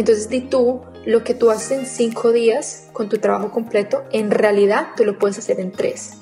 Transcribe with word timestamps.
Entonces, 0.00 0.30
di 0.30 0.40
tú, 0.40 0.80
lo 1.04 1.22
que 1.24 1.34
tú 1.34 1.50
haces 1.50 1.72
en 1.72 1.84
cinco 1.84 2.32
días 2.32 2.88
con 2.94 3.10
tu 3.10 3.18
trabajo 3.18 3.50
completo, 3.50 4.02
en 4.12 4.30
realidad 4.30 4.92
tú 4.96 5.04
lo 5.04 5.18
puedes 5.18 5.36
hacer 5.36 5.60
en 5.60 5.72
tres. 5.72 6.14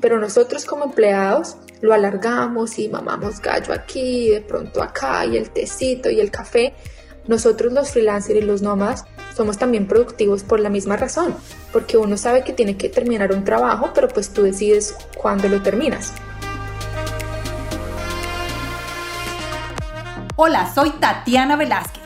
Pero 0.00 0.18
nosotros 0.18 0.64
como 0.64 0.84
empleados 0.84 1.58
lo 1.82 1.92
alargamos 1.92 2.78
y 2.78 2.88
mamamos 2.88 3.42
gallo 3.42 3.74
aquí, 3.74 4.30
de 4.30 4.40
pronto 4.40 4.82
acá, 4.82 5.26
y 5.26 5.36
el 5.36 5.50
tecito 5.50 6.08
y 6.08 6.18
el 6.20 6.30
café. 6.30 6.72
Nosotros 7.26 7.74
los 7.74 7.90
freelancers 7.90 8.38
y 8.38 8.42
los 8.42 8.62
nómadas 8.62 9.04
somos 9.36 9.58
también 9.58 9.86
productivos 9.86 10.42
por 10.42 10.58
la 10.58 10.70
misma 10.70 10.96
razón, 10.96 11.34
porque 11.74 11.98
uno 11.98 12.16
sabe 12.16 12.42
que 12.42 12.54
tiene 12.54 12.78
que 12.78 12.88
terminar 12.88 13.32
un 13.32 13.44
trabajo, 13.44 13.90
pero 13.94 14.08
pues 14.08 14.30
tú 14.30 14.44
decides 14.44 14.96
cuándo 15.14 15.46
lo 15.50 15.60
terminas. 15.60 16.14
Hola, 20.36 20.72
soy 20.74 20.88
Tatiana 20.92 21.56
Velázquez. 21.56 22.05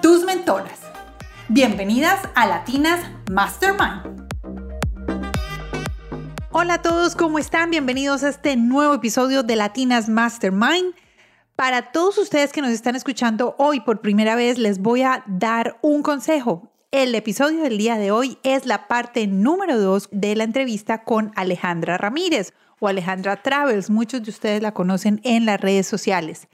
tus 0.00 0.24
mentoras. 0.24 0.80
Bienvenidas 1.48 2.20
a 2.34 2.46
Latinas 2.46 3.00
Mastermind. 3.30 4.28
Hola 6.50 6.74
a 6.74 6.82
todos, 6.82 7.16
¿cómo 7.16 7.38
están? 7.38 7.70
Bienvenidos 7.70 8.22
a 8.22 8.28
este 8.28 8.56
nuevo 8.56 8.94
episodio 8.94 9.42
de 9.42 9.56
Latinas 9.56 10.08
Mastermind. 10.08 10.94
Para 11.56 11.90
todos 11.90 12.18
ustedes 12.18 12.52
que 12.52 12.60
nos 12.60 12.70
están 12.70 12.96
escuchando 12.96 13.56
hoy 13.58 13.80
por 13.80 14.00
primera 14.00 14.36
vez, 14.36 14.58
les 14.58 14.78
voy 14.78 15.02
a 15.02 15.24
dar 15.26 15.78
un 15.82 16.02
consejo. 16.02 16.70
El 16.90 17.14
episodio 17.14 17.62
del 17.62 17.78
día 17.78 17.96
de 17.96 18.10
hoy 18.10 18.38
es 18.44 18.66
la 18.66 18.88
parte 18.88 19.26
número 19.26 19.78
2 19.78 20.10
de 20.12 20.36
la 20.36 20.44
entrevista 20.44 21.02
con 21.04 21.32
Alejandra 21.34 21.98
Ramírez 21.98 22.54
o 22.78 22.88
Alejandra 22.88 23.42
Travels. 23.42 23.90
Muchos 23.90 24.22
de 24.22 24.30
ustedes 24.30 24.62
la 24.62 24.72
conocen 24.72 25.20
en 25.24 25.44
las 25.44 25.60
redes 25.60 25.86
sociales. 25.86 26.48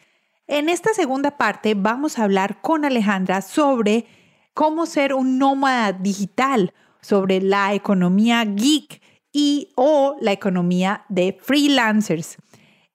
En 0.47 0.69
esta 0.69 0.93
segunda 0.93 1.39
parte 1.39 1.75
vamos 1.75 2.19
a 2.19 2.25
hablar 2.25 2.61
con 2.61 2.85
Alejandra 2.85 3.41
sobre 3.41 4.05
cómo 4.53 4.85
ser 4.85 5.15
un 5.15 5.39
nómada 5.39 5.93
digital, 5.93 6.75
sobre 7.01 7.41
la 7.41 7.73
economía 7.73 8.45
geek 8.45 9.01
y 9.33 9.73
o 9.75 10.17
la 10.21 10.33
economía 10.33 11.07
de 11.09 11.39
freelancers. 11.41 12.37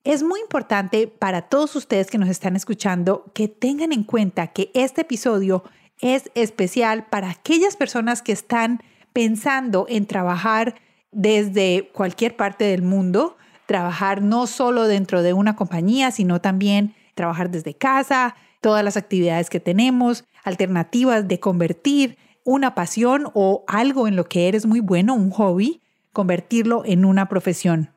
Es 0.03 0.22
muy 0.22 0.39
importante 0.42 1.08
para 1.08 1.50
todos 1.50 1.75
ustedes 1.75 2.11
que 2.11 2.20
nos 2.20 2.30
están 2.30 2.55
escuchando 2.55 3.31
que 3.33 3.47
tengan 3.47 3.94
en 3.94 4.03
cuenta 4.03 4.47
que 4.47 4.70
este 4.75 5.02
episodio 5.02 5.64
es 6.02 6.30
especial 6.36 7.08
para 7.08 7.31
aquellas 7.31 7.75
personas 7.75 8.22
que 8.22 8.31
están 8.31 8.80
pensando 9.11 9.88
en 9.89 10.05
trabajar 10.05 10.75
desde 11.11 11.89
cualquier 11.94 12.36
parte 12.36 12.66
del 12.66 12.83
mundo, 12.83 13.38
trabajar 13.66 14.22
no 14.22 14.45
solo 14.45 14.86
dentro 14.86 15.23
de 15.23 15.33
una 15.33 15.55
compañía, 15.55 16.11
sino 16.11 16.42
también 16.42 16.94
trabajar 17.20 17.52
desde 17.52 17.73
casa, 17.73 18.38
todas 18.62 18.81
las 18.81 18.95
actividades 18.95 19.50
que 19.50 19.59
tenemos, 19.59 20.23
alternativas 20.45 21.28
de 21.28 21.42
convertir 21.42 22.17
una 22.45 22.76
pasión 22.76 23.30
o 23.34 23.66
algo 23.67 24.08
en 24.08 24.16
lo 24.16 24.23
que 24.23 24.48
eres 24.48 24.66
muy 24.66 24.80
bueno, 24.80 25.16
un 25.16 25.30
hobby, 25.32 25.82
convertirlo 26.14 26.83
en 26.86 27.04
una 27.04 27.27
profesión. 27.27 27.92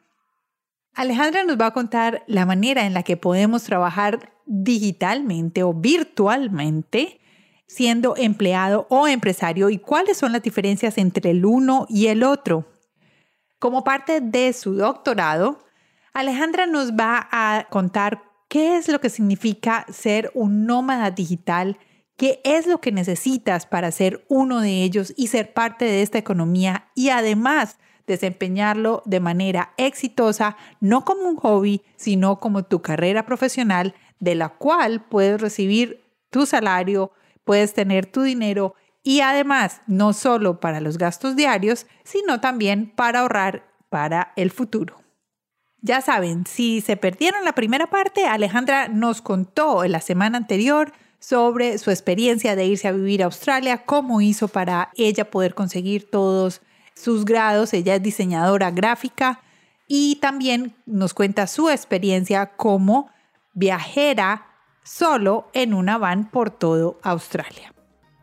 Alejandra 0.94 1.44
nos 1.44 1.56
va 1.56 1.66
a 1.66 1.72
contar 1.72 2.24
la 2.26 2.46
manera 2.46 2.84
en 2.84 2.94
la 2.94 3.04
que 3.04 3.16
podemos 3.16 3.62
trabajar 3.62 4.32
digitalmente 4.44 5.62
o 5.62 5.72
virtualmente 5.72 7.20
siendo 7.68 8.16
empleado 8.16 8.88
o 8.90 9.06
empresario 9.06 9.70
y 9.70 9.78
cuáles 9.78 10.18
son 10.18 10.32
las 10.32 10.42
diferencias 10.42 10.98
entre 10.98 11.30
el 11.30 11.46
uno 11.46 11.86
y 11.88 12.08
el 12.08 12.24
otro. 12.24 12.66
Como 13.60 13.84
parte 13.84 14.20
de 14.20 14.52
su 14.52 14.74
doctorado, 14.74 15.64
Alejandra 16.12 16.66
nos 16.66 16.92
va 16.92 17.28
a 17.30 17.68
contar 17.70 18.31
¿Qué 18.52 18.76
es 18.76 18.88
lo 18.88 19.00
que 19.00 19.08
significa 19.08 19.86
ser 19.90 20.30
un 20.34 20.66
nómada 20.66 21.10
digital? 21.10 21.78
¿Qué 22.18 22.42
es 22.44 22.66
lo 22.66 22.82
que 22.82 22.92
necesitas 22.92 23.64
para 23.64 23.90
ser 23.90 24.26
uno 24.28 24.60
de 24.60 24.82
ellos 24.82 25.14
y 25.16 25.28
ser 25.28 25.54
parte 25.54 25.86
de 25.86 26.02
esta 26.02 26.18
economía 26.18 26.90
y 26.94 27.08
además 27.08 27.78
desempeñarlo 28.06 29.02
de 29.06 29.20
manera 29.20 29.72
exitosa, 29.78 30.58
no 30.80 31.06
como 31.06 31.22
un 31.22 31.36
hobby, 31.36 31.80
sino 31.96 32.40
como 32.40 32.62
tu 32.66 32.82
carrera 32.82 33.24
profesional 33.24 33.94
de 34.20 34.34
la 34.34 34.50
cual 34.50 35.02
puedes 35.02 35.40
recibir 35.40 36.04
tu 36.28 36.44
salario, 36.44 37.10
puedes 37.44 37.72
tener 37.72 38.04
tu 38.04 38.20
dinero 38.20 38.74
y 39.02 39.20
además 39.20 39.80
no 39.86 40.12
solo 40.12 40.60
para 40.60 40.82
los 40.82 40.98
gastos 40.98 41.36
diarios, 41.36 41.86
sino 42.04 42.42
también 42.42 42.92
para 42.94 43.20
ahorrar 43.20 43.72
para 43.88 44.34
el 44.36 44.50
futuro. 44.50 45.01
Ya 45.84 46.00
saben, 46.00 46.46
si 46.46 46.80
se 46.80 46.96
perdieron 46.96 47.44
la 47.44 47.56
primera 47.56 47.88
parte, 47.88 48.24
Alejandra 48.24 48.86
nos 48.86 49.20
contó 49.20 49.82
en 49.82 49.90
la 49.90 50.00
semana 50.00 50.38
anterior 50.38 50.92
sobre 51.18 51.76
su 51.78 51.90
experiencia 51.90 52.54
de 52.54 52.66
irse 52.66 52.86
a 52.86 52.92
vivir 52.92 53.22
a 53.22 53.26
Australia, 53.26 53.84
cómo 53.84 54.20
hizo 54.20 54.46
para 54.46 54.90
ella 54.94 55.28
poder 55.28 55.54
conseguir 55.54 56.08
todos 56.08 56.62
sus 56.94 57.24
grados. 57.24 57.74
Ella 57.74 57.96
es 57.96 58.02
diseñadora 58.02 58.70
gráfica 58.70 59.40
y 59.88 60.16
también 60.16 60.72
nos 60.86 61.14
cuenta 61.14 61.48
su 61.48 61.68
experiencia 61.68 62.46
como 62.56 63.10
viajera 63.52 64.46
solo 64.84 65.48
en 65.52 65.74
una 65.74 65.98
van 65.98 66.30
por 66.30 66.50
todo 66.50 67.00
Australia. 67.02 67.74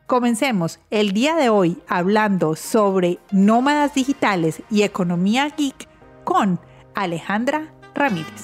Comencemos 0.07 0.79
el 0.91 1.11
día 1.11 1.35
de 1.35 1.49
hoy 1.49 1.77
hablando 1.89 2.55
sobre 2.55 3.19
nómadas 3.31 3.93
digitales 3.93 4.61
y 4.71 4.83
economía 4.83 5.49
geek 5.49 5.89
con 6.23 6.59
Alejandra 6.99 7.73
Ramírez. 7.95 8.43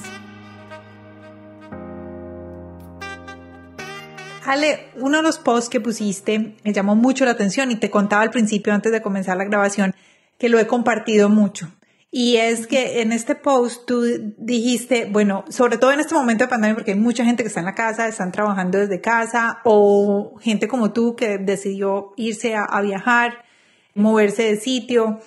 Ale, 4.46 4.88
uno 4.96 5.18
de 5.18 5.22
los 5.22 5.38
posts 5.38 5.68
que 5.68 5.80
pusiste 5.80 6.56
me 6.64 6.72
llamó 6.72 6.96
mucho 6.96 7.24
la 7.26 7.32
atención 7.32 7.70
y 7.70 7.76
te 7.76 7.90
contaba 7.90 8.22
al 8.22 8.30
principio, 8.30 8.72
antes 8.72 8.92
de 8.92 9.02
comenzar 9.02 9.36
la 9.36 9.44
grabación, 9.44 9.94
que 10.38 10.48
lo 10.48 10.58
he 10.58 10.66
compartido 10.66 11.28
mucho. 11.28 11.68
Y 12.10 12.36
es 12.36 12.66
que 12.66 13.02
en 13.02 13.12
este 13.12 13.34
post 13.34 13.86
tú 13.86 14.04
dijiste, 14.38 15.06
bueno, 15.10 15.44
sobre 15.50 15.76
todo 15.76 15.92
en 15.92 16.00
este 16.00 16.14
momento 16.14 16.44
de 16.44 16.48
pandemia, 16.48 16.76
porque 16.76 16.92
hay 16.92 16.98
mucha 16.98 17.24
gente 17.24 17.42
que 17.42 17.48
está 17.48 17.60
en 17.60 17.66
la 17.66 17.74
casa, 17.74 18.08
están 18.08 18.32
trabajando 18.32 18.78
desde 18.78 19.02
casa, 19.02 19.58
o 19.64 20.36
gente 20.40 20.66
como 20.66 20.92
tú 20.92 21.14
que 21.14 21.36
decidió 21.36 22.14
irse 22.16 22.54
a, 22.54 22.64
a 22.64 22.80
viajar, 22.80 23.44
moverse 23.94 24.44
de 24.44 24.56
sitio 24.56 25.20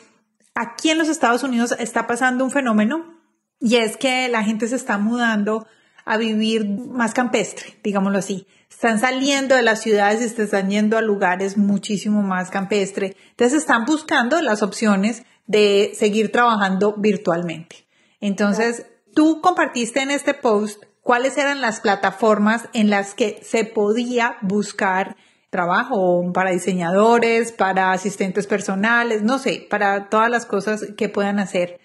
aquí 0.59 0.90
en 0.90 0.97
los 0.97 1.07
Estados 1.07 1.44
Unidos 1.44 1.73
está 1.79 2.06
pasando 2.06 2.44
un 2.44 2.51
fenómeno 2.51 3.19
y 3.59 3.75
es 3.75 3.97
que 3.97 4.28
la 4.30 4.44
gente 4.44 4.68
se 4.68 4.75
está 4.75 4.97
mudando 4.97 5.68
a 6.06 6.18
vivir 6.18 6.68
más 6.68 7.14
campestre, 7.14 7.78
digámoslo 7.84 8.18
así. 8.18 8.47
Están 8.70 9.00
saliendo 9.00 9.56
de 9.56 9.62
las 9.62 9.81
ciudades 9.81 10.22
y 10.22 10.42
están 10.42 10.70
yendo 10.70 10.97
a 10.97 11.02
lugares 11.02 11.58
muchísimo 11.58 12.22
más 12.22 12.50
campestre. 12.50 13.16
Entonces 13.31 13.59
están 13.59 13.86
buscando 13.86 14.42
las 14.42 14.64
opciones 14.64 15.24
de 15.47 15.92
seguir 15.96 16.31
trabajando 16.31 16.96
virtualmente. 16.97 17.88
Entonces, 18.22 18.86
tú 19.14 19.42
compartiste 19.42 20.02
en 20.02 20.12
este 20.12 20.34
post 20.34 20.84
cuáles 21.02 21.38
eran 21.38 21.61
las 21.61 21.79
plataformas 21.79 22.70
en 22.73 22.90
las 22.90 23.14
que 23.16 23.40
se 23.44 23.66
podía 23.66 24.38
buscar 24.41 25.16
trabajo 25.50 26.32
para 26.34 26.52
diseñadores, 26.52 27.52
para 27.52 27.91
asistentes 27.91 28.46
personales, 28.46 29.23
no 29.23 29.40
sé, 29.40 29.66
para 29.70 30.09
todas 30.09 30.29
las 30.29 30.46
cosas 30.46 30.85
que 30.96 31.09
puedan 31.09 31.40
hacer. 31.40 31.79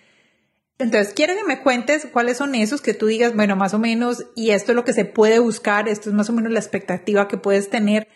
Entonces, 0.79 1.15
quiero 1.15 1.35
que 1.35 1.44
me 1.44 1.61
cuentes 1.61 2.06
cuáles 2.12 2.37
son 2.37 2.55
esos 2.55 2.81
que 2.81 2.94
tú 2.94 3.06
digas, 3.06 3.35
bueno, 3.35 3.55
más 3.56 3.75
o 3.75 3.79
menos, 3.79 4.26
y 4.35 4.50
esto 4.50 4.73
es 4.73 4.76
lo 4.76 4.85
que 4.85 4.93
se 4.93 5.05
puede 5.05 5.38
buscar, 5.38 5.88
esto 5.88 6.09
es 6.09 6.15
más 6.15 6.29
o 6.31 6.32
menos 6.32 6.53
la 6.53 6.59
expectativa 6.59 7.29
que 7.29 7.37
puedes 7.37 7.71
tener, 7.71 8.09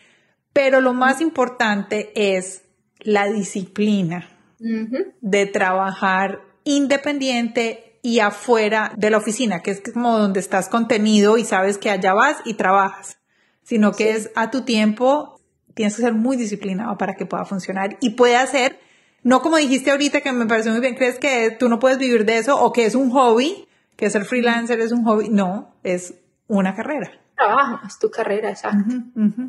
pero 0.53 0.81
lo 0.81 0.93
más 0.93 1.21
importante 1.21 2.11
es 2.15 2.63
la 3.01 3.27
disciplina 3.27 4.29
de 4.59 5.47
trabajar 5.47 6.41
independiente 6.65 8.01
y 8.03 8.19
afuera 8.19 8.93
de 8.97 9.11
la 9.11 9.19
oficina, 9.19 9.63
que 9.63 9.71
es 9.71 9.81
como 9.81 10.19
donde 10.19 10.41
estás 10.41 10.69
contenido 10.69 11.39
y 11.39 11.45
sabes 11.45 11.79
que 11.79 11.91
allá 11.91 12.13
vas 12.13 12.39
y 12.45 12.55
trabajas, 12.55 13.19
sino 13.63 13.93
que 13.93 14.11
es 14.13 14.31
a 14.35 14.51
tu 14.51 14.63
tiempo 14.63 15.39
tienes 15.79 15.95
que 15.95 16.03
ser 16.03 16.15
muy 16.15 16.37
disciplinado 16.37 16.99
para 16.99 17.15
que 17.15 17.25
pueda 17.25 17.45
funcionar 17.45 17.99
y 18.01 18.11
puede 18.11 18.35
hacer, 18.35 18.81
no 19.23 19.43
como 19.43 19.57
dijiste 19.57 19.91
ahorita 19.91 20.21
que 20.21 20.33
me 20.33 20.47
pareció 20.47 20.73
muy 20.73 20.81
bien, 20.81 20.95
crees 20.95 21.19
que 21.19 21.51
tú 21.59 21.69
no 21.69 21.79
puedes 21.79 21.99
vivir 21.99 22.25
de 22.25 22.39
eso 22.39 22.61
o 22.61 22.73
que 22.73 22.87
es 22.87 22.95
un 22.95 23.11
hobby, 23.11 23.69
que 23.97 24.11
ser 24.11 24.25
freelancer 24.25 24.81
es 24.81 24.93
un 24.93 25.05
hobby, 25.05 25.29
no, 25.29 25.75
es 25.83 26.15
una 26.47 26.75
carrera. 26.75 27.11
Trabajo, 27.37 27.81
es 27.87 27.99
tu 27.99 28.11
carrera, 28.11 28.51
exacto. 28.51 28.95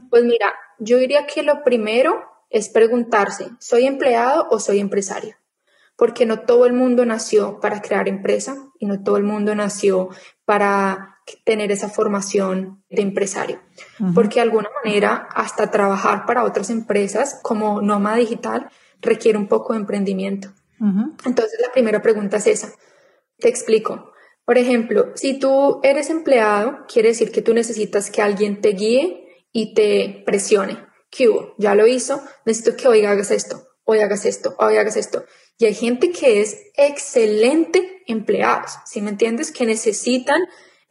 Pues 0.10 0.24
mira, 0.24 0.54
yo 0.80 0.98
diría 0.98 1.25
que 1.25 1.44
lo 1.44 1.63
primero 1.63 2.24
es 2.50 2.69
preguntarse, 2.69 3.50
¿soy 3.60 3.86
empleado 3.86 4.48
o 4.50 4.60
soy 4.60 4.80
empresario? 4.80 5.36
Porque 5.95 6.25
no 6.25 6.39
todo 6.42 6.66
el 6.66 6.74
mundo 6.74 7.06
nació 7.06 7.60
para 7.60 7.81
crear 7.81 8.07
empresa 8.07 8.57
y 8.80 8.86
no 8.86 9.04
todo 9.04 9.18
el 9.18 9.24
mundo 9.24 9.54
nació 9.54 10.10
para 10.45 11.18
tener 11.44 11.71
esa 11.71 11.89
formación 11.89 12.83
de 12.89 13.01
empresario. 13.01 13.60
Porque 14.16 14.36
de 14.36 14.42
alguna 14.42 14.69
manera 14.83 15.27
hasta 15.33 15.69
trabajar 15.69 16.25
para 16.25 16.44
otras 16.44 16.69
empresas 16.69 17.39
como 17.44 17.81
Noma 17.81 18.16
Digital 18.16 18.69
requiere 19.01 19.37
un 19.37 19.47
poco 19.47 19.73
de 19.73 19.79
emprendimiento. 19.79 20.53
Entonces 21.25 21.59
la 21.61 21.71
primera 21.73 22.01
pregunta 22.01 22.37
es 22.37 22.47
esa. 22.47 22.73
Te 23.37 23.49
explico. 23.49 24.13
Por 24.45 24.57
ejemplo, 24.57 25.11
si 25.15 25.37
tú 25.37 25.79
eres 25.83 26.09
empleado, 26.09 26.85
quiere 26.91 27.09
decir 27.09 27.31
que 27.31 27.41
tú 27.41 27.53
necesitas 27.53 28.09
que 28.09 28.21
alguien 28.21 28.61
te 28.61 28.69
guíe 28.69 29.45
y 29.51 29.73
te 29.73 30.23
presione. 30.25 30.85
¿Qué 31.11 31.29
Ya 31.57 31.75
lo 31.75 31.87
hizo, 31.87 32.21
necesito 32.45 32.75
que 32.77 32.87
hoy 32.87 33.05
hagas 33.05 33.31
esto, 33.31 33.67
hoy 33.83 33.99
hagas 33.99 34.25
esto, 34.25 34.55
hoy 34.59 34.77
hagas 34.77 34.95
esto. 34.95 35.25
Y 35.57 35.65
hay 35.65 35.73
gente 35.73 36.11
que 36.11 36.41
es 36.41 36.57
excelente 36.75 38.03
empleados, 38.07 38.71
¿sí 38.85 39.01
me 39.01 39.09
entiendes? 39.09 39.51
Que 39.51 39.65
necesitan 39.65 40.41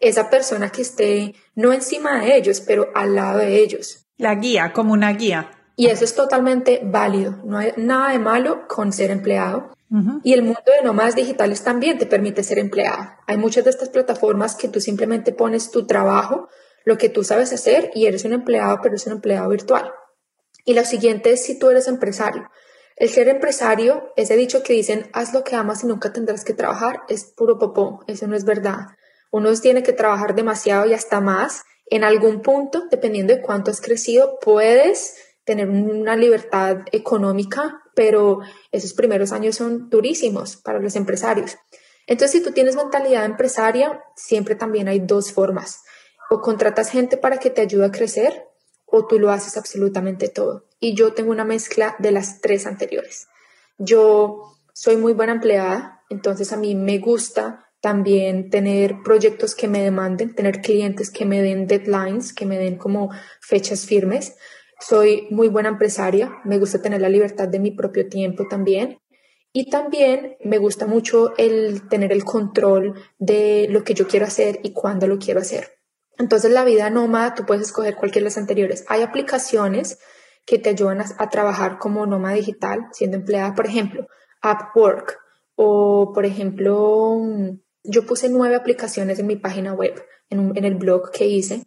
esa 0.01 0.31
persona 0.31 0.71
que 0.71 0.83
esté 0.83 1.35
no 1.55 1.73
encima 1.73 2.21
de 2.21 2.37
ellos, 2.37 2.61
pero 2.61 2.91
al 2.95 3.15
lado 3.15 3.39
de 3.39 3.59
ellos. 3.59 4.07
La 4.17 4.35
guía, 4.35 4.73
como 4.73 4.93
una 4.93 5.13
guía. 5.13 5.51
Y 5.79 5.87
eso 5.87 6.05
es 6.05 6.17
totalmente 6.17 6.81
válido. 6.83 7.37
No 7.45 7.57
hay 7.57 7.73
nada 7.77 8.11
de 8.11 8.19
malo 8.19 8.67
con 8.67 8.93
ser 8.93 9.13
empleado. 9.13 9.71
Y 10.25 10.33
el 10.33 10.43
mundo 10.43 10.61
de 10.67 10.85
nómadas 10.85 11.15
digitales 11.15 11.63
también 11.63 11.99
te 11.99 12.05
permite 12.05 12.43
ser 12.43 12.59
empleado. 12.59 13.13
Hay 13.29 13.37
muchas 13.37 13.63
de 13.63 13.71
estas 13.71 13.89
plataformas 13.89 14.57
que 14.57 14.67
tú 14.67 14.81
simplemente 14.81 15.31
pones 15.31 15.71
tu 15.71 15.87
trabajo, 15.87 16.49
lo 16.85 16.99
que 16.99 17.09
tú 17.09 17.23
sabes 17.23 17.53
hacer 17.53 17.93
y 17.95 18.07
eres 18.07 18.25
un 18.25 18.33
empleado, 18.33 18.81
pero 18.83 18.97
es 18.97 19.07
un 19.07 19.13
empleado 19.13 19.49
virtual. 19.51 19.93
Y 20.65 20.75
lo 20.75 20.85
siguiente 20.85 21.31
es 21.31 21.45
si 21.45 21.61
tú 21.61 21.71
eres 21.71 21.87
empresario. 21.87 22.51
El 22.97 23.09
ser 23.09 23.29
empresario, 23.29 24.13
ese 24.17 24.35
dicho 24.35 24.65
que 24.65 24.73
dicen, 24.73 25.09
haz 25.13 25.33
lo 25.33 25.45
que 25.45 25.55
amas 25.55 25.85
y 25.85 25.87
nunca 25.87 26.13
tendrás 26.13 26.45
que 26.45 26.55
trabajar, 26.55 27.03
es 27.09 27.25
puro 27.37 27.57
popó. 27.57 28.01
Eso 28.09 28.27
no 28.27 28.35
es 28.35 28.45
verdad. 28.45 28.79
Uno 29.31 29.55
tiene 29.55 29.85
que 29.85 29.93
trabajar 29.93 30.35
demasiado 30.35 30.87
y 30.87 30.95
hasta 30.95 31.21
más. 31.21 31.63
En 31.87 32.03
algún 32.03 32.43
punto, 32.43 32.89
dependiendo 32.91 33.33
de 33.33 33.43
cuánto 33.43 33.71
has 33.71 33.81
crecido, 33.81 34.41
puedes 34.41 35.28
tener 35.49 35.71
una 35.71 36.15
libertad 36.15 36.81
económica, 36.93 37.81
pero 37.95 38.41
esos 38.71 38.93
primeros 38.93 39.33
años 39.33 39.57
son 39.57 39.89
durísimos 39.89 40.57
para 40.59 40.79
los 40.79 40.95
empresarios. 40.95 41.57
Entonces, 42.07 42.39
si 42.39 42.45
tú 42.45 42.53
tienes 42.53 42.77
mentalidad 42.77 43.25
empresaria, 43.25 44.05
siempre 44.15 44.57
también 44.57 44.89
hay 44.89 45.01
dos 45.01 45.33
formas. 45.33 45.85
O 46.29 46.43
contratas 46.43 46.91
gente 46.91 47.17
para 47.17 47.39
que 47.39 47.49
te 47.49 47.63
ayude 47.63 47.87
a 47.87 47.91
crecer 47.91 48.45
o 48.85 49.07
tú 49.07 49.19
lo 49.19 49.31
haces 49.31 49.57
absolutamente 49.57 50.29
todo. 50.29 50.67
Y 50.81 50.95
yo 50.95 51.15
tengo 51.15 51.31
una 51.31 51.47
mezcla 51.47 51.97
de 51.99 52.13
las 52.13 52.43
tres 52.43 52.67
anteriores. 52.67 53.27
Yo 53.79 54.53
soy 54.75 54.99
muy 54.99 55.15
buena 55.15 55.33
empleada, 55.33 56.05
entonces 56.11 56.53
a 56.53 56.59
mí 56.59 56.75
me 56.75 56.99
gusta 56.99 57.71
también 57.81 58.51
tener 58.51 59.03
proyectos 59.03 59.55
que 59.55 59.67
me 59.67 59.83
demanden, 59.83 60.35
tener 60.35 60.61
clientes 60.61 61.11
que 61.11 61.25
me 61.25 61.41
den 61.41 61.67
deadlines, 61.67 62.35
que 62.35 62.45
me 62.45 62.59
den 62.59 62.77
como 62.77 63.11
fechas 63.41 63.87
firmes. 63.87 64.35
Soy 64.81 65.27
muy 65.31 65.49
buena 65.49 65.71
empresaria, 65.71 66.41
me 66.45 66.59
gusta 66.59 66.81
tener 66.81 67.01
la 67.01 67.09
libertad 67.09 67.49
de 67.49 67.59
mi 67.59 67.73
propio 67.73 68.09
tiempo 68.09 68.47
también. 68.49 68.99
Y 69.53 69.71
también 69.71 70.37
me 70.45 70.59
gusta 70.59 70.87
mucho 70.87 71.35
el 71.37 71.89
tener 71.89 72.13
el 72.13 72.25
control 72.25 72.95
de 73.19 73.67
lo 73.71 73.83
que 73.83 73.95
yo 73.95 74.07
quiero 74.07 74.27
hacer 74.27 74.61
y 74.63 74.73
cuándo 74.73 75.07
lo 75.07 75.19
quiero 75.19 75.41
hacer. 75.41 75.79
Entonces 76.19 76.51
la 76.51 76.65
vida 76.65 76.91
nómada, 76.91 77.35
tú 77.35 77.45
puedes 77.47 77.65
escoger 77.65 77.97
cualquiera 77.97 78.25
de 78.25 78.31
las 78.31 78.39
anteriores. 78.39 78.85
Hay 78.89 79.03
aplicaciones 79.03 79.99
que 80.45 80.59
te 80.59 80.71
ayudan 80.71 81.01
a, 81.01 81.29
trabajar 81.29 81.79
como 81.79 82.07
nómada 82.07 82.35
digital, 82.35 82.87
siendo 82.93 83.17
empleada, 83.17 83.55
por 83.55 83.67
ejemplo, 83.67 84.07
Upwork 84.43 85.19
o, 85.57 86.13
por 86.15 86.25
ejemplo, 86.25 87.19
yo 87.83 88.07
puse 88.07 88.29
nueve 88.29 88.57
aplicaciones 88.57 89.19
en 89.19 89.27
mi 89.27 89.37
página 89.37 89.73
web, 89.75 90.03
en, 90.31 90.57
en 90.57 90.65
el 90.65 90.77
blog 90.77 91.11
que 91.11 91.27
hice, 91.27 91.65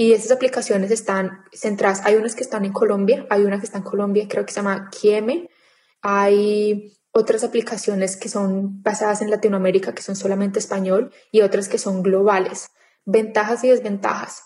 y 0.00 0.14
esas 0.14 0.30
aplicaciones 0.30 0.90
están 0.90 1.44
centradas. 1.52 2.00
Hay 2.06 2.14
unas 2.14 2.34
que 2.34 2.42
están 2.42 2.64
en 2.64 2.72
Colombia, 2.72 3.26
hay 3.28 3.44
una 3.44 3.58
que 3.58 3.66
está 3.66 3.76
en 3.76 3.84
Colombia, 3.84 4.26
creo 4.30 4.46
que 4.46 4.52
se 4.54 4.60
llama 4.62 4.88
Kieme. 4.88 5.50
Hay 6.00 6.96
otras 7.12 7.44
aplicaciones 7.44 8.16
que 8.16 8.30
son 8.30 8.82
basadas 8.82 9.20
en 9.20 9.28
Latinoamérica, 9.28 9.94
que 9.94 10.00
son 10.00 10.16
solamente 10.16 10.58
español, 10.58 11.12
y 11.30 11.42
otras 11.42 11.68
que 11.68 11.76
son 11.76 12.02
globales. 12.02 12.70
Ventajas 13.04 13.62
y 13.62 13.68
desventajas. 13.68 14.44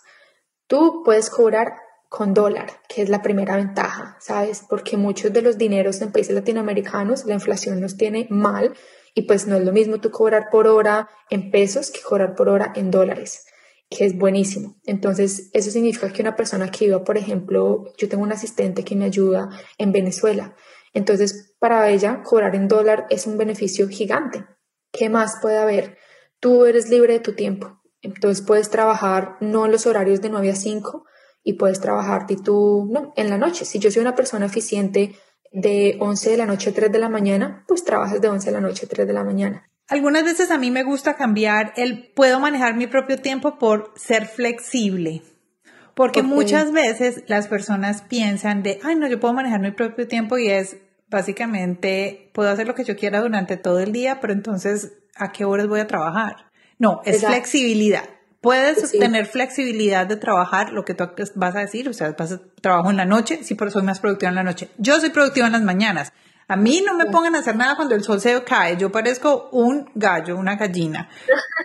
Tú 0.66 1.04
puedes 1.04 1.30
cobrar 1.30 1.74
con 2.08 2.34
dólar, 2.34 2.80
que 2.88 3.02
es 3.02 3.08
la 3.08 3.22
primera 3.22 3.54
ventaja, 3.54 4.16
¿sabes? 4.18 4.64
Porque 4.68 4.96
muchos 4.96 5.32
de 5.32 5.42
los 5.42 5.56
dineros 5.56 6.00
en 6.00 6.10
países 6.10 6.34
latinoamericanos, 6.34 7.26
la 7.26 7.34
inflación 7.34 7.80
nos 7.80 7.96
tiene 7.96 8.26
mal 8.28 8.74
y 9.14 9.22
pues 9.22 9.46
no 9.46 9.54
es 9.54 9.64
lo 9.64 9.70
mismo 9.70 10.00
tú 10.00 10.10
cobrar 10.10 10.48
por 10.50 10.66
hora 10.66 11.08
en 11.30 11.52
pesos 11.52 11.92
que 11.92 12.00
cobrar 12.00 12.34
por 12.34 12.48
hora 12.48 12.72
en 12.74 12.90
dólares, 12.90 13.46
que 13.90 14.04
es 14.04 14.16
buenísimo. 14.16 14.76
Entonces, 14.84 15.50
eso 15.52 15.70
significa 15.70 16.12
que 16.12 16.22
una 16.22 16.36
persona 16.36 16.70
que 16.70 16.86
viva, 16.86 17.04
por 17.04 17.18
ejemplo, 17.18 17.92
yo 17.96 18.08
tengo 18.08 18.22
un 18.22 18.32
asistente 18.32 18.84
que 18.84 18.96
me 18.96 19.04
ayuda 19.04 19.48
en 19.78 19.92
Venezuela. 19.92 20.54
Entonces, 20.92 21.54
para 21.58 21.90
ella, 21.90 22.22
cobrar 22.22 22.54
en 22.54 22.68
dólar 22.68 23.06
es 23.10 23.26
un 23.26 23.36
beneficio 23.36 23.88
gigante. 23.88 24.44
¿Qué 24.92 25.08
más 25.08 25.38
puede 25.42 25.58
haber? 25.58 25.98
Tú 26.40 26.64
eres 26.66 26.88
libre 26.88 27.14
de 27.14 27.20
tu 27.20 27.34
tiempo. 27.34 27.80
Entonces 28.04 28.44
puedes 28.44 28.68
trabajar 28.68 29.36
no 29.40 29.64
en 29.64 29.72
los 29.72 29.86
horarios 29.86 30.20
de 30.20 30.28
9 30.28 30.50
a 30.50 30.54
5 30.54 31.04
y 31.42 31.54
puedes 31.54 31.80
trabajar 31.80 32.26
tú, 32.26 32.86
no, 32.90 33.12
en 33.16 33.30
la 33.30 33.38
noche. 33.38 33.64
Si 33.64 33.78
yo 33.78 33.90
soy 33.90 34.02
una 34.02 34.14
persona 34.14 34.46
eficiente 34.46 35.16
de 35.52 35.96
11 36.00 36.30
de 36.30 36.36
la 36.36 36.46
noche 36.46 36.70
a 36.70 36.74
3 36.74 36.92
de 36.92 36.98
la 36.98 37.08
mañana, 37.08 37.64
pues 37.66 37.82
trabajas 37.82 38.20
de 38.20 38.28
11 38.28 38.46
de 38.46 38.52
la 38.52 38.60
noche 38.60 38.84
a 38.84 38.88
3 38.88 39.06
de 39.06 39.12
la 39.12 39.24
mañana. 39.24 39.70
Algunas 39.88 40.24
veces 40.24 40.50
a 40.50 40.58
mí 40.58 40.70
me 40.70 40.82
gusta 40.82 41.14
cambiar 41.14 41.72
el 41.76 42.08
puedo 42.14 42.40
manejar 42.40 42.74
mi 42.74 42.86
propio 42.86 43.18
tiempo 43.18 43.58
por 43.58 43.92
ser 43.96 44.26
flexible. 44.26 45.22
Porque 45.94 46.22
muchas 46.22 46.72
veces 46.72 47.22
las 47.28 47.46
personas 47.46 48.02
piensan 48.02 48.62
de, 48.62 48.80
ay, 48.82 48.96
no, 48.96 49.06
yo 49.06 49.20
puedo 49.20 49.32
manejar 49.34 49.60
mi 49.60 49.70
propio 49.70 50.08
tiempo 50.08 50.38
y 50.38 50.48
es 50.48 50.78
básicamente, 51.08 52.30
puedo 52.32 52.50
hacer 52.50 52.66
lo 52.66 52.74
que 52.74 52.84
yo 52.84 52.96
quiera 52.96 53.20
durante 53.20 53.56
todo 53.56 53.78
el 53.78 53.92
día, 53.92 54.18
pero 54.20 54.32
entonces, 54.32 54.94
¿a 55.14 55.30
qué 55.30 55.44
horas 55.44 55.68
voy 55.68 55.80
a 55.80 55.86
trabajar? 55.86 56.50
No, 56.78 57.00
es 57.04 57.24
flexibilidad. 57.24 58.02
Puedes 58.40 58.90
tener 58.92 59.24
flexibilidad 59.26 60.06
de 60.06 60.16
trabajar 60.16 60.72
lo 60.72 60.84
que 60.84 60.94
tú 60.94 61.08
vas 61.36 61.56
a 61.56 61.60
decir, 61.60 61.88
o 61.88 61.92
sea, 61.92 62.14
vas 62.18 62.32
a 62.32 62.40
trabajo 62.60 62.90
en 62.90 62.96
la 62.96 63.06
noche, 63.06 63.40
sí, 63.42 63.54
pero 63.54 63.70
soy 63.70 63.84
más 63.84 64.00
productiva 64.00 64.28
en 64.28 64.34
la 64.34 64.42
noche. 64.42 64.68
Yo 64.76 64.98
soy 65.00 65.10
productiva 65.10 65.46
en 65.46 65.52
las 65.52 65.62
mañanas. 65.62 66.12
A 66.48 66.56
mí 66.56 66.82
no 66.84 66.94
me 66.94 67.06
pongan 67.06 67.34
a 67.34 67.38
hacer 67.38 67.56
nada 67.56 67.76
cuando 67.76 67.94
el 67.94 68.02
sol 68.02 68.20
se 68.20 68.42
cae. 68.44 68.76
Yo 68.76 68.92
parezco 68.92 69.48
un 69.52 69.90
gallo, 69.94 70.36
una 70.36 70.56
gallina. 70.56 71.08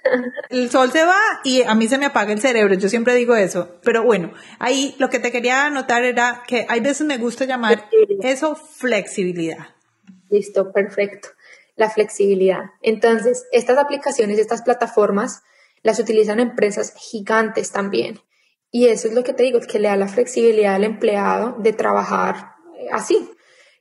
El 0.49 0.71
sol 0.71 0.91
se 0.91 1.05
va 1.05 1.19
y 1.43 1.61
a 1.61 1.75
mí 1.75 1.87
se 1.87 1.99
me 1.99 2.07
apaga 2.07 2.33
el 2.33 2.41
cerebro. 2.41 2.73
Yo 2.73 2.89
siempre 2.89 3.13
digo 3.13 3.35
eso. 3.35 3.77
Pero 3.83 4.03
bueno, 4.03 4.33
ahí 4.57 4.95
lo 4.97 5.09
que 5.09 5.19
te 5.19 5.31
quería 5.31 5.65
anotar 5.65 6.03
era 6.03 6.41
que 6.47 6.65
hay 6.67 6.79
veces 6.79 7.05
me 7.05 7.17
gusta 7.17 7.45
llamar 7.45 7.87
eso 8.23 8.55
flexibilidad. 8.55 9.75
Listo, 10.29 10.71
perfecto 10.71 11.29
la 11.79 11.89
flexibilidad. 11.89 12.71
Entonces, 12.81 13.47
estas 13.53 13.77
aplicaciones, 13.77 14.37
estas 14.37 14.61
plataformas, 14.61 15.43
las 15.81 15.97
utilizan 15.97 16.41
empresas 16.41 16.93
gigantes 16.95 17.71
también. 17.71 18.19
Y 18.69 18.87
eso 18.87 19.07
es 19.07 19.13
lo 19.13 19.23
que 19.23 19.33
te 19.33 19.43
digo, 19.43 19.59
que 19.61 19.79
le 19.79 19.87
da 19.87 19.95
la 19.95 20.09
flexibilidad 20.09 20.75
al 20.75 20.83
empleado 20.83 21.55
de 21.57 21.71
trabajar 21.71 22.51
eh, 22.77 22.87
así. 22.91 23.31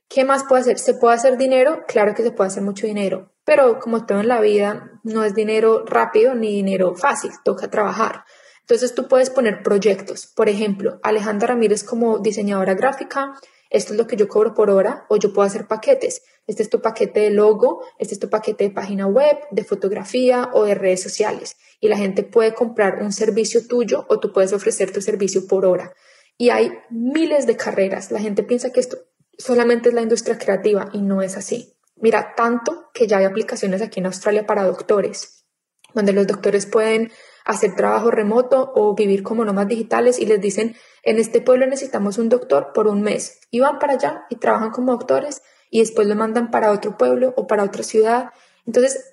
¿Qué 0.09 0.25
más 0.25 0.43
puede 0.43 0.61
hacer? 0.61 0.79
¿Se 0.79 0.95
puede 0.95 1.13
hacer 1.13 1.37
dinero? 1.37 1.83
Claro 1.87 2.15
que 2.15 2.23
se 2.23 2.31
puede 2.31 2.47
hacer 2.47 2.63
mucho 2.63 2.87
dinero, 2.87 3.31
pero 3.45 3.79
como 3.79 4.07
todo 4.07 4.19
en 4.19 4.27
la 4.27 4.41
vida, 4.41 4.99
no 5.03 5.23
es 5.23 5.35
dinero 5.35 5.85
rápido 5.85 6.33
ni 6.33 6.51
dinero 6.51 6.95
fácil, 6.95 7.29
toca 7.45 7.69
trabajar. 7.69 8.23
Entonces 8.61 8.95
tú 8.95 9.07
puedes 9.07 9.29
poner 9.29 9.61
proyectos. 9.61 10.25
Por 10.25 10.49
ejemplo, 10.49 10.99
Alejandra 11.03 11.49
Ramírez 11.49 11.83
como 11.83 12.17
diseñadora 12.17 12.73
gráfica, 12.73 13.35
esto 13.69 13.93
es 13.93 13.99
lo 13.99 14.07
que 14.07 14.15
yo 14.15 14.27
cobro 14.27 14.55
por 14.55 14.71
hora, 14.71 15.05
o 15.09 15.17
yo 15.17 15.31
puedo 15.31 15.45
hacer 15.45 15.67
paquetes. 15.67 16.23
Este 16.47 16.63
es 16.63 16.71
tu 16.71 16.81
paquete 16.81 17.19
de 17.19 17.29
logo, 17.29 17.83
este 17.99 18.15
es 18.15 18.19
tu 18.19 18.31
paquete 18.31 18.63
de 18.63 18.71
página 18.71 19.05
web, 19.05 19.37
de 19.51 19.63
fotografía 19.63 20.49
o 20.53 20.63
de 20.63 20.73
redes 20.73 21.03
sociales. 21.03 21.55
Y 21.79 21.87
la 21.87 21.97
gente 21.97 22.23
puede 22.23 22.55
comprar 22.55 23.03
un 23.03 23.11
servicio 23.11 23.67
tuyo 23.67 24.07
o 24.09 24.19
tú 24.19 24.33
puedes 24.33 24.53
ofrecer 24.53 24.91
tu 24.91 25.01
servicio 25.01 25.45
por 25.45 25.67
hora. 25.67 25.93
Y 26.35 26.49
hay 26.49 26.71
miles 26.89 27.45
de 27.45 27.57
carreras. 27.57 28.11
La 28.11 28.19
gente 28.19 28.41
piensa 28.41 28.71
que 28.71 28.79
esto 28.79 28.97
solamente 29.39 29.89
es 29.89 29.95
la 29.95 30.01
industria 30.01 30.37
creativa 30.37 30.89
y 30.93 31.01
no 31.01 31.23
es 31.23 31.37
así. 31.37 31.75
Mira, 31.95 32.35
tanto 32.35 32.89
que 32.93 33.07
ya 33.07 33.17
hay 33.17 33.25
aplicaciones 33.25 33.81
aquí 33.81 33.99
en 33.99 34.05
Australia 34.05 34.45
para 34.45 34.63
doctores, 34.65 35.45
donde 35.93 36.13
los 36.13 36.27
doctores 36.27 36.65
pueden 36.65 37.11
hacer 37.45 37.75
trabajo 37.75 38.11
remoto 38.11 38.71
o 38.75 38.93
vivir 38.93 39.23
como 39.23 39.43
nómadas 39.43 39.69
digitales 39.69 40.19
y 40.19 40.25
les 40.25 40.39
dicen, 40.39 40.75
en 41.03 41.17
este 41.17 41.41
pueblo 41.41 41.65
necesitamos 41.65 42.17
un 42.17 42.29
doctor 42.29 42.71
por 42.73 42.87
un 42.87 43.01
mes. 43.01 43.39
Y 43.49 43.59
van 43.59 43.79
para 43.79 43.93
allá 43.93 44.25
y 44.29 44.35
trabajan 44.35 44.69
como 44.69 44.91
doctores 44.91 45.41
y 45.71 45.79
después 45.79 46.07
lo 46.07 46.15
mandan 46.15 46.51
para 46.51 46.71
otro 46.71 46.97
pueblo 46.97 47.33
o 47.35 47.47
para 47.47 47.63
otra 47.63 47.83
ciudad. 47.83 48.29
Entonces, 48.65 49.03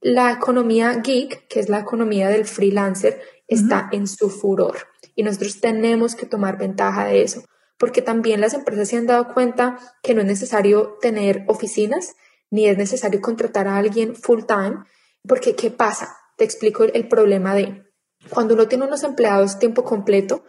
la 0.00 0.30
economía 0.32 0.92
geek, 1.02 1.48
que 1.48 1.60
es 1.60 1.68
la 1.68 1.80
economía 1.80 2.28
del 2.28 2.44
freelancer, 2.44 3.20
está 3.46 3.88
en 3.92 4.06
su 4.06 4.28
furor 4.28 4.76
y 5.14 5.22
nosotros 5.22 5.60
tenemos 5.60 6.14
que 6.14 6.26
tomar 6.26 6.58
ventaja 6.58 7.06
de 7.06 7.22
eso, 7.22 7.42
porque 7.78 8.02
también 8.02 8.40
las 8.40 8.54
empresas 8.54 8.88
se 8.88 8.96
han 8.96 9.06
dado 9.06 9.32
cuenta 9.32 9.78
que 10.02 10.14
no 10.14 10.20
es 10.20 10.26
necesario 10.26 10.98
tener 11.00 11.44
oficinas, 11.46 12.16
ni 12.50 12.66
es 12.66 12.76
necesario 12.76 13.20
contratar 13.20 13.68
a 13.68 13.76
alguien 13.76 14.16
full 14.16 14.42
time, 14.44 14.84
porque 15.26 15.54
¿qué 15.54 15.70
pasa? 15.70 16.16
Te 16.36 16.44
explico 16.44 16.84
el, 16.84 17.08
problema 17.08 17.54
de 17.54 17.84
cuando 18.30 18.54
uno 18.54 18.68
tiene 18.68 18.84
unos 18.84 19.04
empleados 19.04 19.58
tiempo 19.58 19.84
completo, 19.84 20.44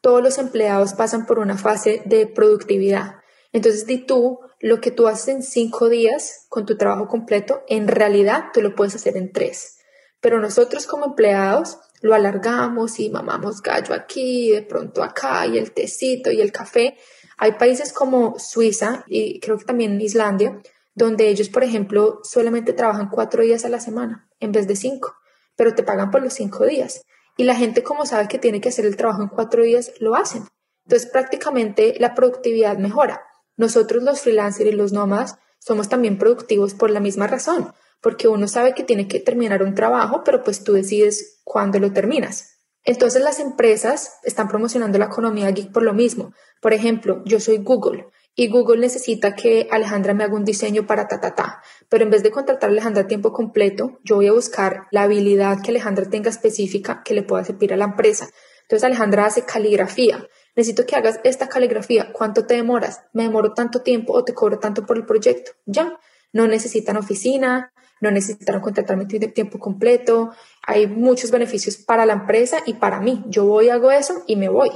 todos 0.00 0.22
los 0.22 0.38
empleados 0.38 0.94
pasan 0.94 1.26
por 1.26 1.38
una 1.38 1.56
fase 1.56 2.02
de 2.04 2.26
productividad. 2.26 3.16
Entonces, 3.52 3.86
di 3.86 3.98
tú, 3.98 4.40
lo 4.60 4.80
que 4.80 4.90
tú 4.90 5.06
haces 5.06 5.28
en 5.28 5.42
cinco 5.42 5.88
días 5.88 6.46
con 6.48 6.66
tu 6.66 6.76
trabajo 6.76 7.06
completo, 7.06 7.62
en 7.68 7.86
realidad 7.88 8.46
tú 8.52 8.62
lo 8.62 8.74
puedes 8.74 8.94
hacer 8.94 9.16
en 9.16 9.32
tres. 9.32 9.78
Pero 10.20 10.40
nosotros 10.40 10.86
como 10.86 11.06
empleados 11.06 11.78
lo 12.04 12.14
alargamos 12.14 13.00
y 13.00 13.08
mamamos 13.08 13.62
gallo 13.62 13.94
aquí, 13.94 14.50
de 14.50 14.60
pronto 14.60 15.02
acá, 15.02 15.46
y 15.46 15.56
el 15.56 15.72
tecito 15.72 16.30
y 16.30 16.42
el 16.42 16.52
café. 16.52 16.98
Hay 17.38 17.52
países 17.52 17.94
como 17.94 18.38
Suiza 18.38 19.04
y 19.06 19.40
creo 19.40 19.56
que 19.56 19.64
también 19.64 19.98
Islandia, 19.98 20.60
donde 20.94 21.28
ellos, 21.28 21.48
por 21.48 21.64
ejemplo, 21.64 22.20
solamente 22.22 22.74
trabajan 22.74 23.08
cuatro 23.08 23.42
días 23.42 23.64
a 23.64 23.70
la 23.70 23.80
semana 23.80 24.28
en 24.38 24.52
vez 24.52 24.68
de 24.68 24.76
cinco, 24.76 25.14
pero 25.56 25.74
te 25.74 25.82
pagan 25.82 26.10
por 26.10 26.22
los 26.22 26.34
cinco 26.34 26.66
días. 26.66 27.06
Y 27.38 27.44
la 27.44 27.54
gente, 27.54 27.82
como 27.82 28.04
sabe 28.04 28.28
que 28.28 28.38
tiene 28.38 28.60
que 28.60 28.68
hacer 28.68 28.84
el 28.84 28.96
trabajo 28.96 29.22
en 29.22 29.28
cuatro 29.28 29.62
días, 29.62 29.92
lo 29.98 30.14
hacen. 30.14 30.44
Entonces, 30.84 31.10
prácticamente 31.10 31.94
la 31.98 32.14
productividad 32.14 32.76
mejora. 32.76 33.22
Nosotros 33.56 34.02
los 34.02 34.20
freelancers 34.20 34.70
y 34.70 34.74
los 34.74 34.92
nómadas 34.92 35.38
somos 35.58 35.88
también 35.88 36.18
productivos 36.18 36.74
por 36.74 36.90
la 36.90 37.00
misma 37.00 37.28
razón, 37.28 37.72
porque 38.00 38.28
uno 38.28 38.48
sabe 38.48 38.74
que 38.74 38.84
tiene 38.84 39.08
que 39.08 39.20
terminar 39.20 39.62
un 39.62 39.74
trabajo, 39.74 40.22
pero 40.24 40.42
pues 40.42 40.64
tú 40.64 40.72
decides 40.74 41.40
cuándo 41.44 41.78
lo 41.78 41.92
terminas. 41.92 42.54
Entonces 42.84 43.22
las 43.22 43.40
empresas 43.40 44.18
están 44.24 44.48
promocionando 44.48 44.98
la 44.98 45.06
economía 45.06 45.50
geek 45.50 45.72
por 45.72 45.82
lo 45.82 45.94
mismo. 45.94 46.34
Por 46.60 46.74
ejemplo, 46.74 47.22
yo 47.24 47.40
soy 47.40 47.58
Google 47.58 48.08
y 48.34 48.48
Google 48.48 48.80
necesita 48.80 49.34
que 49.34 49.68
Alejandra 49.70 50.12
me 50.12 50.24
haga 50.24 50.34
un 50.34 50.44
diseño 50.44 50.86
para 50.86 51.08
ta, 51.08 51.20
ta, 51.20 51.34
ta. 51.34 51.62
Pero 51.88 52.04
en 52.04 52.10
vez 52.10 52.22
de 52.22 52.30
contratar 52.30 52.68
a 52.68 52.72
Alejandra 52.72 53.04
a 53.04 53.06
tiempo 53.06 53.32
completo, 53.32 54.00
yo 54.02 54.16
voy 54.16 54.26
a 54.26 54.32
buscar 54.32 54.86
la 54.90 55.04
habilidad 55.04 55.62
que 55.62 55.70
Alejandra 55.70 56.10
tenga 56.10 56.30
específica 56.30 57.02
que 57.04 57.14
le 57.14 57.22
pueda 57.22 57.44
servir 57.44 57.72
a 57.72 57.76
la 57.76 57.86
empresa. 57.86 58.28
Entonces 58.62 58.84
Alejandra 58.84 59.26
hace 59.26 59.44
caligrafía. 59.44 60.28
Necesito 60.56 60.84
que 60.84 60.96
hagas 60.96 61.20
esta 61.24 61.48
caligrafía. 61.48 62.12
¿Cuánto 62.12 62.44
te 62.46 62.54
demoras? 62.54 63.02
Me 63.12 63.22
demoro 63.22 63.54
tanto 63.54 63.82
tiempo 63.82 64.12
o 64.12 64.24
te 64.24 64.34
cobro 64.34 64.58
tanto 64.58 64.84
por 64.84 64.96
el 64.96 65.06
proyecto. 65.06 65.52
Ya. 65.64 65.98
No 66.32 66.48
necesitan 66.48 66.96
oficina, 66.96 67.72
no 68.04 68.10
necesitaron 68.10 68.60
contratarme 68.60 69.06
de 69.06 69.28
tiempo 69.28 69.58
completo, 69.58 70.30
hay 70.62 70.86
muchos 70.86 71.30
beneficios 71.30 71.76
para 71.76 72.06
la 72.06 72.12
empresa 72.12 72.58
y 72.66 72.74
para 72.74 73.00
mí. 73.00 73.24
Yo 73.26 73.46
voy, 73.46 73.70
hago 73.70 73.90
eso 73.90 74.22
y 74.26 74.36
me 74.36 74.48
voy. 74.48 74.70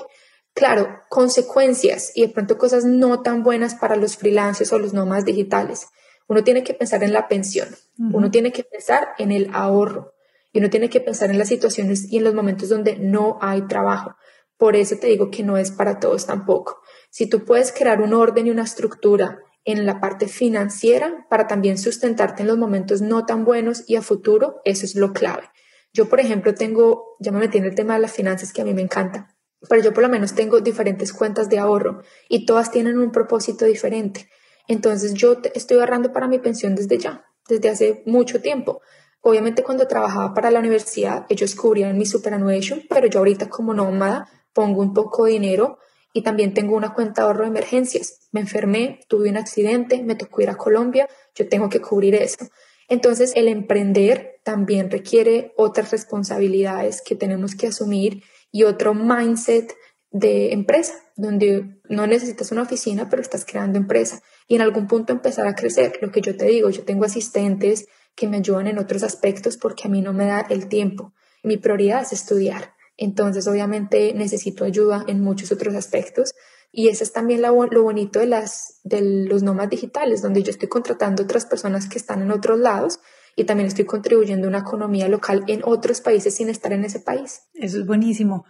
Claro, 0.55 1.03
consecuencias 1.09 2.11
y 2.17 2.23
de 2.23 2.33
pronto 2.33 2.59
cosas 2.59 2.85
no 2.85 3.23
tan 3.23 3.43
buenas 3.43 3.75
para 3.75 3.97
los 3.97 4.17
freelancers 4.17 4.73
o 4.73 4.79
los 4.79 4.93
nómadas 4.93 5.25
digitales. 5.25 5.89
Uno 6.27 6.43
tiene 6.43 6.65
que 6.65 6.75
pensar 6.75 7.05
en 7.05 7.13
la 7.13 7.29
pensión, 7.29 7.69
uno 7.99 8.31
tiene 8.31 8.51
que 8.53 8.65
pensar 8.65 9.09
en 9.19 9.31
el 9.31 9.51
ahorro 9.55 10.15
y 10.53 10.59
uno 10.59 10.69
tiene 10.69 10.91
que 10.91 11.01
pensar 11.01 11.31
en 11.31 11.39
las 11.39 11.49
situaciones 11.49 12.13
y 12.13 12.19
en 12.19 12.25
los 12.25 12.35
momentos 12.35 12.69
donde 12.69 12.97
no 12.97 13.39
hay 13.41 13.63
trabajo. 13.63 14.17
Por 14.57 14.75
eso 14.75 14.97
te 14.97 15.07
digo 15.07 15.31
que 15.31 15.43
no 15.43 15.57
es 15.57 15.71
para 15.71 16.01
todos 16.01 16.27
tampoco. 16.27 16.81
Si 17.11 17.29
tú 17.29 17.45
puedes 17.45 17.73
crear 17.73 18.03
un 18.03 18.13
orden 18.13 18.47
y 18.47 18.51
una 18.51 18.65
estructura 18.65 19.39
en 19.71 19.85
la 19.85 20.01
parte 20.01 20.29
financiera 20.29 21.27
para 21.29 21.47
también 21.47 21.77
sustentarte 21.77 22.41
en 22.41 22.49
los 22.49 22.57
momentos 22.57 23.03
no 23.03 23.27
tan 23.27 23.45
buenos 23.45 23.85
y 23.87 23.97
a 23.97 24.03
futuro, 24.03 24.63
eso 24.65 24.87
es 24.87 24.95
lo 24.95 25.13
clave. 25.13 25.51
Yo, 25.93 26.09
por 26.09 26.21
ejemplo, 26.21 26.55
tengo, 26.55 27.17
ya 27.21 27.33
me 27.33 27.39
metí 27.39 27.59
en 27.59 27.65
el 27.65 27.75
tema 27.75 27.93
de 27.93 28.01
las 28.01 28.13
finanzas 28.13 28.55
que 28.55 28.63
a 28.63 28.65
mí 28.65 28.73
me 28.73 28.81
encanta, 28.81 29.37
pero 29.69 29.83
yo 29.83 29.93
por 29.93 30.03
lo 30.03 30.09
menos 30.09 30.35
tengo 30.35 30.61
diferentes 30.61 31.13
cuentas 31.13 31.51
de 31.51 31.59
ahorro 31.59 32.03
y 32.31 32.47
todas 32.47 32.71
tienen 32.71 32.97
un 32.97 33.13
propósito 33.13 33.67
diferente. 33.67 34.31
Entonces 34.69 35.13
yo 35.13 35.37
estoy 35.53 35.79
ahorrando 35.81 36.15
para 36.15 36.29
mi 36.29 36.39
pensión 36.39 36.75
desde 36.75 36.97
ya, 36.97 37.27
desde 37.47 37.69
hace 37.69 38.03
mucho 38.07 38.41
tiempo. 38.41 38.81
Obviamente 39.21 39.63
cuando 39.63 39.87
trabajaba 39.87 40.33
para 40.33 40.51
la 40.51 40.61
universidad 40.61 41.27
ellos 41.29 41.55
cubrían 41.55 41.99
mi 41.99 42.07
superannuation, 42.07 42.85
pero 42.89 43.07
yo 43.07 43.19
ahorita 43.19 43.51
como 43.51 43.75
nómada 43.75 44.31
pongo 44.55 44.81
un 44.81 44.95
poco 44.95 45.27
de 45.27 45.33
dinero 45.33 45.79
y 46.13 46.23
también 46.23 46.55
tengo 46.55 46.77
una 46.77 46.95
cuenta 46.95 47.23
de 47.23 47.27
ahorro 47.29 47.43
de 47.43 47.51
emergencias. 47.51 48.29
Me 48.33 48.41
enfermé, 48.41 49.01
tuve 49.09 49.31
un 49.31 49.37
accidente, 49.37 50.03
me 50.03 50.15
tocó 50.15 50.43
ir 50.43 50.51
a 50.51 50.57
Colombia, 50.57 51.09
yo 51.35 51.49
tengo 51.49 51.69
que 51.69 51.81
cubrir 51.81 52.15
eso. 52.15 52.49
Entonces, 52.89 53.33
el 53.37 53.49
emprender 53.49 54.41
también 54.45 54.91
requiere 54.91 55.53
otras 55.57 55.91
responsabilidades 55.91 57.03
que 57.03 57.15
tenemos 57.15 57.55
que 57.55 57.67
asumir 57.67 58.23
y 58.51 58.65
otro 58.65 58.95
mindset 58.95 59.75
de 60.11 60.53
empresa, 60.53 60.95
donde 61.17 61.81
no 61.89 62.07
necesitas 62.07 62.51
una 62.51 62.63
oficina, 62.63 63.11
pero 63.11 63.21
estás 63.21 63.45
creando 63.45 63.79
empresa 63.79 64.23
y 64.47 64.55
en 64.55 64.63
algún 64.63 64.87
punto 64.87 65.13
empezar 65.13 65.47
a 65.47 65.55
crecer. 65.55 65.99
Lo 66.01 66.11
que 66.11 66.23
yo 66.23 66.37
te 66.37 66.47
digo, 66.47 66.71
yo 66.71 66.85
tengo 66.85 67.05
asistentes 67.05 67.87
que 68.15 68.27
me 68.27 68.39
ayudan 68.39 68.67
en 68.67 68.79
otros 68.79 69.03
aspectos 69.03 69.59
porque 69.59 69.87
a 69.87 69.91
mí 69.91 70.01
no 70.01 70.15
me 70.15 70.27
da 70.27 70.47
el 70.49 70.69
tiempo. 70.69 71.13
Mi 71.43 71.59
prioridad 71.59 72.03
es 72.03 72.13
estudiar. 72.13 72.75
Entonces, 72.99 73.47
obviamente, 73.47 74.13
necesito 74.13 74.65
ayuda 74.65 75.05
en 75.07 75.23
muchos 75.23 75.53
otros 75.53 75.75
aspectos. 75.75 76.35
Y 76.71 76.89
eso 76.89 77.05
es 77.05 77.13
también 77.13 77.41
lo, 77.41 77.55
bonito 77.55 78.19
de, 78.19 78.27
las, 78.27 78.81
de 78.85 79.01
los 79.01 79.43
nómadas 79.43 79.71
digitales, 79.71 80.21
donde 80.21 80.43
yo 80.43 80.51
estoy 80.51 80.69
contratando 80.69 81.23
otras 81.23 81.47
personas 81.47 81.89
que 81.89 81.97
están 81.97 82.21
en 82.21 82.31
otros 82.31 82.59
lados 82.59 83.01
y 83.37 83.45
también 83.45 83.69
estoy 83.69 83.85
contribuyendo 83.85 84.47
a 84.47 84.51
una 84.51 84.59
economía 84.59 85.09
local 85.09 85.45
en 85.47 85.63
otros 85.65 86.01
países 86.01 86.35
sin 86.35 86.49
estar 86.49 86.73
en 86.73 86.85
ese 86.85 87.01
país. 87.01 87.43
Eso 87.55 87.79
es 87.79 87.87
buenísimo. 87.87 88.45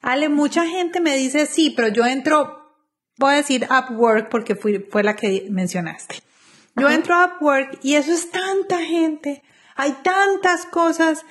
Ale, 0.00 0.28
mucha 0.28 0.64
gente 0.64 1.00
me 1.00 1.16
dice, 1.16 1.46
sí, 1.46 1.70
pero 1.76 1.88
yo 1.88 2.06
entro, 2.06 2.56
voy 3.18 3.34
a 3.34 3.36
decir 3.38 3.66
Upwork 3.68 4.30
porque 4.30 4.54
fui, 4.54 4.78
fue 4.78 5.02
la 5.02 5.16
que 5.16 5.48
mencionaste. 5.50 6.22
Yo 6.76 6.88
entro 6.88 7.16
a 7.16 7.26
Upwork 7.26 7.80
y 7.82 7.94
eso 7.94 8.12
es 8.12 8.30
tanta 8.30 8.78
gente, 8.78 9.42
hay 9.74 9.92
tantas 10.04 10.66
cosas 10.66 11.24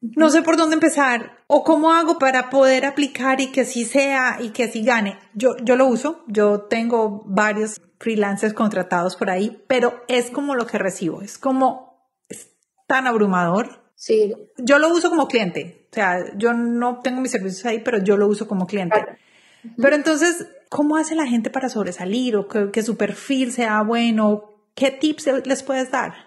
no 0.00 0.28
sé 0.30 0.42
por 0.42 0.56
dónde 0.56 0.74
empezar 0.74 1.38
o 1.46 1.64
cómo 1.64 1.92
hago 1.92 2.18
para 2.18 2.50
poder 2.50 2.84
aplicar 2.84 3.40
y 3.40 3.50
que 3.50 3.64
sí 3.64 3.84
sea 3.84 4.38
y 4.40 4.50
que 4.50 4.68
sí 4.68 4.82
gane. 4.82 5.18
Yo, 5.34 5.56
yo 5.62 5.76
lo 5.76 5.86
uso, 5.86 6.24
yo 6.28 6.62
tengo 6.62 7.22
varios 7.26 7.80
freelancers 7.98 8.52
contratados 8.52 9.16
por 9.16 9.30
ahí, 9.30 9.62
pero 9.66 10.04
es 10.08 10.30
como 10.30 10.54
lo 10.54 10.66
que 10.66 10.78
recibo, 10.78 11.22
es 11.22 11.38
como 11.38 12.10
es 12.28 12.50
tan 12.86 13.06
abrumador. 13.06 13.90
Sí. 13.94 14.34
Yo 14.58 14.78
lo 14.78 14.92
uso 14.92 15.08
como 15.08 15.28
cliente, 15.28 15.88
o 15.90 15.94
sea, 15.94 16.36
yo 16.36 16.52
no 16.52 17.00
tengo 17.00 17.20
mis 17.22 17.30
servicios 17.30 17.64
ahí, 17.64 17.80
pero 17.80 17.98
yo 17.98 18.16
lo 18.16 18.28
uso 18.28 18.46
como 18.46 18.66
cliente. 18.66 19.02
Pero 19.78 19.96
entonces, 19.96 20.46
¿cómo 20.68 20.96
hace 20.96 21.14
la 21.14 21.26
gente 21.26 21.50
para 21.50 21.68
sobresalir 21.68 22.36
o 22.36 22.46
que, 22.46 22.70
que 22.70 22.82
su 22.82 22.96
perfil 22.96 23.52
sea 23.52 23.82
bueno? 23.82 24.50
¿Qué 24.74 24.90
tips 24.90 25.26
les 25.44 25.62
puedes 25.62 25.90
dar? 25.90 26.25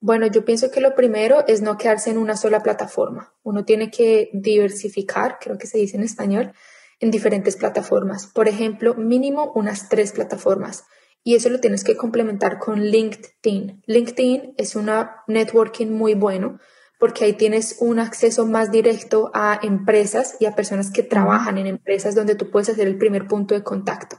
Bueno, 0.00 0.26
yo 0.28 0.44
pienso 0.44 0.70
que 0.70 0.80
lo 0.80 0.94
primero 0.94 1.44
es 1.48 1.60
no 1.60 1.76
quedarse 1.76 2.10
en 2.10 2.18
una 2.18 2.36
sola 2.36 2.60
plataforma. 2.62 3.34
Uno 3.42 3.64
tiene 3.64 3.90
que 3.90 4.30
diversificar, 4.32 5.38
creo 5.40 5.58
que 5.58 5.66
se 5.66 5.78
dice 5.78 5.96
en 5.96 6.04
español, 6.04 6.52
en 7.00 7.10
diferentes 7.10 7.56
plataformas. 7.56 8.26
Por 8.26 8.48
ejemplo, 8.48 8.94
mínimo 8.94 9.52
unas 9.54 9.88
tres 9.88 10.12
plataformas. 10.12 10.84
Y 11.24 11.34
eso 11.34 11.48
lo 11.50 11.58
tienes 11.58 11.82
que 11.82 11.96
complementar 11.96 12.58
con 12.58 12.80
LinkedIn. 12.80 13.82
LinkedIn 13.86 14.54
es 14.56 14.76
una 14.76 15.24
networking 15.26 15.88
muy 15.88 16.14
bueno 16.14 16.58
porque 16.98 17.24
ahí 17.24 17.32
tienes 17.32 17.76
un 17.80 17.98
acceso 17.98 18.46
más 18.46 18.70
directo 18.72 19.30
a 19.34 19.58
empresas 19.62 20.36
y 20.40 20.46
a 20.46 20.54
personas 20.54 20.90
que 20.90 21.02
trabajan 21.02 21.58
en 21.58 21.66
empresas 21.66 22.14
donde 22.14 22.34
tú 22.34 22.50
puedes 22.50 22.68
hacer 22.68 22.88
el 22.88 22.98
primer 22.98 23.26
punto 23.26 23.54
de 23.54 23.62
contacto. 23.62 24.18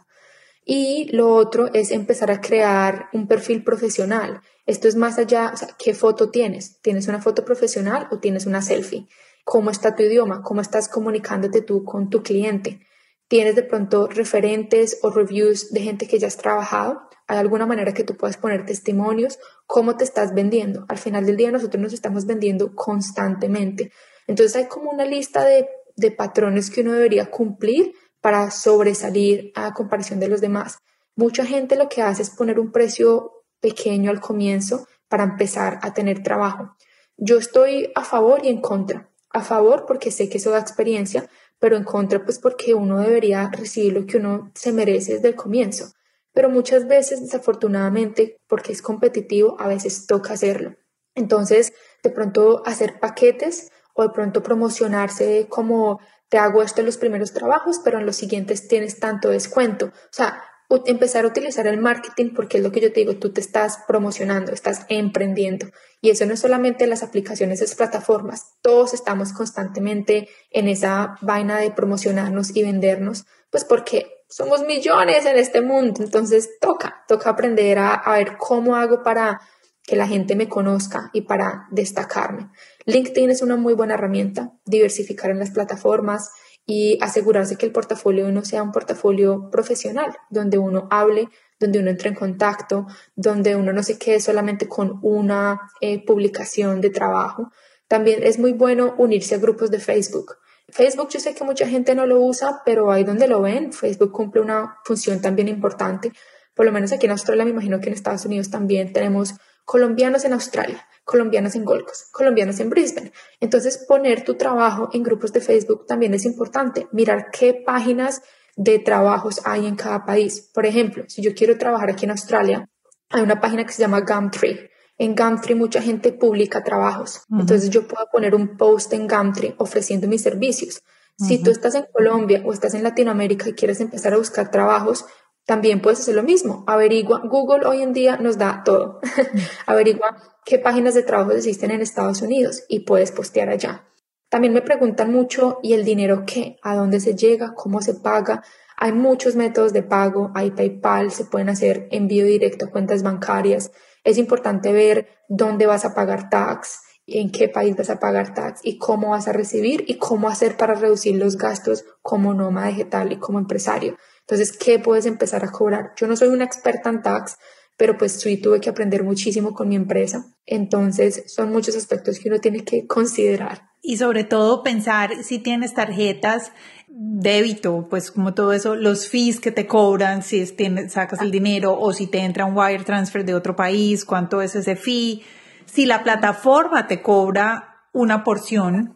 Y 0.66 1.10
lo 1.12 1.34
otro 1.34 1.74
es 1.74 1.92
empezar 1.92 2.32
a 2.32 2.42
crear 2.42 3.10
un 3.12 3.28
perfil 3.28 3.64
profesional. 3.64 4.42
Esto 4.70 4.88
es 4.88 4.96
más 4.96 5.18
allá, 5.18 5.50
o 5.52 5.58
sea, 5.58 5.70
¿qué 5.80 5.96
foto 5.96 6.30
tienes? 6.30 6.80
¿Tienes 6.84 7.08
una 7.08 7.20
foto 7.20 7.44
profesional 7.44 8.08
o 8.12 8.20
tienes 8.20 8.46
una 8.46 8.62
selfie? 8.62 9.08
¿Cómo 9.44 9.72
está 9.72 9.96
tu 9.96 10.04
idioma? 10.04 10.44
¿Cómo 10.44 10.62
estás 10.62 10.88
comunicándote 10.88 11.64
tú 11.64 11.84
con 11.84 12.12
tu 12.12 12.22
cliente? 12.22 12.80
¿Tienes 13.28 13.56
de 13.56 13.64
pronto 13.64 14.06
referentes 14.06 15.00
o 15.02 15.10
reviews 15.10 15.72
de 15.72 15.82
gente 15.82 16.08
que 16.08 16.20
ya 16.20 16.28
has 16.28 16.38
trabajado? 16.38 17.02
¿Hay 17.26 17.40
alguna 17.40 17.66
manera 17.66 17.96
que 17.96 18.04
tú 18.04 18.16
puedas 18.16 18.38
poner 18.38 18.64
testimonios? 18.64 19.40
¿Cómo 19.66 19.98
te 19.98 20.04
estás 20.04 20.36
vendiendo? 20.36 20.86
Al 20.88 21.00
final 21.00 21.26
del 21.26 21.38
día 21.38 21.50
nosotros 21.50 21.82
nos 21.82 21.94
estamos 21.94 22.28
vendiendo 22.28 22.76
constantemente. 22.76 23.92
Entonces 24.28 24.56
hay 24.56 24.68
como 24.68 24.92
una 24.92 25.06
lista 25.06 25.44
de, 25.46 25.68
de 25.96 26.12
patrones 26.12 26.70
que 26.70 26.82
uno 26.82 26.94
debería 26.94 27.32
cumplir 27.32 27.94
para 28.22 28.52
sobresalir 28.52 29.52
a 29.56 29.74
comparación 29.74 30.20
de 30.20 30.28
los 30.28 30.42
demás. 30.42 30.78
Mucha 31.16 31.44
gente 31.44 31.76
lo 31.76 31.90
que 31.90 32.04
hace 32.04 32.22
es 32.22 32.30
poner 32.30 32.60
un 32.60 32.72
precio 32.72 33.39
pequeño 33.60 34.12
al 34.12 34.22
comienzo 34.22 34.88
para 35.08 35.24
empezar 35.24 35.80
a 35.82 35.94
tener 35.94 36.24
trabajo. 36.24 36.76
Yo 37.18 37.38
estoy 37.38 37.92
a 37.96 38.04
favor 38.04 38.42
y 38.44 38.50
en 38.50 38.62
contra. 38.62 39.10
A 39.32 39.42
favor 39.42 39.86
porque 39.86 40.12
sé 40.12 40.30
que 40.30 40.38
eso 40.38 40.52
da 40.52 40.60
experiencia, 40.60 41.30
pero 41.60 41.76
en 41.76 41.84
contra 41.84 42.24
pues 42.24 42.40
porque 42.40 42.74
uno 42.74 43.00
debería 43.00 43.50
recibir 43.52 43.94
lo 43.94 44.06
que 44.06 44.18
uno 44.18 44.52
se 44.56 44.72
merece 44.72 45.16
desde 45.16 45.30
el 45.30 45.36
comienzo. 45.36 45.92
Pero 46.34 46.50
muchas 46.50 46.88
veces, 46.88 47.22
desafortunadamente, 47.22 48.38
porque 48.48 48.72
es 48.72 48.82
competitivo, 48.82 49.58
a 49.60 49.68
veces 49.68 50.06
toca 50.06 50.34
hacerlo. 50.34 50.76
Entonces, 51.16 51.74
de 52.04 52.12
pronto 52.12 52.64
hacer 52.66 53.00
paquetes 53.00 53.72
o 53.94 54.04
de 54.04 54.10
pronto 54.10 54.42
promocionarse 54.42 55.48
como 55.50 56.00
te 56.30 56.38
hago 56.38 56.62
esto 56.62 56.82
en 56.82 56.86
los 56.86 56.98
primeros 56.98 57.34
trabajos, 57.34 57.82
pero 57.84 58.00
en 58.00 58.06
los 58.06 58.16
siguientes 58.16 58.68
tienes 58.68 59.00
tanto 59.00 59.30
descuento. 59.30 59.88
O 59.88 60.12
sea, 60.12 60.44
empezar 60.86 61.26
a 61.26 61.28
utilizar 61.28 61.68
el 61.68 61.80
marketing 61.80 62.34
porque 62.36 62.58
es 62.58 62.64
lo 62.64 62.72
que 62.72 62.82
yo 62.82 62.94
te 62.94 63.00
digo, 63.00 63.16
tú 63.16 63.32
te 63.32 63.42
estás 63.42 63.80
promocionando, 63.88 64.52
estás 64.52 64.86
emprendiendo. 64.90 65.68
Y 66.02 66.12
eso 66.12 66.26
no 66.26 66.34
es 66.34 66.40
solamente 66.40 66.88
las 66.88 67.04
aplicaciones, 67.04 67.62
es 67.62 67.76
plataformas. 67.76 68.54
Todos 68.62 68.94
estamos 68.94 69.34
constantemente 69.34 70.30
en 70.52 70.68
esa 70.68 71.18
vaina 71.22 71.60
de 71.60 71.72
promocionarnos 71.72 72.56
y 72.56 72.64
vendernos, 72.64 73.26
pues 73.50 73.66
porque 73.66 74.24
somos 74.30 74.62
millones 74.62 75.26
en 75.26 75.38
este 75.38 75.62
mundo. 75.62 76.04
Entonces 76.04 76.50
toca, 76.62 77.04
toca 77.08 77.32
aprender 77.32 77.80
a, 77.80 77.96
a 77.96 78.18
ver 78.18 78.38
cómo 78.38 78.76
hago 78.76 79.02
para 79.04 79.42
que 79.90 79.96
la 79.96 80.08
gente 80.08 80.36
me 80.36 80.48
conozca 80.48 81.10
y 81.14 81.22
para 81.22 81.68
destacarme. 81.72 82.52
LinkedIn 82.86 83.32
es 83.32 83.42
una 83.42 83.56
muy 83.56 83.74
buena 83.74 83.96
herramienta, 83.96 84.54
diversificar 84.66 85.32
en 85.32 85.40
las 85.40 85.50
plataformas, 85.50 86.30
y 86.70 87.00
asegurarse 87.02 87.56
que 87.56 87.66
el 87.66 87.72
portafolio 87.72 88.32
no 88.32 88.46
sea 88.46 88.62
un 88.62 88.72
portafolio 88.72 89.50
profesional, 89.50 90.16
donde 90.30 90.60
uno 90.60 90.88
hable, 90.92 91.28
donde 91.60 91.80
uno 91.80 91.90
entre 91.90 92.10
en 92.10 92.16
contacto, 92.16 92.86
donde 93.16 93.56
uno 93.56 93.74
no 93.74 93.82
se 93.82 93.98
quede 93.98 94.20
solamente 94.20 94.68
con 94.68 95.00
una 95.02 95.60
eh, 95.82 96.06
publicación 96.06 96.80
de 96.80 96.92
trabajo. 96.92 97.52
También 97.88 98.20
es 98.22 98.38
muy 98.38 98.54
bueno 98.54 98.94
unirse 99.00 99.34
a 99.34 99.40
grupos 99.40 99.72
de 99.72 99.80
Facebook. 99.80 100.38
Facebook 100.68 101.10
yo 101.10 101.20
sé 101.20 101.34
que 101.34 101.44
mucha 101.44 101.68
gente 101.68 101.96
no 101.96 102.06
lo 102.06 102.22
usa, 102.22 102.62
pero 102.64 102.92
ahí 102.92 103.04
donde 103.04 103.28
lo 103.28 103.42
ven, 103.42 103.74
Facebook 103.74 104.12
cumple 104.12 104.40
una 104.40 104.78
función 104.86 105.22
también 105.22 105.48
importante. 105.48 106.12
Por 106.54 106.68
lo 106.68 106.72
menos 106.72 106.92
aquí 106.92 107.08
en 107.08 107.14
Australia, 107.14 107.46
me 107.46 107.52
imagino 107.52 107.80
que 107.80 107.88
en 107.88 107.96
Estados 107.96 108.26
Unidos 108.26 108.52
también 108.52 108.94
tenemos 108.94 109.34
colombianos 109.66 110.26
en 110.26 110.34
Australia 110.34 110.86
colombianos 111.10 111.56
en 111.56 111.66
Gold 111.66 111.86
Coast, 111.86 112.12
colombianos 112.12 112.60
en 112.60 112.70
Brisbane. 112.70 113.12
Entonces, 113.40 113.84
poner 113.88 114.24
tu 114.24 114.36
trabajo 114.36 114.90
en 114.94 115.02
grupos 115.02 115.34
de 115.34 115.42
Facebook 115.42 115.88
también 115.88 116.14
es 116.14 116.24
importante. 116.24 116.88
Mirar 116.92 117.32
qué 117.32 117.56
páginas 117.66 118.22
de 118.56 118.78
trabajos 118.78 119.42
hay 119.44 119.66
en 119.66 119.76
cada 119.76 120.06
país. 120.06 120.52
Por 120.54 120.68
ejemplo, 120.68 121.06
si 121.08 121.24
yo 121.24 121.34
quiero 121.34 121.58
trabajar 121.58 121.90
aquí 121.90 122.06
en 122.06 122.12
Australia, 122.12 122.70
hay 123.10 123.24
una 123.24 123.40
página 123.42 123.66
que 123.66 123.74
se 123.74 123.82
llama 123.82 124.02
Gumtree. 124.02 124.70
En 125.00 125.16
Gumtree 125.16 125.56
mucha 125.56 125.82
gente 125.82 126.12
publica 126.12 126.64
trabajos. 126.64 127.24
Entonces 127.32 127.72
yo 127.72 127.88
puedo 127.88 128.06
poner 128.12 128.36
un 128.36 128.56
post 128.56 128.94
en 128.94 129.08
Gumtree 129.08 129.56
ofreciendo 129.58 130.08
mis 130.08 130.22
servicios. 130.22 130.84
Si 131.18 131.42
tú 131.42 131.50
estás 131.50 131.76
en 131.76 131.86
Colombia 131.92 132.44
o 132.46 132.54
estás 132.54 132.76
en 132.76 132.84
Latinoamérica 132.84 133.50
y 133.50 133.54
quieres 133.54 133.82
empezar 133.82 134.14
a 134.14 134.18
buscar 134.18 134.52
trabajos, 134.52 135.06
también 135.50 135.82
puedes 135.82 136.02
hacer 136.02 136.14
lo 136.14 136.22
mismo. 136.22 136.64
Averigua, 136.68 137.24
Google 137.26 137.66
hoy 137.66 137.82
en 137.82 137.92
día 137.92 138.18
nos 138.18 138.38
da 138.38 138.62
todo. 138.64 139.00
Averigua 139.66 140.16
qué 140.46 140.60
páginas 140.60 140.94
de 140.94 141.02
trabajo 141.02 141.32
existen 141.32 141.72
en 141.72 141.82
Estados 141.82 142.22
Unidos 142.22 142.66
y 142.70 142.82
puedes 142.82 143.12
postear 143.12 143.50
allá. 143.50 143.84
También 144.30 144.54
me 144.54 144.62
preguntan 144.62 145.12
mucho, 145.12 145.58
¿y 145.64 145.74
el 145.74 145.86
dinero 145.86 146.24
qué? 146.28 146.58
¿A 146.62 146.76
dónde 146.76 147.00
se 147.00 147.16
llega? 147.16 147.56
¿Cómo 147.56 147.82
se 147.82 147.96
paga? 147.96 148.44
Hay 148.78 148.92
muchos 148.92 149.36
métodos 149.36 149.74
de 149.74 149.82
pago, 149.82 150.30
hay 150.36 150.52
PayPal, 150.52 151.10
se 151.10 151.26
pueden 151.26 151.50
hacer 151.50 151.88
envío 151.90 152.28
directo 152.28 152.66
a 152.66 152.70
cuentas 152.70 153.02
bancarias. 153.02 153.72
Es 154.04 154.20
importante 154.20 154.72
ver 154.72 155.08
dónde 155.30 155.66
vas 155.66 155.84
a 155.84 155.96
pagar 155.96 156.30
tax, 156.30 156.84
en 157.08 157.32
qué 157.32 157.50
país 157.50 157.76
vas 157.76 157.90
a 157.90 158.00
pagar 158.00 158.36
tax 158.36 158.60
y 158.64 158.78
cómo 158.78 159.10
vas 159.10 159.28
a 159.28 159.34
recibir 159.34 159.84
y 159.88 159.98
cómo 159.98 160.30
hacer 160.30 160.58
para 160.58 160.76
reducir 160.76 161.16
los 161.16 161.38
gastos 161.38 161.86
como 162.04 162.36
nómada 162.36 162.68
digital 162.68 163.12
y 163.12 163.18
como 163.18 163.40
empresario. 163.40 163.98
Entonces, 164.30 164.56
¿qué 164.56 164.78
puedes 164.78 165.08
empezar 165.08 165.44
a 165.44 165.52
cobrar? 165.52 165.94
Yo 165.96 166.06
no 166.06 166.16
soy 166.16 166.28
una 166.28 166.44
experta 166.44 166.92
en 166.92 167.02
tax, 167.02 167.40
pero 167.78 167.98
pues 167.98 168.12
sí 168.22 168.38
tuve 168.38 168.62
que 168.62 168.70
aprender 168.70 169.04
muchísimo 169.04 169.56
con 169.56 169.68
mi 169.68 169.76
empresa. 169.76 170.24
Entonces, 170.46 171.24
son 171.26 171.50
muchos 171.50 171.76
aspectos 171.76 172.20
que 172.20 172.30
uno 172.30 172.40
tiene 172.40 172.64
que 172.64 172.86
considerar. 172.86 173.72
Y 173.82 173.98
sobre 173.98 174.24
todo 174.26 174.62
pensar 174.62 175.24
si 175.24 175.40
tienes 175.40 175.74
tarjetas 175.74 176.52
débito, 176.88 177.88
pues 177.90 178.12
como 178.12 178.36
todo 178.36 178.54
eso, 178.54 178.76
los 178.76 179.08
fees 179.08 179.40
que 179.40 179.52
te 179.52 179.66
cobran, 179.66 180.22
si 180.22 180.46
tienes, 180.46 180.94
sacas 180.94 181.22
el 181.22 181.32
dinero 181.32 181.76
o 181.80 181.92
si 181.92 182.06
te 182.06 182.20
entra 182.20 182.46
un 182.46 182.56
wire 182.56 182.84
transfer 182.84 183.26
de 183.26 183.34
otro 183.34 183.56
país, 183.56 184.06
cuánto 184.06 184.44
es 184.44 184.56
ese 184.56 184.76
fee, 184.76 185.24
si 185.66 185.88
la 185.88 186.04
plataforma 186.04 186.86
te 186.86 187.02
cobra 187.02 187.88
una 187.94 188.24
porción. 188.24 188.96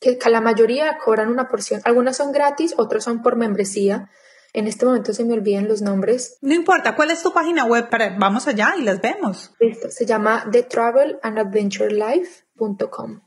Que 0.00 0.18
la 0.30 0.40
mayoría 0.40 0.96
cobran 1.04 1.28
una 1.28 1.48
porción, 1.48 1.82
algunas 1.84 2.16
son 2.16 2.32
gratis, 2.32 2.72
otras 2.78 3.04
son 3.04 3.20
por 3.20 3.36
membresía, 3.36 4.08
en 4.52 4.66
este 4.66 4.84
momento 4.86 5.12
se 5.12 5.24
me 5.24 5.34
olvidan 5.34 5.68
los 5.68 5.82
nombres. 5.82 6.38
No 6.40 6.54
importa, 6.54 6.96
¿cuál 6.96 7.10
es 7.10 7.22
tu 7.22 7.32
página 7.32 7.64
web? 7.64 7.88
Para, 7.88 8.16
vamos 8.18 8.46
allá 8.46 8.74
y 8.78 8.82
las 8.82 9.00
vemos. 9.00 9.54
Listo, 9.60 9.90
se 9.90 10.06
llama 10.06 10.46
thetravelandadventurelife.com. 10.50 13.20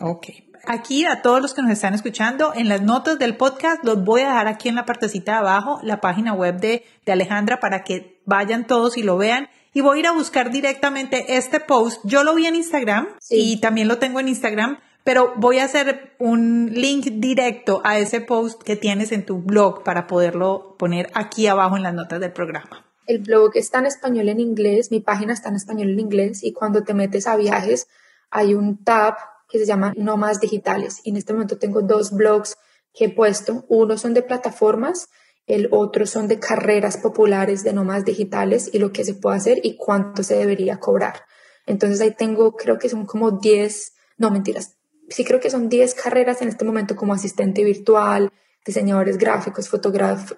Ok. 0.00 0.26
Aquí 0.66 1.06
a 1.06 1.22
todos 1.22 1.40
los 1.40 1.54
que 1.54 1.62
nos 1.62 1.70
están 1.70 1.94
escuchando, 1.94 2.52
en 2.54 2.68
las 2.68 2.82
notas 2.82 3.18
del 3.18 3.36
podcast 3.36 3.82
los 3.82 4.04
voy 4.04 4.20
a 4.22 4.28
dejar 4.28 4.46
aquí 4.46 4.68
en 4.68 4.74
la 4.74 4.84
partecita 4.84 5.32
de 5.32 5.38
abajo 5.38 5.80
la 5.82 6.00
página 6.00 6.34
web 6.34 6.60
de, 6.60 6.84
de 7.06 7.12
Alejandra 7.12 7.60
para 7.60 7.82
que 7.82 8.20
vayan 8.26 8.66
todos 8.66 8.98
y 8.98 9.02
lo 9.02 9.16
vean 9.16 9.48
y 9.72 9.80
voy 9.80 9.98
a 9.98 10.00
ir 10.00 10.06
a 10.06 10.12
buscar 10.12 10.50
directamente 10.50 11.36
este 11.36 11.60
post. 11.60 12.00
Yo 12.04 12.24
lo 12.24 12.34
vi 12.34 12.46
en 12.46 12.56
Instagram 12.56 13.08
y 13.28 13.60
también 13.60 13.88
lo 13.88 13.98
tengo 13.98 14.20
en 14.20 14.28
Instagram, 14.28 14.78
pero 15.04 15.32
voy 15.36 15.58
a 15.58 15.64
hacer 15.64 16.12
un 16.18 16.70
link 16.72 17.06
directo 17.14 17.80
a 17.84 17.98
ese 17.98 18.20
post 18.20 18.62
que 18.62 18.76
tienes 18.76 19.12
en 19.12 19.24
tu 19.24 19.38
blog 19.38 19.82
para 19.82 20.06
poderlo 20.06 20.76
poner 20.78 21.10
aquí 21.14 21.46
abajo 21.46 21.76
en 21.76 21.82
las 21.82 21.94
notas 21.94 22.20
del 22.20 22.32
programa. 22.32 22.84
El 23.06 23.18
blog 23.18 23.52
está 23.54 23.80
en 23.80 23.86
español 23.86 24.28
en 24.28 24.40
inglés, 24.40 24.90
mi 24.90 25.00
página 25.00 25.32
está 25.32 25.48
en 25.48 25.56
español 25.56 25.90
en 25.90 26.00
inglés 26.00 26.44
y 26.44 26.52
cuando 26.52 26.84
te 26.84 26.94
metes 26.94 27.26
a 27.26 27.36
viajes 27.36 27.88
hay 28.30 28.54
un 28.54 28.84
tab 28.84 29.14
que 29.48 29.58
se 29.58 29.66
llama 29.66 29.92
Nómadas 29.96 30.40
Digitales 30.40 31.00
y 31.02 31.10
en 31.10 31.16
este 31.16 31.32
momento 31.32 31.58
tengo 31.58 31.82
dos 31.82 32.12
blogs 32.12 32.56
que 32.94 33.06
he 33.06 33.08
puesto. 33.08 33.64
Uno 33.68 33.98
son 33.98 34.14
de 34.14 34.22
plataformas, 34.22 35.08
el 35.46 35.68
otro 35.72 36.06
son 36.06 36.28
de 36.28 36.38
carreras 36.38 36.96
populares 36.98 37.64
de 37.64 37.72
nómadas 37.72 38.04
digitales 38.04 38.70
y 38.72 38.78
lo 38.78 38.92
que 38.92 39.04
se 39.04 39.14
puede 39.14 39.38
hacer 39.38 39.60
y 39.64 39.76
cuánto 39.76 40.22
se 40.22 40.36
debería 40.36 40.78
cobrar. 40.78 41.24
Entonces 41.66 42.00
ahí 42.00 42.12
tengo, 42.12 42.52
creo 42.52 42.78
que 42.78 42.88
son 42.88 43.06
como 43.06 43.32
10, 43.32 43.92
no 44.18 44.30
mentiras, 44.30 44.76
sí 45.10 45.24
creo 45.24 45.40
que 45.40 45.50
son 45.50 45.68
10 45.68 45.94
carreras 45.94 46.40
en 46.40 46.48
este 46.48 46.64
momento 46.64 46.96
como 46.96 47.12
asistente 47.12 47.64
virtual, 47.64 48.32
diseñadores 48.64 49.18
gráficos, 49.18 49.70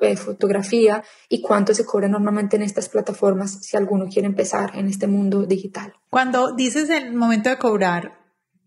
eh, 0.00 0.16
fotografía 0.16 1.04
y 1.28 1.40
cuánto 1.42 1.74
se 1.74 1.84
cobra 1.84 2.08
normalmente 2.08 2.56
en 2.56 2.62
estas 2.62 2.88
plataformas 2.88 3.58
si 3.62 3.76
alguno 3.76 4.06
quiere 4.08 4.26
empezar 4.26 4.76
en 4.76 4.88
este 4.88 5.06
mundo 5.06 5.44
digital. 5.44 5.92
Cuando 6.10 6.54
dices 6.54 6.88
el 6.90 7.14
momento 7.14 7.50
de 7.50 7.58
cobrar, 7.58 8.20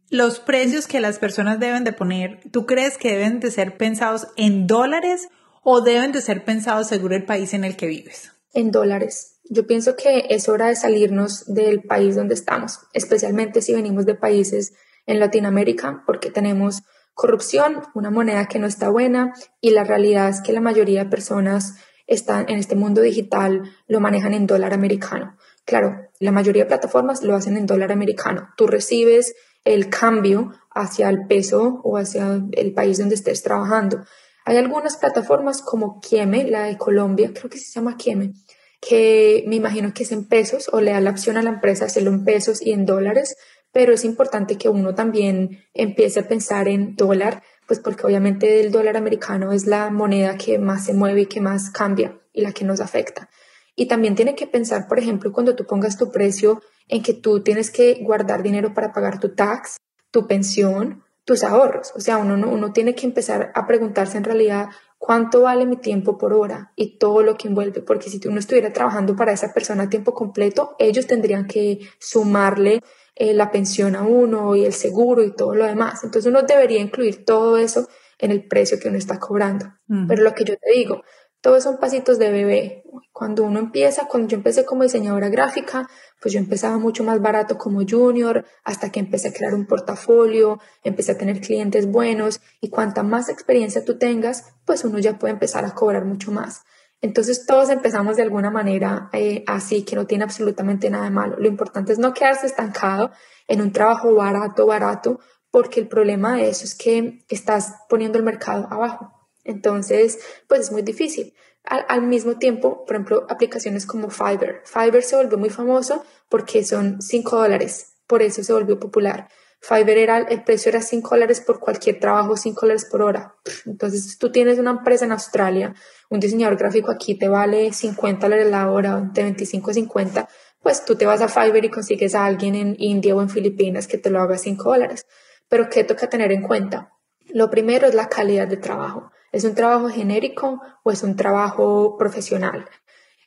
los 0.09 0.39
precios 0.39 0.87
que 0.87 0.99
las 0.99 1.19
personas 1.19 1.59
deben 1.59 1.83
de 1.83 1.93
poner, 1.93 2.41
¿tú 2.51 2.65
crees 2.65 2.97
que 2.97 3.11
deben 3.11 3.39
de 3.39 3.49
ser 3.49 3.77
pensados 3.77 4.27
en 4.35 4.67
dólares 4.67 5.29
o 5.63 5.81
deben 5.81 6.11
de 6.11 6.21
ser 6.21 6.45
pensados 6.45 6.87
según 6.87 7.13
el 7.13 7.25
país 7.25 7.53
en 7.53 7.63
el 7.63 7.75
que 7.75 7.87
vives? 7.87 8.31
En 8.53 8.71
dólares. 8.71 9.39
Yo 9.49 9.65
pienso 9.67 9.95
que 9.95 10.27
es 10.29 10.47
hora 10.49 10.67
de 10.67 10.75
salirnos 10.75 11.45
del 11.53 11.81
país 11.81 12.15
donde 12.15 12.33
estamos, 12.33 12.79
especialmente 12.93 13.61
si 13.61 13.73
venimos 13.73 14.05
de 14.05 14.15
países 14.15 14.73
en 15.05 15.19
Latinoamérica 15.19 16.03
porque 16.05 16.31
tenemos 16.31 16.83
corrupción, 17.13 17.81
una 17.93 18.11
moneda 18.11 18.47
que 18.47 18.59
no 18.59 18.67
está 18.67 18.89
buena 18.89 19.33
y 19.61 19.71
la 19.71 19.83
realidad 19.83 20.29
es 20.29 20.41
que 20.41 20.53
la 20.53 20.61
mayoría 20.61 21.05
de 21.05 21.09
personas 21.09 21.75
están 22.07 22.45
en 22.49 22.59
este 22.59 22.75
mundo 22.75 23.01
digital 23.01 23.63
lo 23.87 23.99
manejan 23.99 24.33
en 24.33 24.47
dólar 24.47 24.73
americano. 24.73 25.37
Claro, 25.65 25.95
la 26.19 26.31
mayoría 26.31 26.63
de 26.63 26.67
plataformas 26.67 27.23
lo 27.23 27.35
hacen 27.35 27.57
en 27.57 27.65
dólar 27.65 27.91
americano. 27.91 28.49
Tú 28.55 28.67
recibes 28.67 29.33
el 29.63 29.89
cambio 29.89 30.53
hacia 30.69 31.09
el 31.09 31.25
peso 31.25 31.81
o 31.83 31.97
hacia 31.97 32.41
el 32.51 32.73
país 32.73 32.99
donde 32.99 33.15
estés 33.15 33.41
trabajando. 33.41 34.05
Hay 34.45 34.57
algunas 34.57 34.97
plataformas 34.97 35.63
como 35.63 35.99
Kieme, 35.99 36.43
la 36.43 36.63
de 36.63 36.77
Colombia, 36.77 37.31
creo 37.33 37.49
que 37.49 37.57
se 37.57 37.71
llama 37.71 37.97
Kieme, 37.97 38.33
que 38.79 39.43
me 39.47 39.55
imagino 39.55 39.91
que 39.91 40.03
es 40.03 40.11
en 40.11 40.27
pesos 40.27 40.69
o 40.71 40.81
le 40.81 40.91
da 40.91 41.01
la 41.01 41.09
opción 41.09 41.37
a 41.37 41.41
la 41.41 41.49
empresa 41.49 41.85
hacerlo 41.85 42.11
en 42.11 42.23
pesos 42.23 42.61
y 42.61 42.71
en 42.71 42.85
dólares, 42.85 43.35
pero 43.75 43.91
es 43.91 44.05
importante 44.05 44.57
que 44.57 44.69
uno 44.69 44.95
también 44.95 45.65
empiece 45.73 46.21
a 46.21 46.27
pensar 46.29 46.69
en 46.69 46.95
dólar, 46.95 47.43
pues 47.67 47.81
porque 47.81 48.07
obviamente 48.07 48.61
el 48.61 48.71
dólar 48.71 48.95
americano 48.95 49.51
es 49.51 49.67
la 49.67 49.89
moneda 49.89 50.37
que 50.37 50.57
más 50.59 50.85
se 50.85 50.93
mueve 50.93 51.23
y 51.23 51.25
que 51.25 51.41
más 51.41 51.71
cambia 51.71 52.17
y 52.31 52.41
la 52.41 52.53
que 52.53 52.63
nos 52.63 52.79
afecta. 52.79 53.29
Y 53.75 53.87
también 53.87 54.15
tiene 54.15 54.33
que 54.33 54.47
pensar, 54.47 54.87
por 54.87 54.97
ejemplo, 54.97 55.33
cuando 55.33 55.57
tú 55.57 55.65
pongas 55.65 55.97
tu 55.97 56.09
precio 56.09 56.61
en 56.87 57.03
que 57.03 57.13
tú 57.13 57.43
tienes 57.43 57.69
que 57.69 57.95
guardar 57.95 58.43
dinero 58.43 58.73
para 58.73 58.93
pagar 58.93 59.19
tu 59.19 59.35
tax, 59.35 59.75
tu 60.09 60.25
pensión, 60.25 61.03
tus 61.25 61.43
ahorros. 61.43 61.91
O 61.97 61.99
sea, 61.99 62.17
uno, 62.17 62.35
uno 62.49 62.71
tiene 62.71 62.95
que 62.95 63.05
empezar 63.05 63.51
a 63.55 63.67
preguntarse 63.67 64.17
en 64.17 64.23
realidad 64.23 64.69
cuánto 64.97 65.41
vale 65.41 65.65
mi 65.65 65.75
tiempo 65.75 66.17
por 66.17 66.31
hora 66.31 66.71
y 66.77 66.97
todo 66.97 67.23
lo 67.23 67.35
que 67.35 67.49
envuelve, 67.49 67.81
porque 67.81 68.09
si 68.09 68.25
uno 68.25 68.39
estuviera 68.39 68.71
trabajando 68.71 69.17
para 69.17 69.33
esa 69.33 69.53
persona 69.53 69.83
a 69.83 69.89
tiempo 69.89 70.13
completo, 70.13 70.77
ellos 70.79 71.07
tendrían 71.07 71.45
que 71.45 71.81
sumarle 71.99 72.81
eh, 73.15 73.33
la 73.33 73.51
pensión 73.51 73.95
a 73.95 74.03
uno 74.03 74.55
y 74.55 74.65
el 74.65 74.73
seguro 74.73 75.23
y 75.23 75.33
todo 75.33 75.55
lo 75.55 75.65
demás. 75.65 76.03
Entonces 76.03 76.29
uno 76.29 76.43
debería 76.43 76.81
incluir 76.81 77.25
todo 77.25 77.57
eso 77.57 77.87
en 78.19 78.31
el 78.31 78.47
precio 78.47 78.79
que 78.79 78.89
uno 78.89 78.97
está 78.97 79.19
cobrando. 79.19 79.73
Pero 80.07 80.23
lo 80.23 80.33
que 80.33 80.45
yo 80.45 80.55
te 80.57 80.71
digo, 80.73 81.03
todos 81.41 81.63
son 81.63 81.77
pasitos 81.77 82.17
de 82.17 82.31
bebé. 82.31 82.83
Cuando 83.11 83.43
uno 83.43 83.59
empieza, 83.59 84.07
cuando 84.07 84.29
yo 84.29 84.37
empecé 84.37 84.65
como 84.65 84.83
diseñadora 84.83 85.29
gráfica, 85.29 85.87
pues 86.19 86.33
yo 86.33 86.39
empezaba 86.39 86.79
mucho 86.79 87.03
más 87.03 87.21
barato 87.21 87.57
como 87.57 87.85
junior, 87.87 88.45
hasta 88.63 88.91
que 88.91 88.99
empecé 88.99 89.27
a 89.27 89.33
crear 89.33 89.53
un 89.53 89.67
portafolio, 89.67 90.59
empecé 90.83 91.11
a 91.11 91.17
tener 91.17 91.41
clientes 91.41 91.85
buenos 91.85 92.41
y 92.61 92.69
cuanta 92.69 93.03
más 93.03 93.29
experiencia 93.29 93.85
tú 93.85 93.99
tengas, 93.99 94.55
pues 94.65 94.83
uno 94.83 94.97
ya 94.97 95.19
puede 95.19 95.33
empezar 95.33 95.65
a 95.65 95.75
cobrar 95.75 96.05
mucho 96.05 96.31
más. 96.31 96.63
Entonces 97.05 97.45
todos 97.45 97.69
empezamos 97.69 98.15
de 98.15 98.23
alguna 98.23 98.49
manera 98.49 99.11
eh, 99.13 99.43
así, 99.45 99.83
que 99.83 99.95
no 99.95 100.07
tiene 100.07 100.23
absolutamente 100.23 100.89
nada 100.89 101.03
de 101.03 101.11
malo. 101.11 101.35
Lo 101.37 101.47
importante 101.47 101.93
es 101.93 101.99
no 101.99 102.15
quedarse 102.15 102.47
estancado 102.47 103.11
en 103.47 103.61
un 103.61 103.71
trabajo 103.71 104.15
barato, 104.15 104.65
barato, 104.65 105.19
porque 105.51 105.79
el 105.79 105.87
problema 105.87 106.35
de 106.35 106.49
eso 106.49 106.63
es 106.63 106.73
que 106.73 107.23
estás 107.29 107.75
poniendo 107.89 108.17
el 108.17 108.23
mercado 108.23 108.67
abajo. 108.71 109.13
Entonces, 109.43 110.17
pues 110.47 110.61
es 110.61 110.71
muy 110.71 110.81
difícil. 110.81 111.35
Al, 111.63 112.01
mismo 112.01 112.39
tiempo, 112.39 112.85
por 112.85 112.95
ejemplo, 112.95 113.27
aplicaciones 113.29 113.85
como 113.85 114.09
Fiverr. 114.09 114.63
Fiverr 114.65 115.03
se 115.03 115.15
volvió 115.15 115.37
muy 115.37 115.51
famoso 115.51 116.03
porque 116.27 116.63
son 116.63 117.03
5 117.03 117.37
dólares, 117.37 117.97
por 118.07 118.23
eso 118.23 118.43
se 118.43 118.51
volvió 118.51 118.79
popular. 118.79 119.29
Fiverr 119.67 119.97
era, 119.97 120.17
el 120.19 120.43
precio 120.43 120.69
era 120.69 120.81
5 120.81 121.09
dólares 121.09 121.41
por 121.41 121.59
cualquier 121.59 121.99
trabajo, 121.99 122.37
5 122.37 122.61
dólares 122.61 122.85
por 122.85 123.01
hora. 123.01 123.35
Entonces, 123.65 124.19
tú 124.19 124.31
tienes 124.31 124.59
una 124.59 124.71
empresa 124.71 125.05
en 125.05 125.11
Australia, 125.11 125.73
un 126.09 126.19
diseñador 126.19 126.55
gráfico 126.55 126.91
aquí 126.91 127.15
te 127.15 127.27
vale 127.27 127.73
50 127.73 128.27
dólares 128.27 128.51
la 128.51 128.69
hora, 128.69 129.01
de 129.11 129.23
25 129.23 129.71
a 129.71 129.73
50, 129.73 130.29
pues 130.61 130.85
tú 130.85 130.95
te 130.95 131.07
vas 131.07 131.21
a 131.21 131.27
Fiverr 131.27 131.65
y 131.65 131.71
consigues 131.71 132.13
a 132.13 132.25
alguien 132.25 132.53
en 132.53 132.75
India 132.77 133.15
o 133.15 133.21
en 133.21 133.29
Filipinas 133.29 133.87
que 133.87 133.97
te 133.97 134.11
lo 134.11 134.21
haga 134.21 134.37
5 134.37 134.63
dólares. 134.69 135.07
Pero 135.49 135.67
¿qué 135.67 135.83
toca 135.83 136.09
tener 136.09 136.31
en 136.31 136.43
cuenta? 136.43 136.91
Lo 137.33 137.49
primero 137.49 137.87
es 137.87 137.95
la 137.95 138.07
calidad 138.07 138.47
de 138.47 138.57
trabajo. 138.57 139.11
¿Es 139.31 139.45
un 139.45 139.55
trabajo 139.55 139.89
genérico 139.89 140.61
o 140.83 140.91
es 140.91 141.01
un 141.01 141.15
trabajo 141.15 141.97
profesional? 141.97 142.69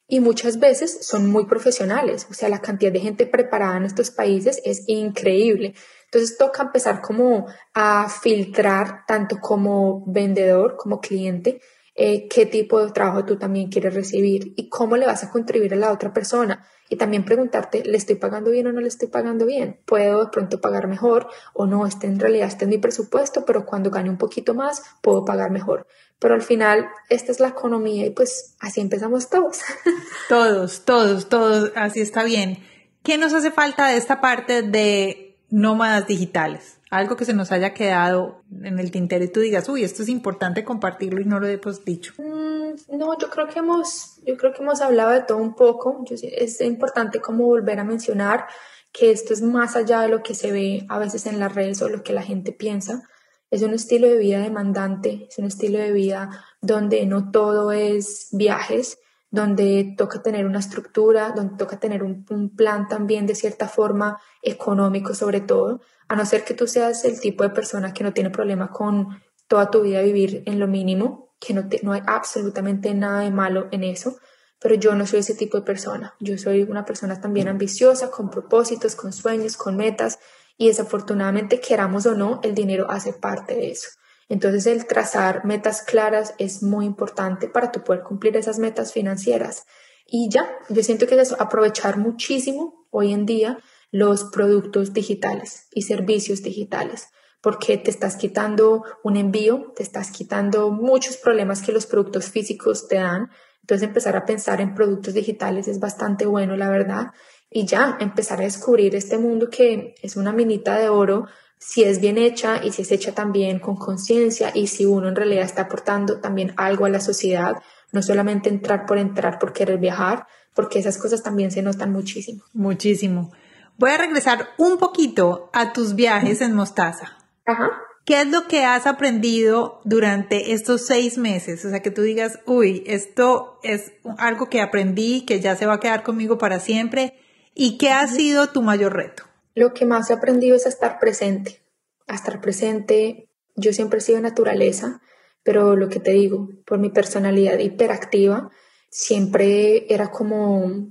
Y 0.06 0.20
muchas 0.20 0.58
veces 0.58 1.06
son 1.06 1.30
muy 1.30 1.46
profesionales, 1.46 2.26
o 2.30 2.34
sea, 2.34 2.48
la 2.48 2.62
cantidad 2.62 2.90
de 2.90 3.00
gente 3.00 3.26
preparada 3.26 3.76
en 3.76 3.84
estos 3.84 4.10
países 4.10 4.62
es 4.64 4.84
increíble. 4.86 5.74
Entonces 6.10 6.38
toca 6.38 6.62
empezar 6.62 7.02
como 7.02 7.46
a 7.74 8.08
filtrar 8.08 9.04
tanto 9.06 9.38
como 9.40 10.04
vendedor, 10.06 10.76
como 10.76 11.00
cliente, 11.00 11.60
eh, 12.00 12.28
qué 12.28 12.46
tipo 12.46 12.84
de 12.84 12.92
trabajo 12.92 13.24
tú 13.24 13.36
también 13.36 13.70
quieres 13.70 13.92
recibir 13.92 14.54
y 14.56 14.68
cómo 14.68 14.96
le 14.96 15.04
vas 15.04 15.24
a 15.24 15.30
contribuir 15.30 15.74
a 15.74 15.76
la 15.76 15.92
otra 15.92 16.12
persona. 16.12 16.64
Y 16.88 16.96
también 16.96 17.24
preguntarte, 17.24 17.82
¿le 17.84 17.96
estoy 17.96 18.14
pagando 18.14 18.52
bien 18.52 18.68
o 18.68 18.72
no 18.72 18.80
le 18.80 18.88
estoy 18.88 19.08
pagando 19.08 19.44
bien? 19.44 19.80
¿Puedo 19.84 20.24
de 20.24 20.30
pronto 20.30 20.60
pagar 20.60 20.86
mejor 20.86 21.28
o 21.52 21.66
no? 21.66 21.86
Este 21.86 22.06
en 22.06 22.20
realidad 22.20 22.46
este 22.46 22.64
es 22.64 22.68
mi 22.70 22.78
presupuesto, 22.78 23.44
pero 23.44 23.66
cuando 23.66 23.90
gane 23.90 24.08
un 24.08 24.16
poquito 24.16 24.54
más, 24.54 24.82
puedo 25.02 25.24
pagar 25.24 25.50
mejor. 25.50 25.86
Pero 26.20 26.34
al 26.34 26.42
final, 26.42 26.88
esta 27.10 27.32
es 27.32 27.40
la 27.40 27.48
economía 27.48 28.06
y 28.06 28.10
pues 28.10 28.54
así 28.60 28.80
empezamos 28.80 29.28
todos. 29.28 29.58
Todos, 30.28 30.84
todos, 30.84 31.28
todos, 31.28 31.72
así 31.74 32.00
está 32.00 32.22
bien. 32.22 32.58
¿Qué 33.02 33.18
nos 33.18 33.32
hace 33.32 33.50
falta 33.50 33.88
de 33.88 33.96
esta 33.96 34.20
parte 34.20 34.62
de 34.62 35.27
nómadas 35.50 36.06
digitales? 36.06 36.78
algo 36.90 37.16
que 37.16 37.24
se 37.24 37.34
nos 37.34 37.52
haya 37.52 37.74
quedado 37.74 38.42
en 38.62 38.78
el 38.78 38.90
tintero 38.90 39.24
y 39.24 39.28
tú 39.28 39.40
digas, 39.40 39.68
uy, 39.68 39.84
esto 39.84 40.02
es 40.02 40.08
importante 40.08 40.64
compartirlo 40.64 41.20
y 41.20 41.24
no 41.24 41.38
lo 41.38 41.46
hemos 41.46 41.84
dicho? 41.84 42.14
Mm, 42.16 42.96
no, 42.96 43.18
yo 43.18 43.28
creo 43.30 43.46
que 43.48 43.58
hemos, 43.58 44.20
yo 44.24 44.36
creo 44.36 44.52
que 44.52 44.62
hemos 44.62 44.80
hablado 44.80 45.10
de 45.10 45.22
todo 45.22 45.38
un 45.38 45.54
poco. 45.54 46.04
es 46.10 46.60
importante 46.60 47.20
como 47.20 47.44
volver 47.44 47.78
a 47.78 47.84
mencionar 47.84 48.46
que 48.90 49.10
esto 49.10 49.34
es 49.34 49.42
más 49.42 49.76
allá 49.76 50.00
de 50.00 50.08
lo 50.08 50.22
que 50.22 50.34
se 50.34 50.50
ve 50.50 50.86
a 50.88 50.98
veces 50.98 51.26
en 51.26 51.38
las 51.38 51.54
redes 51.54 51.82
o 51.82 51.88
lo 51.88 52.02
que 52.02 52.14
la 52.14 52.22
gente 52.22 52.52
piensa. 52.52 53.02
Es 53.50 53.62
un 53.62 53.74
estilo 53.74 54.08
de 54.08 54.16
vida 54.16 54.40
demandante, 54.40 55.26
es 55.28 55.38
un 55.38 55.46
estilo 55.46 55.78
de 55.78 55.92
vida 55.92 56.44
donde 56.60 57.04
no 57.06 57.30
todo 57.30 57.72
es 57.72 58.28
viajes, 58.32 58.98
donde 59.30 59.94
toca 59.96 60.22
tener 60.22 60.46
una 60.46 60.58
estructura, 60.58 61.32
donde 61.32 61.56
toca 61.56 61.78
tener 61.78 62.02
un, 62.02 62.24
un 62.30 62.56
plan 62.56 62.88
también 62.88 63.26
de 63.26 63.34
cierta 63.34 63.68
forma 63.68 64.20
económico 64.42 65.14
sobre 65.14 65.40
todo 65.40 65.80
a 66.08 66.16
no 66.16 66.24
ser 66.24 66.44
que 66.44 66.54
tú 66.54 66.66
seas 66.66 67.04
el 67.04 67.20
tipo 67.20 67.44
de 67.44 67.50
persona 67.50 67.92
que 67.92 68.02
no 68.02 68.12
tiene 68.12 68.30
problema 68.30 68.70
con 68.70 69.20
toda 69.46 69.70
tu 69.70 69.82
vida 69.82 70.02
vivir 70.02 70.42
en 70.46 70.58
lo 70.58 70.66
mínimo, 70.66 71.34
que 71.38 71.54
no, 71.54 71.68
no 71.82 71.92
hay 71.92 72.02
absolutamente 72.06 72.92
nada 72.94 73.20
de 73.20 73.30
malo 73.30 73.68
en 73.70 73.84
eso, 73.84 74.18
pero 74.58 74.74
yo 74.74 74.94
no 74.94 75.06
soy 75.06 75.20
ese 75.20 75.34
tipo 75.34 75.58
de 75.58 75.62
persona. 75.64 76.14
Yo 76.18 76.36
soy 76.38 76.62
una 76.62 76.84
persona 76.84 77.20
también 77.20 77.48
ambiciosa, 77.48 78.10
con 78.10 78.30
propósitos, 78.30 78.96
con 78.96 79.12
sueños, 79.12 79.56
con 79.56 79.76
metas, 79.76 80.18
y 80.56 80.66
desafortunadamente, 80.66 81.60
queramos 81.60 82.06
o 82.06 82.14
no, 82.14 82.40
el 82.42 82.54
dinero 82.54 82.90
hace 82.90 83.12
parte 83.12 83.54
de 83.54 83.70
eso. 83.70 83.88
Entonces, 84.28 84.66
el 84.66 84.86
trazar 84.86 85.44
metas 85.44 85.82
claras 85.82 86.34
es 86.38 86.62
muy 86.62 86.84
importante 86.84 87.48
para 87.48 87.72
tu 87.72 87.82
poder 87.82 88.02
cumplir 88.02 88.36
esas 88.36 88.58
metas 88.58 88.92
financieras. 88.92 89.64
Y 90.06 90.28
ya, 90.30 90.48
yo 90.68 90.82
siento 90.82 91.06
que 91.06 91.20
es 91.20 91.32
aprovechar 91.32 91.98
muchísimo 91.98 92.86
hoy 92.90 93.12
en 93.12 93.26
día 93.26 93.58
los 93.90 94.24
productos 94.24 94.92
digitales 94.92 95.68
y 95.72 95.82
servicios 95.82 96.42
digitales, 96.42 97.08
porque 97.40 97.78
te 97.78 97.90
estás 97.90 98.16
quitando 98.16 98.84
un 99.02 99.16
envío, 99.16 99.72
te 99.76 99.82
estás 99.82 100.10
quitando 100.10 100.70
muchos 100.70 101.16
problemas 101.16 101.62
que 101.62 101.72
los 101.72 101.86
productos 101.86 102.26
físicos 102.26 102.88
te 102.88 102.96
dan. 102.96 103.30
Entonces 103.62 103.88
empezar 103.88 104.16
a 104.16 104.24
pensar 104.24 104.60
en 104.60 104.74
productos 104.74 105.14
digitales 105.14 105.68
es 105.68 105.78
bastante 105.78 106.26
bueno, 106.26 106.56
la 106.56 106.70
verdad, 106.70 107.12
y 107.50 107.66
ya 107.66 107.96
empezar 108.00 108.40
a 108.40 108.44
descubrir 108.44 108.94
este 108.94 109.18
mundo 109.18 109.48
que 109.50 109.94
es 110.02 110.16
una 110.16 110.32
minita 110.32 110.78
de 110.78 110.88
oro 110.88 111.26
si 111.58 111.84
es 111.84 112.00
bien 112.00 112.18
hecha 112.18 112.60
y 112.62 112.72
si 112.72 112.82
es 112.82 112.92
hecha 112.92 113.12
también 113.12 113.58
con 113.58 113.76
conciencia 113.76 114.50
y 114.54 114.68
si 114.68 114.86
uno 114.86 115.08
en 115.08 115.16
realidad 115.16 115.44
está 115.44 115.62
aportando 115.62 116.20
también 116.20 116.54
algo 116.56 116.84
a 116.84 116.90
la 116.90 117.00
sociedad, 117.00 117.56
no 117.92 118.02
solamente 118.02 118.48
entrar 118.48 118.86
por 118.86 118.98
entrar 118.98 119.38
por 119.38 119.52
querer 119.52 119.78
viajar, 119.78 120.26
porque 120.54 120.78
esas 120.78 120.98
cosas 120.98 121.22
también 121.22 121.50
se 121.50 121.62
notan 121.62 121.92
muchísimo. 121.92 122.44
Muchísimo. 122.52 123.32
Voy 123.76 123.90
a 123.90 123.98
regresar 123.98 124.48
un 124.58 124.78
poquito 124.78 125.50
a 125.52 125.72
tus 125.72 125.94
viajes 125.94 126.40
en 126.40 126.54
Mostaza. 126.54 127.16
Ajá. 127.46 127.70
¿Qué 128.04 128.22
es 128.22 128.26
lo 128.26 128.48
que 128.48 128.64
has 128.64 128.86
aprendido 128.86 129.82
durante 129.84 130.52
estos 130.52 130.86
seis 130.86 131.18
meses? 131.18 131.64
O 131.66 131.68
sea, 131.70 131.80
que 131.80 131.90
tú 131.90 132.00
digas, 132.00 132.40
uy, 132.46 132.82
esto 132.86 133.60
es 133.62 133.92
algo 134.16 134.48
que 134.48 134.62
aprendí, 134.62 135.26
que 135.26 135.40
ya 135.40 135.56
se 135.56 135.66
va 135.66 135.74
a 135.74 135.80
quedar 135.80 136.02
conmigo 136.02 136.38
para 136.38 136.58
siempre. 136.58 137.18
¿Y 137.54 137.76
qué 137.76 137.90
ha 137.90 138.08
sido 138.08 138.48
tu 138.48 138.62
mayor 138.62 138.94
reto? 138.94 139.27
Lo 139.58 139.74
que 139.74 139.86
más 139.86 140.10
he 140.10 140.12
aprendido 140.12 140.56
es 140.56 140.66
a 140.66 140.68
estar 140.68 140.98
presente. 140.98 141.62
A 142.06 142.14
estar 142.14 142.40
presente. 142.40 143.28
Yo 143.56 143.72
siempre 143.72 143.98
he 143.98 144.02
sido 144.02 144.20
naturaleza, 144.20 145.00
pero 145.42 145.74
lo 145.74 145.88
que 145.88 146.00
te 146.00 146.12
digo, 146.12 146.48
por 146.64 146.78
mi 146.78 146.90
personalidad 146.90 147.58
hiperactiva, 147.58 148.50
siempre 148.90 149.92
era 149.92 150.10
como, 150.10 150.88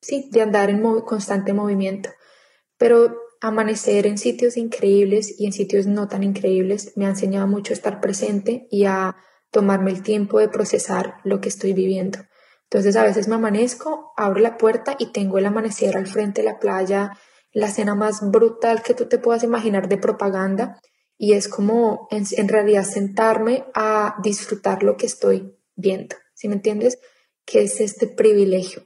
sí, 0.00 0.28
de 0.30 0.42
andar 0.42 0.70
en 0.70 0.82
constante 1.02 1.52
movimiento 1.52 2.10
pero 2.78 3.16
amanecer 3.40 4.06
en 4.06 4.18
sitios 4.18 4.56
increíbles 4.56 5.38
y 5.38 5.46
en 5.46 5.52
sitios 5.52 5.86
no 5.86 6.08
tan 6.08 6.22
increíbles 6.22 6.92
me 6.96 7.06
ha 7.06 7.10
enseñado 7.10 7.46
mucho 7.46 7.72
a 7.72 7.76
estar 7.76 8.00
presente 8.00 8.66
y 8.70 8.84
a 8.84 9.16
tomarme 9.50 9.90
el 9.90 10.02
tiempo 10.02 10.38
de 10.38 10.48
procesar 10.48 11.16
lo 11.24 11.40
que 11.40 11.48
estoy 11.48 11.72
viviendo. 11.72 12.18
Entonces 12.64 12.96
a 12.96 13.04
veces 13.04 13.28
me 13.28 13.36
amanezco, 13.36 14.12
abro 14.16 14.40
la 14.40 14.56
puerta 14.56 14.96
y 14.98 15.12
tengo 15.12 15.38
el 15.38 15.46
amanecer 15.46 15.96
al 15.96 16.06
frente 16.06 16.42
de 16.42 16.48
la 16.48 16.58
playa, 16.58 17.12
la 17.54 17.68
escena 17.68 17.94
más 17.94 18.30
brutal 18.30 18.82
que 18.82 18.92
tú 18.92 19.06
te 19.06 19.18
puedas 19.18 19.42
imaginar 19.42 19.88
de 19.88 19.96
propaganda 19.96 20.78
y 21.16 21.32
es 21.32 21.48
como 21.48 22.06
en, 22.10 22.48
realidad 22.48 22.84
sentarme 22.84 23.64
a 23.74 24.16
disfrutar 24.22 24.82
lo 24.82 24.98
que 24.98 25.06
estoy 25.06 25.56
viendo, 25.74 26.16
¿sí 26.34 26.48
me 26.48 26.56
entiendes? 26.56 26.98
Que 27.46 27.62
es 27.62 27.80
este 27.80 28.06
privilegio 28.06 28.82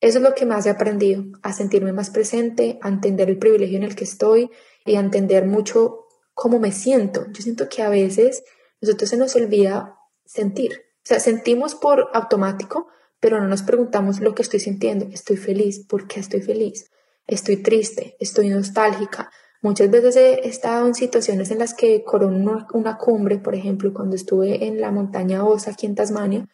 eso 0.00 0.18
es 0.18 0.24
lo 0.24 0.34
que 0.34 0.46
más 0.46 0.64
he 0.64 0.70
aprendido, 0.70 1.24
a 1.42 1.52
sentirme 1.52 1.92
más 1.92 2.10
presente, 2.10 2.78
a 2.80 2.88
entender 2.88 3.28
el 3.28 3.38
privilegio 3.38 3.76
en 3.76 3.84
el 3.84 3.94
que 3.94 4.04
estoy 4.04 4.50
y 4.86 4.96
a 4.96 5.00
entender 5.00 5.46
mucho 5.46 6.06
cómo 6.32 6.58
me 6.58 6.72
siento. 6.72 7.26
Yo 7.32 7.42
siento 7.42 7.68
que 7.68 7.82
a 7.82 7.90
veces 7.90 8.42
nosotros 8.80 9.10
se 9.10 9.18
nos 9.18 9.36
olvida 9.36 9.98
sentir. 10.24 10.72
O 10.72 11.04
sea, 11.04 11.20
sentimos 11.20 11.74
por 11.74 12.08
automático, 12.14 12.88
pero 13.20 13.40
no 13.40 13.48
nos 13.48 13.62
preguntamos 13.62 14.20
lo 14.20 14.34
que 14.34 14.40
estoy 14.40 14.60
sintiendo. 14.60 15.06
Estoy 15.12 15.36
feliz, 15.36 15.84
¿por 15.86 16.08
qué 16.08 16.20
estoy 16.20 16.40
feliz? 16.40 16.90
Estoy 17.26 17.56
triste, 17.62 18.16
estoy 18.20 18.48
nostálgica. 18.48 19.30
Muchas 19.62 19.90
veces 19.90 20.16
he 20.16 20.48
estado 20.48 20.86
en 20.86 20.94
situaciones 20.94 21.50
en 21.50 21.58
las 21.58 21.74
que 21.74 22.02
corono 22.02 22.66
una 22.72 22.96
cumbre, 22.96 23.38
por 23.38 23.54
ejemplo, 23.54 23.92
cuando 23.92 24.16
estuve 24.16 24.66
en 24.66 24.80
la 24.80 24.90
montaña 24.90 25.44
Osa 25.44 25.72
aquí 25.72 25.86
en 25.86 25.94
Tasmania, 25.94 26.48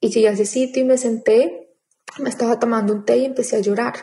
y 0.00 0.10
llegué 0.10 0.28
a 0.28 0.32
ese 0.32 0.46
sitio 0.46 0.82
y 0.82 0.86
me 0.86 0.98
senté 0.98 1.64
me 2.18 2.30
estaba 2.30 2.58
tomando 2.58 2.92
un 2.92 3.04
té 3.04 3.18
y 3.18 3.24
empecé 3.24 3.56
a 3.56 3.60
llorar. 3.60 3.94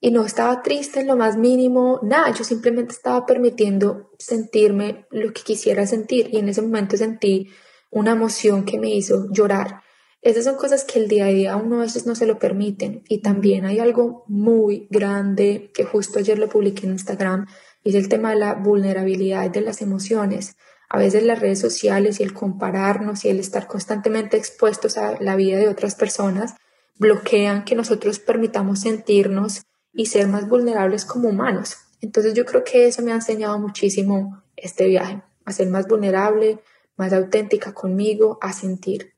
Y 0.00 0.10
no 0.10 0.24
estaba 0.24 0.62
triste 0.62 1.00
en 1.00 1.08
lo 1.08 1.16
más 1.16 1.36
mínimo, 1.36 2.00
nada, 2.02 2.32
yo 2.32 2.42
simplemente 2.42 2.94
estaba 2.94 3.26
permitiendo 3.26 4.10
sentirme 4.18 5.06
lo 5.10 5.32
que 5.34 5.42
quisiera 5.42 5.86
sentir 5.86 6.30
y 6.32 6.38
en 6.38 6.48
ese 6.48 6.62
momento 6.62 6.96
sentí 6.96 7.50
una 7.90 8.12
emoción 8.12 8.64
que 8.64 8.78
me 8.78 8.88
hizo 8.88 9.26
llorar. 9.30 9.82
Esas 10.22 10.44
son 10.44 10.56
cosas 10.56 10.84
que 10.84 10.98
el 10.98 11.08
día 11.08 11.26
a 11.26 11.28
día 11.28 11.56
uno 11.56 11.76
a 11.76 11.84
veces 11.84 12.06
no 12.06 12.14
se 12.14 12.26
lo 12.26 12.38
permiten. 12.38 13.02
Y 13.08 13.18
también 13.18 13.64
hay 13.64 13.78
algo 13.78 14.24
muy 14.28 14.86
grande 14.90 15.70
que 15.74 15.84
justo 15.84 16.18
ayer 16.18 16.38
lo 16.38 16.48
publiqué 16.48 16.86
en 16.86 16.92
Instagram, 16.92 17.46
y 17.82 17.90
es 17.90 17.94
el 17.94 18.08
tema 18.08 18.30
de 18.30 18.36
la 18.36 18.54
vulnerabilidad 18.54 19.50
de 19.50 19.62
las 19.62 19.80
emociones. 19.80 20.56
A 20.90 20.98
veces 20.98 21.22
las 21.22 21.38
redes 21.38 21.60
sociales 21.60 22.20
y 22.20 22.24
el 22.24 22.34
compararnos 22.34 23.24
y 23.24 23.28
el 23.28 23.38
estar 23.38 23.66
constantemente 23.66 24.36
expuestos 24.36 24.98
a 24.98 25.20
la 25.20 25.36
vida 25.36 25.58
de 25.58 25.68
otras 25.68 25.94
personas 25.94 26.54
bloquean 26.98 27.64
que 27.64 27.74
nosotros 27.74 28.18
permitamos 28.18 28.80
sentirnos 28.80 29.62
y 29.92 30.06
ser 30.06 30.28
más 30.28 30.48
vulnerables 30.48 31.04
como 31.04 31.28
humanos. 31.30 31.76
Entonces 32.02 32.34
yo 32.34 32.44
creo 32.44 32.64
que 32.64 32.88
eso 32.88 33.02
me 33.02 33.12
ha 33.12 33.14
enseñado 33.14 33.58
muchísimo 33.58 34.42
este 34.56 34.86
viaje, 34.86 35.22
a 35.44 35.52
ser 35.52 35.68
más 35.68 35.86
vulnerable, 35.88 36.58
más 36.96 37.12
auténtica 37.12 37.72
conmigo, 37.72 38.38
a 38.42 38.52
sentir. 38.52 39.14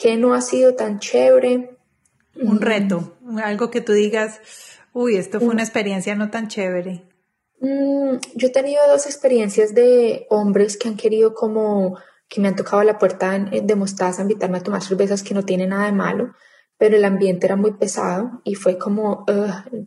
Que 0.00 0.16
no 0.16 0.32
ha 0.32 0.40
sido 0.40 0.74
tan 0.74 1.00
chévere? 1.00 1.76
Un 2.36 2.56
mm. 2.56 2.60
reto, 2.60 3.16
algo 3.42 3.68
que 3.68 3.80
tú 3.80 3.92
digas, 3.92 4.40
uy, 4.92 5.16
esto 5.16 5.40
fue 5.40 5.48
una 5.48 5.64
experiencia 5.64 6.14
no 6.14 6.30
tan 6.30 6.46
chévere. 6.46 7.02
Mm, 7.60 8.18
yo 8.36 8.46
he 8.46 8.52
tenido 8.52 8.80
dos 8.88 9.06
experiencias 9.06 9.74
de 9.74 10.26
hombres 10.30 10.76
que 10.76 10.88
han 10.88 10.96
querido 10.96 11.34
como 11.34 11.98
que 12.28 12.40
me 12.40 12.46
han 12.46 12.54
tocado 12.54 12.84
la 12.84 12.98
puerta 12.98 13.36
de 13.36 13.74
Mostaza, 13.74 14.22
invitarme 14.22 14.58
a 14.58 14.62
tomar 14.62 14.82
cervezas 14.82 15.24
que 15.24 15.34
no 15.34 15.44
tiene 15.44 15.66
nada 15.66 15.86
de 15.86 15.92
malo, 15.92 16.34
pero 16.76 16.96
el 16.96 17.04
ambiente 17.04 17.46
era 17.46 17.56
muy 17.56 17.72
pesado 17.72 18.40
y 18.44 18.54
fue 18.54 18.78
como, 18.78 19.24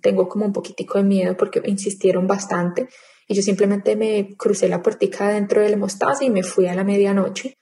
tengo 0.02 0.28
como 0.28 0.46
un 0.46 0.52
poquitico 0.52 0.98
de 0.98 1.06
miedo 1.06 1.38
porque 1.38 1.62
insistieron 1.66 2.28
bastante 2.28 2.90
y 3.28 3.36
yo 3.36 3.42
simplemente 3.44 3.96
me 3.96 4.36
crucé 4.36 4.68
la 4.68 4.82
puertica 4.82 5.30
dentro 5.30 5.62
del 5.62 5.78
Mostaza 5.78 6.26
y 6.26 6.30
me 6.30 6.44
fui 6.44 6.68
a 6.68 6.76
la 6.76 6.84
medianoche. 6.84 7.58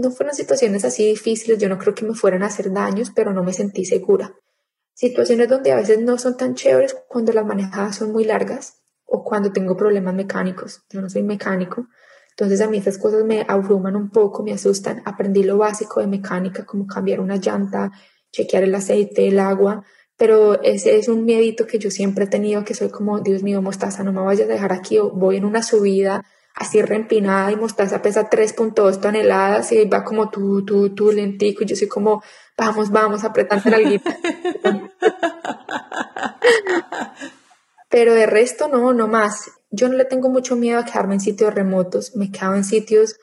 No 0.00 0.10
fueron 0.12 0.34
situaciones 0.34 0.84
así 0.84 1.06
difíciles, 1.06 1.58
yo 1.58 1.68
no 1.68 1.78
creo 1.78 1.94
que 1.94 2.04
me 2.04 2.14
fueran 2.14 2.42
a 2.42 2.46
hacer 2.46 2.72
daños, 2.72 3.10
pero 3.14 3.32
no 3.32 3.42
me 3.42 3.52
sentí 3.52 3.84
segura. 3.84 4.34
Situaciones 4.94 5.48
donde 5.48 5.72
a 5.72 5.76
veces 5.76 6.00
no 6.00 6.18
son 6.18 6.36
tan 6.36 6.54
chéveres 6.54 6.96
cuando 7.08 7.32
las 7.32 7.44
manejadas 7.44 7.96
son 7.96 8.12
muy 8.12 8.24
largas 8.24 8.80
o 9.04 9.24
cuando 9.24 9.52
tengo 9.52 9.76
problemas 9.76 10.14
mecánicos. 10.14 10.82
Yo 10.90 11.00
no 11.00 11.08
soy 11.08 11.22
mecánico, 11.22 11.88
entonces 12.30 12.60
a 12.60 12.68
mí 12.68 12.78
esas 12.78 12.98
cosas 12.98 13.24
me 13.24 13.44
abruman 13.48 13.96
un 13.96 14.10
poco, 14.10 14.44
me 14.44 14.52
asustan. 14.52 15.02
Aprendí 15.04 15.42
lo 15.42 15.58
básico 15.58 16.00
de 16.00 16.06
mecánica, 16.06 16.64
como 16.64 16.86
cambiar 16.86 17.20
una 17.20 17.36
llanta, 17.36 17.90
chequear 18.30 18.62
el 18.62 18.74
aceite, 18.74 19.26
el 19.26 19.40
agua, 19.40 19.84
pero 20.16 20.62
ese 20.62 20.96
es 20.96 21.08
un 21.08 21.24
miedito 21.24 21.66
que 21.66 21.78
yo 21.78 21.90
siempre 21.90 22.26
he 22.26 22.28
tenido, 22.28 22.64
que 22.64 22.74
soy 22.74 22.90
como, 22.90 23.20
Dios 23.20 23.42
mío, 23.42 23.62
mostaza, 23.62 24.04
no 24.04 24.12
me 24.12 24.20
vayas 24.20 24.48
a 24.48 24.52
dejar 24.52 24.72
aquí, 24.72 24.98
voy 24.98 25.36
en 25.36 25.44
una 25.44 25.62
subida 25.62 26.24
así 26.58 26.82
reempinada 26.82 27.52
y 27.52 27.56
mostaza 27.56 28.02
pesa 28.02 28.28
3.2 28.28 29.00
toneladas 29.00 29.70
y 29.72 29.84
va 29.84 30.04
como 30.04 30.28
tú, 30.28 30.64
tú, 30.64 30.94
tú 30.94 31.12
lentico 31.12 31.62
y 31.62 31.66
yo 31.66 31.76
soy 31.76 31.88
como, 31.88 32.22
vamos, 32.56 32.90
vamos, 32.90 33.24
apretando 33.24 33.70
la 33.70 33.78
guita. 33.78 34.18
pero 37.88 38.14
de 38.14 38.26
resto 38.26 38.68
no, 38.68 38.92
no 38.92 39.06
más. 39.06 39.50
Yo 39.70 39.88
no 39.88 39.96
le 39.96 40.04
tengo 40.04 40.28
mucho 40.28 40.56
miedo 40.56 40.80
a 40.80 40.84
quedarme 40.84 41.14
en 41.14 41.20
sitios 41.20 41.54
remotos, 41.54 42.16
me 42.16 42.30
quedo 42.30 42.54
en 42.54 42.64
sitios 42.64 43.16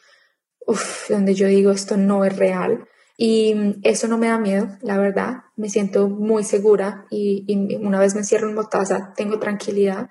donde 1.09 1.33
yo 1.35 1.47
digo 1.47 1.71
esto 1.71 1.97
no 1.97 2.25
es 2.25 2.35
real. 2.37 2.87
Y 3.17 3.77
eso 3.83 4.09
no 4.09 4.17
me 4.17 4.27
da 4.27 4.37
miedo, 4.37 4.67
la 4.81 4.97
verdad. 4.97 5.43
Me 5.55 5.69
siento 5.69 6.09
muy 6.09 6.43
segura 6.43 7.05
y, 7.09 7.77
una 7.77 7.99
vez 7.99 8.13
me 8.13 8.23
cierro 8.23 8.49
en 8.49 8.55
Motaza 8.55 9.13
tengo 9.15 9.39
tranquilidad. 9.39 10.09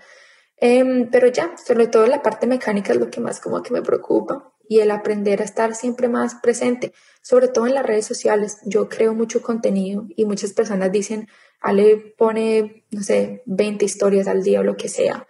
Em, 0.56 1.10
pero 1.10 1.26
ya, 1.28 1.56
sobre 1.56 1.88
todo 1.88 2.06
la 2.06 2.22
parte 2.22 2.46
mecánica 2.46 2.92
es 2.92 2.98
lo 2.98 3.10
que 3.10 3.20
más 3.20 3.40
como 3.40 3.62
que 3.62 3.72
me 3.72 3.82
preocupa 3.82 4.52
y 4.68 4.80
el 4.80 4.90
aprender 4.90 5.42
a 5.42 5.44
estar 5.44 5.74
siempre 5.74 6.08
más 6.08 6.36
presente, 6.36 6.92
sobre 7.22 7.48
todo 7.48 7.66
en 7.66 7.74
las 7.74 7.86
redes 7.86 8.06
sociales. 8.06 8.58
Yo 8.64 8.88
creo 8.88 9.14
mucho 9.14 9.42
contenido 9.42 10.06
y 10.16 10.24
muchas 10.24 10.52
personas 10.52 10.90
dicen, 10.90 11.28
Ale 11.60 12.14
pone, 12.16 12.84
no 12.90 13.02
sé, 13.02 13.42
20 13.46 13.84
historias 13.84 14.26
al 14.26 14.42
día 14.42 14.60
o 14.60 14.64
lo 14.64 14.76
que 14.76 14.88
sea. 14.88 15.26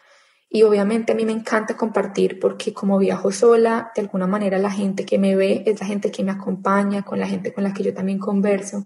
Y 0.49 0.63
obviamente 0.63 1.13
a 1.13 1.17
mí 1.17 1.25
me 1.25 1.33
encanta 1.33 1.77
compartir 1.77 2.39
porque 2.39 2.73
como 2.73 2.99
viajo 2.99 3.33
sola, 3.33 3.91
de 3.97 4.03
alguna 4.03 4.29
manera 4.29 4.59
la 4.59 4.71
gente 4.71 5.05
que 5.05 5.19
me 5.19 5.35
ve 5.35 5.65
es 5.67 5.81
la 5.81 5.87
gente 5.87 6.13
que 6.13 6.23
me 6.23 6.31
acompaña, 6.31 7.03
con 7.03 7.19
la 7.19 7.27
gente 7.27 7.53
con 7.53 7.65
la 7.65 7.75
que 7.75 7.83
yo 7.83 7.93
también 7.93 8.21
converso. 8.21 8.85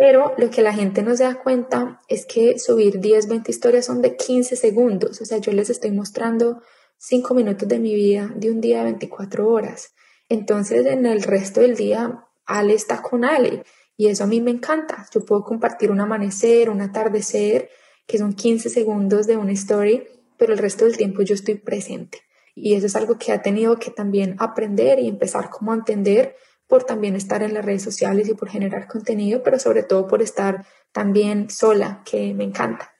Pero 0.00 0.32
lo 0.38 0.48
que 0.48 0.62
la 0.62 0.72
gente 0.72 1.02
no 1.02 1.14
se 1.14 1.24
da 1.24 1.34
cuenta 1.34 2.00
es 2.08 2.24
que 2.24 2.58
subir 2.58 3.00
10, 3.00 3.28
20 3.28 3.50
historias 3.50 3.84
son 3.84 4.00
de 4.00 4.16
15 4.16 4.56
segundos. 4.56 5.20
O 5.20 5.26
sea, 5.26 5.36
yo 5.36 5.52
les 5.52 5.68
estoy 5.68 5.90
mostrando 5.90 6.62
5 6.96 7.34
minutos 7.34 7.68
de 7.68 7.78
mi 7.78 7.94
vida 7.94 8.32
de 8.34 8.50
un 8.50 8.62
día 8.62 8.78
de 8.78 8.84
24 8.84 9.46
horas. 9.46 9.92
Entonces, 10.30 10.86
en 10.86 11.04
el 11.04 11.22
resto 11.22 11.60
del 11.60 11.76
día, 11.76 12.24
Ale 12.46 12.72
está 12.72 13.02
con 13.02 13.26
Ale. 13.26 13.62
Y 13.98 14.06
eso 14.06 14.24
a 14.24 14.26
mí 14.26 14.40
me 14.40 14.52
encanta. 14.52 15.06
Yo 15.12 15.22
puedo 15.26 15.44
compartir 15.44 15.90
un 15.90 16.00
amanecer, 16.00 16.70
un 16.70 16.80
atardecer, 16.80 17.68
que 18.06 18.16
son 18.16 18.32
15 18.32 18.70
segundos 18.70 19.26
de 19.26 19.36
una 19.36 19.52
story 19.52 20.06
pero 20.40 20.54
el 20.54 20.58
resto 20.58 20.86
del 20.86 20.96
tiempo 20.96 21.20
yo 21.20 21.34
estoy 21.34 21.56
presente. 21.56 22.22
Y 22.54 22.74
eso 22.74 22.86
es 22.86 22.96
algo 22.96 23.18
que 23.18 23.30
ha 23.30 23.42
tenido 23.42 23.78
que 23.78 23.90
también 23.90 24.36
aprender 24.38 24.98
y 24.98 25.06
empezar 25.06 25.50
como 25.50 25.72
a 25.72 25.74
entender 25.74 26.34
por 26.70 26.84
también 26.84 27.16
estar 27.16 27.42
en 27.42 27.52
las 27.52 27.64
redes 27.64 27.82
sociales 27.82 28.28
y 28.28 28.34
por 28.34 28.48
generar 28.48 28.86
contenido, 28.86 29.42
pero 29.42 29.58
sobre 29.58 29.82
todo 29.82 30.06
por 30.06 30.22
estar 30.22 30.64
también 30.92 31.50
sola, 31.50 32.02
que 32.06 32.32
me 32.32 32.44
encanta. 32.44 32.94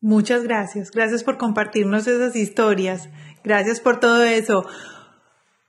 Muchas 0.00 0.44
gracias. 0.44 0.92
Gracias 0.92 1.24
por 1.24 1.36
compartirnos 1.36 2.06
esas 2.06 2.36
historias. 2.36 3.08
Gracias 3.42 3.80
por 3.80 3.98
todo 3.98 4.22
eso. 4.22 4.64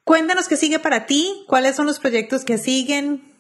Cuéntanos 0.04 0.48
qué 0.48 0.56
sigue 0.56 0.80
para 0.80 1.06
ti, 1.06 1.44
cuáles 1.48 1.76
son 1.76 1.88
los 1.88 2.00
proyectos 2.00 2.46
que 2.46 2.58
siguen, 2.58 3.36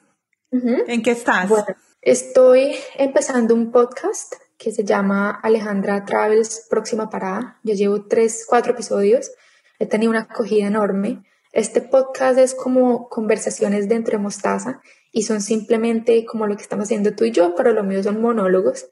en 0.51 1.01
qué 1.03 1.11
estás. 1.11 1.47
Bueno, 1.47 1.65
estoy 2.01 2.75
empezando 2.97 3.53
un 3.53 3.71
podcast 3.71 4.33
que 4.57 4.71
se 4.71 4.83
llama 4.83 5.29
Alejandra 5.29 6.03
Travels 6.05 6.65
Próxima 6.69 7.09
Parada. 7.09 7.59
Yo 7.63 7.75
llevo 7.75 8.07
tres, 8.07 8.45
cuatro 8.47 8.73
episodios. 8.73 9.31
He 9.79 9.85
tenido 9.85 10.09
una 10.09 10.21
acogida 10.21 10.67
enorme. 10.67 11.23
Este 11.51 11.81
podcast 11.81 12.37
es 12.37 12.53
como 12.53 13.09
conversaciones 13.09 13.89
de 13.89 13.95
entre 13.95 14.17
mostaza 14.17 14.81
y 15.11 15.23
son 15.23 15.41
simplemente 15.41 16.25
como 16.25 16.47
lo 16.47 16.55
que 16.55 16.61
estamos 16.61 16.85
haciendo 16.85 17.15
tú 17.15 17.25
y 17.25 17.31
yo, 17.31 17.55
pero 17.55 17.73
lo 17.73 17.83
mío 17.83 18.03
son 18.03 18.21
monólogos. 18.21 18.87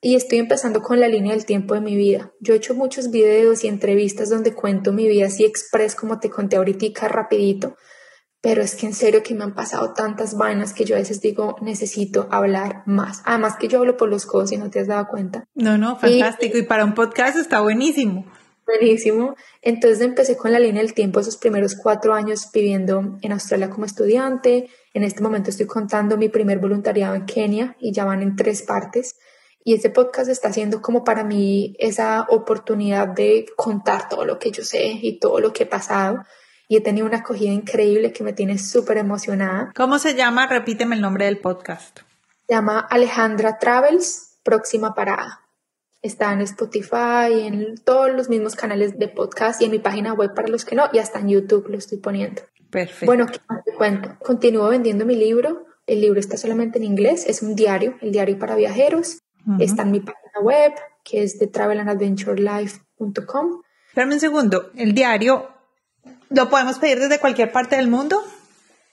Y 0.00 0.14
estoy 0.14 0.38
empezando 0.38 0.80
con 0.80 1.00
la 1.00 1.08
línea 1.08 1.32
del 1.32 1.44
tiempo 1.44 1.74
de 1.74 1.80
mi 1.80 1.96
vida. 1.96 2.32
Yo 2.40 2.54
he 2.54 2.56
hecho 2.56 2.74
muchos 2.74 3.10
videos 3.10 3.64
y 3.64 3.68
entrevistas 3.68 4.30
donde 4.30 4.54
cuento 4.54 4.92
mi 4.92 5.08
vida 5.08 5.26
así 5.26 5.44
express 5.44 5.96
como 5.96 6.20
te 6.20 6.30
conté 6.30 6.56
ahorita 6.56 7.08
rapidito, 7.08 7.74
pero 8.40 8.62
es 8.62 8.76
que 8.76 8.86
en 8.86 8.94
serio 8.94 9.24
que 9.24 9.34
me 9.34 9.42
han 9.42 9.56
pasado 9.56 9.92
tantas 9.94 10.36
vainas 10.36 10.72
que 10.72 10.84
yo 10.84 10.94
a 10.94 11.00
veces 11.00 11.20
digo, 11.20 11.56
necesito 11.60 12.28
hablar 12.30 12.84
más. 12.86 13.22
Además 13.24 13.56
que 13.58 13.66
yo 13.66 13.80
hablo 13.80 13.96
por 13.96 14.08
los 14.08 14.26
codos 14.26 14.52
y 14.52 14.56
no 14.56 14.70
te 14.70 14.78
has 14.78 14.86
dado 14.86 15.08
cuenta. 15.08 15.44
No, 15.54 15.76
no, 15.76 15.96
fantástico. 15.96 16.56
Y, 16.56 16.62
para 16.62 16.84
un 16.84 16.94
podcast 16.94 17.36
está 17.36 17.60
buenísimo. 17.60 18.24
Buenísimo. 18.68 19.34
Entonces 19.62 20.02
empecé 20.02 20.36
con 20.36 20.52
la 20.52 20.58
línea 20.58 20.82
del 20.82 20.92
tiempo 20.92 21.20
esos 21.20 21.38
primeros 21.38 21.74
cuatro 21.74 22.12
años 22.12 22.50
viviendo 22.52 23.16
en 23.22 23.32
Australia 23.32 23.70
como 23.70 23.86
estudiante. 23.86 24.68
En 24.92 25.04
este 25.04 25.22
momento 25.22 25.48
estoy 25.48 25.64
contando 25.64 26.18
mi 26.18 26.28
primer 26.28 26.58
voluntariado 26.58 27.14
en 27.14 27.24
Kenia 27.24 27.76
y 27.80 27.92
ya 27.92 28.04
van 28.04 28.20
en 28.20 28.36
tres 28.36 28.60
partes. 28.60 29.16
Y 29.64 29.72
este 29.72 29.88
podcast 29.88 30.28
está 30.28 30.52
siendo 30.52 30.82
como 30.82 31.02
para 31.02 31.24
mí 31.24 31.76
esa 31.78 32.26
oportunidad 32.28 33.08
de 33.08 33.46
contar 33.56 34.10
todo 34.10 34.26
lo 34.26 34.38
que 34.38 34.50
yo 34.50 34.62
sé 34.62 34.98
y 35.00 35.18
todo 35.18 35.40
lo 35.40 35.54
que 35.54 35.62
he 35.62 35.66
pasado 35.66 36.26
y 36.68 36.76
he 36.76 36.82
tenido 36.82 37.06
una 37.06 37.18
acogida 37.18 37.50
increíble 37.50 38.12
que 38.12 38.22
me 38.22 38.34
tiene 38.34 38.58
súper 38.58 38.98
emocionada. 38.98 39.72
¿Cómo 39.74 39.98
se 39.98 40.14
llama? 40.14 40.46
Repíteme 40.46 40.94
el 40.94 41.00
nombre 41.00 41.24
del 41.24 41.38
podcast. 41.38 42.00
Se 42.46 42.54
llama 42.54 42.80
Alejandra 42.80 43.58
Travels, 43.58 44.36
próxima 44.42 44.94
parada. 44.94 45.47
Está 46.02 46.32
en 46.32 46.42
Spotify, 46.42 47.46
en 47.46 47.76
todos 47.84 48.12
los 48.12 48.28
mismos 48.28 48.54
canales 48.54 48.98
de 48.98 49.08
podcast 49.08 49.60
y 49.60 49.64
en 49.64 49.72
mi 49.72 49.78
página 49.78 50.12
web 50.12 50.34
para 50.34 50.48
los 50.48 50.64
que 50.64 50.76
no, 50.76 50.84
y 50.92 50.98
hasta 50.98 51.18
en 51.18 51.28
YouTube 51.28 51.68
lo 51.68 51.78
estoy 51.78 51.98
poniendo. 51.98 52.42
Perfecto. 52.70 53.06
Bueno, 53.06 53.26
¿qué 53.26 53.38
te 53.64 53.74
cuento? 53.74 54.16
Continúo 54.20 54.68
vendiendo 54.68 55.04
mi 55.04 55.16
libro. 55.16 55.66
El 55.86 56.00
libro 56.00 56.20
está 56.20 56.36
solamente 56.36 56.78
en 56.78 56.84
inglés, 56.84 57.24
es 57.26 57.42
un 57.42 57.56
diario, 57.56 57.96
el 58.00 58.12
diario 58.12 58.38
para 58.38 58.56
viajeros. 58.56 59.18
Está 59.58 59.82
en 59.82 59.92
mi 59.92 60.00
página 60.00 60.40
web, 60.42 60.72
que 61.02 61.22
es 61.22 61.38
de 61.38 61.46
travelandadventurelife.com. 61.46 63.62
Espérame 63.88 64.12
un 64.12 64.20
segundo, 64.20 64.70
el 64.76 64.92
diario 64.92 65.48
¿Lo 66.30 66.50
podemos 66.50 66.78
pedir 66.78 66.98
desde 66.98 67.18
cualquier 67.18 67.52
parte 67.52 67.76
del 67.76 67.88
mundo? 67.88 68.22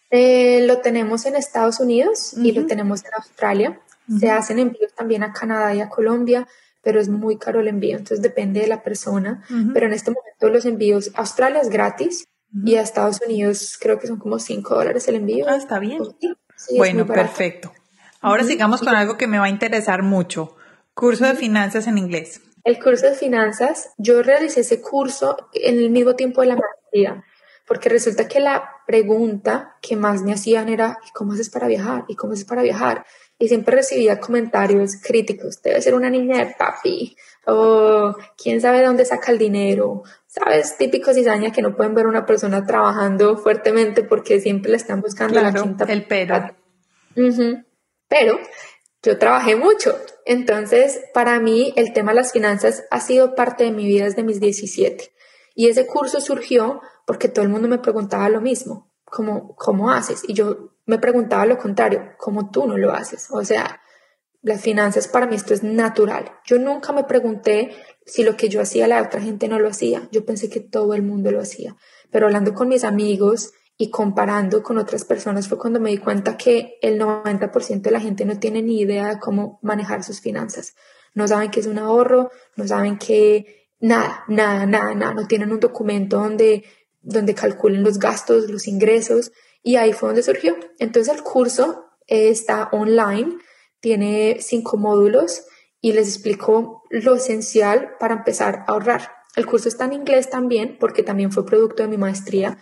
Eh, 0.09 0.63
lo 0.65 0.79
tenemos 0.79 1.25
en 1.25 1.35
Estados 1.35 1.79
Unidos 1.79 2.33
y 2.37 2.51
lo 2.53 2.65
tenemos 2.65 3.03
en 3.03 3.13
Australia. 3.15 3.81
Se 4.19 4.29
hacen 4.29 4.59
envíos 4.59 4.93
también 4.93 5.23
a 5.23 5.33
Canadá 5.33 5.73
y 5.73 5.81
a 5.81 5.89
Colombia, 5.89 6.47
pero 6.85 7.01
es 7.01 7.09
muy 7.09 7.37
caro 7.37 7.61
el 7.61 7.67
envío, 7.67 7.97
entonces 7.97 8.21
depende 8.21 8.61
de 8.61 8.67
la 8.67 8.83
persona. 8.83 9.43
Pero 9.73 9.87
en 9.87 9.93
este 9.93 10.11
momento 10.11 10.49
los 10.49 10.65
envíos 10.65 11.11
a 11.15 11.21
Australia 11.21 11.59
es 11.59 11.69
gratis 11.69 12.27
y 12.63 12.75
a 12.75 12.81
Estados 12.81 13.19
Unidos 13.25 13.79
creo 13.81 13.97
que 13.97 14.05
son 14.05 14.19
como 14.19 14.37
5 14.37 14.75
dólares 14.75 15.07
el 15.07 15.15
envío. 15.15 15.47
Ah, 15.49 15.55
está 15.55 15.79
bien. 15.79 16.03
bueno, 16.77 17.07
perfecto. 17.07 17.73
Ahora 18.21 18.43
sigamos 18.43 18.81
con 18.81 18.95
algo 18.95 19.17
que 19.17 19.25
me 19.25 19.39
va 19.39 19.45
a 19.45 19.49
interesar 19.49 20.03
mucho. 20.03 20.55
Curso 20.93 21.25
de 21.25 21.33
finanzas 21.33 21.87
en 21.87 21.97
inglés. 21.97 22.39
El 22.63 22.77
curso 22.77 23.07
de 23.07 23.15
finanzas, 23.15 23.89
yo 23.97 24.21
realicé 24.21 24.61
ese 24.61 24.79
curso 24.79 25.49
en 25.53 25.79
el 25.79 25.89
mismo 25.89 26.15
tiempo 26.15 26.41
de 26.41 26.47
la 26.47 26.55
maestría, 26.55 27.23
porque 27.65 27.89
resulta 27.89 28.27
que 28.27 28.39
la 28.39 28.63
pregunta 28.85 29.75
que 29.81 29.95
más 29.95 30.21
me 30.21 30.33
hacían 30.33 30.69
era, 30.69 30.99
¿y 31.07 31.11
cómo 31.13 31.33
haces 31.33 31.49
para 31.49 31.67
viajar? 31.67 32.05
¿Y 32.07 32.15
cómo 32.15 32.33
haces 32.33 32.45
para 32.45 32.61
viajar? 32.61 33.05
Y 33.37 33.47
siempre 33.47 33.75
recibía 33.75 34.19
comentarios 34.19 34.95
críticos. 35.01 35.61
Debe 35.61 35.81
ser 35.81 35.95
una 35.95 36.09
niña 36.09 36.37
de 36.37 36.55
papi 36.57 37.15
o 37.45 38.15
quién 38.41 38.61
sabe 38.61 38.83
dónde 38.83 39.05
saca 39.05 39.31
el 39.31 39.37
dinero. 39.37 40.03
¿Sabes? 40.27 40.77
Típico 40.77 41.13
cizaña 41.13 41.51
que 41.51 41.61
no 41.61 41.75
pueden 41.75 41.95
ver 41.95 42.07
una 42.07 42.25
persona 42.25 42.65
trabajando 42.65 43.37
fuertemente 43.37 44.03
porque 44.03 44.39
siempre 44.39 44.71
le 44.71 44.77
están 44.77 45.01
buscando 45.01 45.41
la 45.41 45.53
quinta. 45.53 45.85
El 45.85 46.05
pero. 46.05 46.55
Pero 48.07 48.39
yo 49.01 49.17
trabajé 49.17 49.55
mucho. 49.55 49.97
Entonces, 50.25 51.01
para 51.13 51.39
mí, 51.39 51.73
el 51.75 51.93
tema 51.93 52.11
de 52.11 52.17
las 52.17 52.31
finanzas 52.31 52.83
ha 52.89 52.99
sido 52.99 53.35
parte 53.35 53.63
de 53.63 53.71
mi 53.71 53.85
vida 53.85 54.05
desde 54.05 54.23
mis 54.23 54.39
17. 54.39 55.11
Y 55.53 55.69
ese 55.69 55.85
curso 55.85 56.19
surgió 56.19 56.81
porque 57.05 57.29
todo 57.29 57.43
el 57.43 57.51
mundo 57.51 57.67
me 57.67 57.77
preguntaba 57.77 58.27
lo 58.29 58.41
mismo, 58.41 58.91
¿cómo, 59.05 59.55
cómo 59.55 59.91
haces? 59.91 60.23
Y 60.27 60.33
yo 60.33 60.74
me 60.85 60.99
preguntaba 60.99 61.45
lo 61.45 61.57
contrario, 61.57 62.13
¿cómo 62.17 62.49
tú 62.51 62.67
no 62.67 62.77
lo 62.77 62.93
haces? 62.93 63.27
O 63.31 63.43
sea, 63.43 63.81
las 64.41 64.61
finanzas 64.61 65.07
para 65.07 65.25
mí 65.25 65.35
esto 65.35 65.53
es 65.53 65.63
natural. 65.63 66.31
Yo 66.45 66.59
nunca 66.59 66.93
me 66.93 67.03
pregunté 67.03 67.71
si 68.05 68.23
lo 68.23 68.37
que 68.37 68.47
yo 68.47 68.61
hacía 68.61 68.87
la 68.87 69.01
otra 69.01 69.19
gente 69.19 69.47
no 69.47 69.59
lo 69.59 69.67
hacía. 69.67 70.07
Yo 70.11 70.23
pensé 70.23 70.49
que 70.49 70.59
todo 70.59 70.93
el 70.93 71.01
mundo 71.01 71.31
lo 71.31 71.41
hacía. 71.41 71.75
Pero 72.11 72.27
hablando 72.27 72.53
con 72.53 72.67
mis 72.67 72.83
amigos 72.83 73.53
y 73.77 73.89
comparando 73.89 74.61
con 74.61 74.77
otras 74.77 75.03
personas 75.03 75.47
fue 75.47 75.57
cuando 75.57 75.79
me 75.79 75.89
di 75.89 75.97
cuenta 75.97 76.37
que 76.37 76.77
el 76.81 76.99
90% 76.99 77.81
de 77.81 77.91
la 77.91 77.99
gente 77.99 78.23
no 78.25 78.37
tiene 78.37 78.61
ni 78.61 78.79
idea 78.79 79.09
de 79.09 79.19
cómo 79.19 79.59
manejar 79.63 80.03
sus 80.03 80.21
finanzas. 80.21 80.75
No 81.15 81.27
saben 81.27 81.49
qué 81.49 81.61
es 81.61 81.67
un 81.67 81.79
ahorro, 81.79 82.29
no 82.55 82.67
saben 82.67 82.97
qué, 82.99 83.69
nada, 83.79 84.23
nada, 84.27 84.65
nada, 84.65 84.93
nada. 84.93 85.13
No 85.13 85.27
tienen 85.27 85.51
un 85.51 85.59
documento 85.59 86.17
donde, 86.17 86.63
donde 87.01 87.33
calculen 87.33 87.83
los 87.83 87.97
gastos, 87.97 88.49
los 88.49 88.67
ingresos. 88.67 89.31
Y 89.65 89.75
ahí 89.75 89.91
fue 89.91 90.09
donde 90.09 90.23
surgió. 90.23 90.55
Entonces 90.79 91.13
el 91.13 91.23
curso 91.23 91.87
está 92.07 92.69
online, 92.71 93.35
tiene 93.81 94.37
cinco 94.39 94.77
módulos 94.77 95.43
y 95.81 95.91
les 95.91 96.07
explico 96.07 96.83
lo 96.89 97.15
esencial 97.15 97.97
para 97.99 98.13
empezar 98.13 98.63
a 98.67 98.71
ahorrar. 98.71 99.11
El 99.35 99.45
curso 99.45 99.67
está 99.67 99.83
en 99.83 99.91
inglés 99.93 100.29
también 100.29 100.77
porque 100.79 101.03
también 101.03 101.33
fue 101.33 101.45
producto 101.45 101.83
de 101.83 101.89
mi 101.89 101.97
maestría 101.97 102.57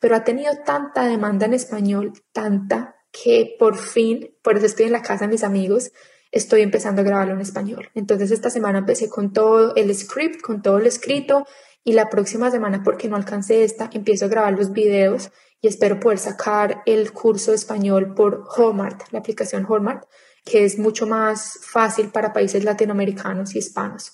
pero 0.00 0.16
ha 0.16 0.24
tenido 0.24 0.52
tanta 0.64 1.04
demanda 1.04 1.46
en 1.46 1.54
español, 1.54 2.12
tanta, 2.32 2.96
que 3.10 3.56
por 3.58 3.76
fin, 3.76 4.36
por 4.42 4.56
eso 4.56 4.66
estoy 4.66 4.86
en 4.86 4.92
la 4.92 5.02
casa 5.02 5.24
de 5.24 5.32
mis 5.32 5.42
amigos, 5.42 5.92
estoy 6.30 6.62
empezando 6.62 7.00
a 7.00 7.04
grabarlo 7.04 7.34
en 7.34 7.40
español. 7.40 7.90
Entonces 7.94 8.30
esta 8.30 8.50
semana 8.50 8.78
empecé 8.78 9.08
con 9.08 9.32
todo 9.32 9.74
el 9.74 9.94
script, 9.94 10.40
con 10.40 10.62
todo 10.62 10.78
el 10.78 10.86
escrito, 10.86 11.46
y 11.84 11.92
la 11.92 12.10
próxima 12.10 12.50
semana, 12.50 12.82
porque 12.84 13.08
no 13.08 13.16
alcancé 13.16 13.64
esta, 13.64 13.88
empiezo 13.92 14.26
a 14.26 14.28
grabar 14.28 14.52
los 14.52 14.72
videos 14.72 15.30
y 15.60 15.68
espero 15.68 15.98
poder 15.98 16.18
sacar 16.18 16.82
el 16.86 17.12
curso 17.12 17.50
de 17.50 17.56
español 17.56 18.14
por 18.14 18.46
Hallmark, 18.56 19.12
la 19.12 19.18
aplicación 19.18 19.66
Hallmark, 19.68 20.06
que 20.44 20.64
es 20.64 20.78
mucho 20.78 21.06
más 21.06 21.58
fácil 21.62 22.08
para 22.08 22.32
países 22.32 22.64
latinoamericanos 22.64 23.54
y 23.54 23.58
hispanos. 23.58 24.12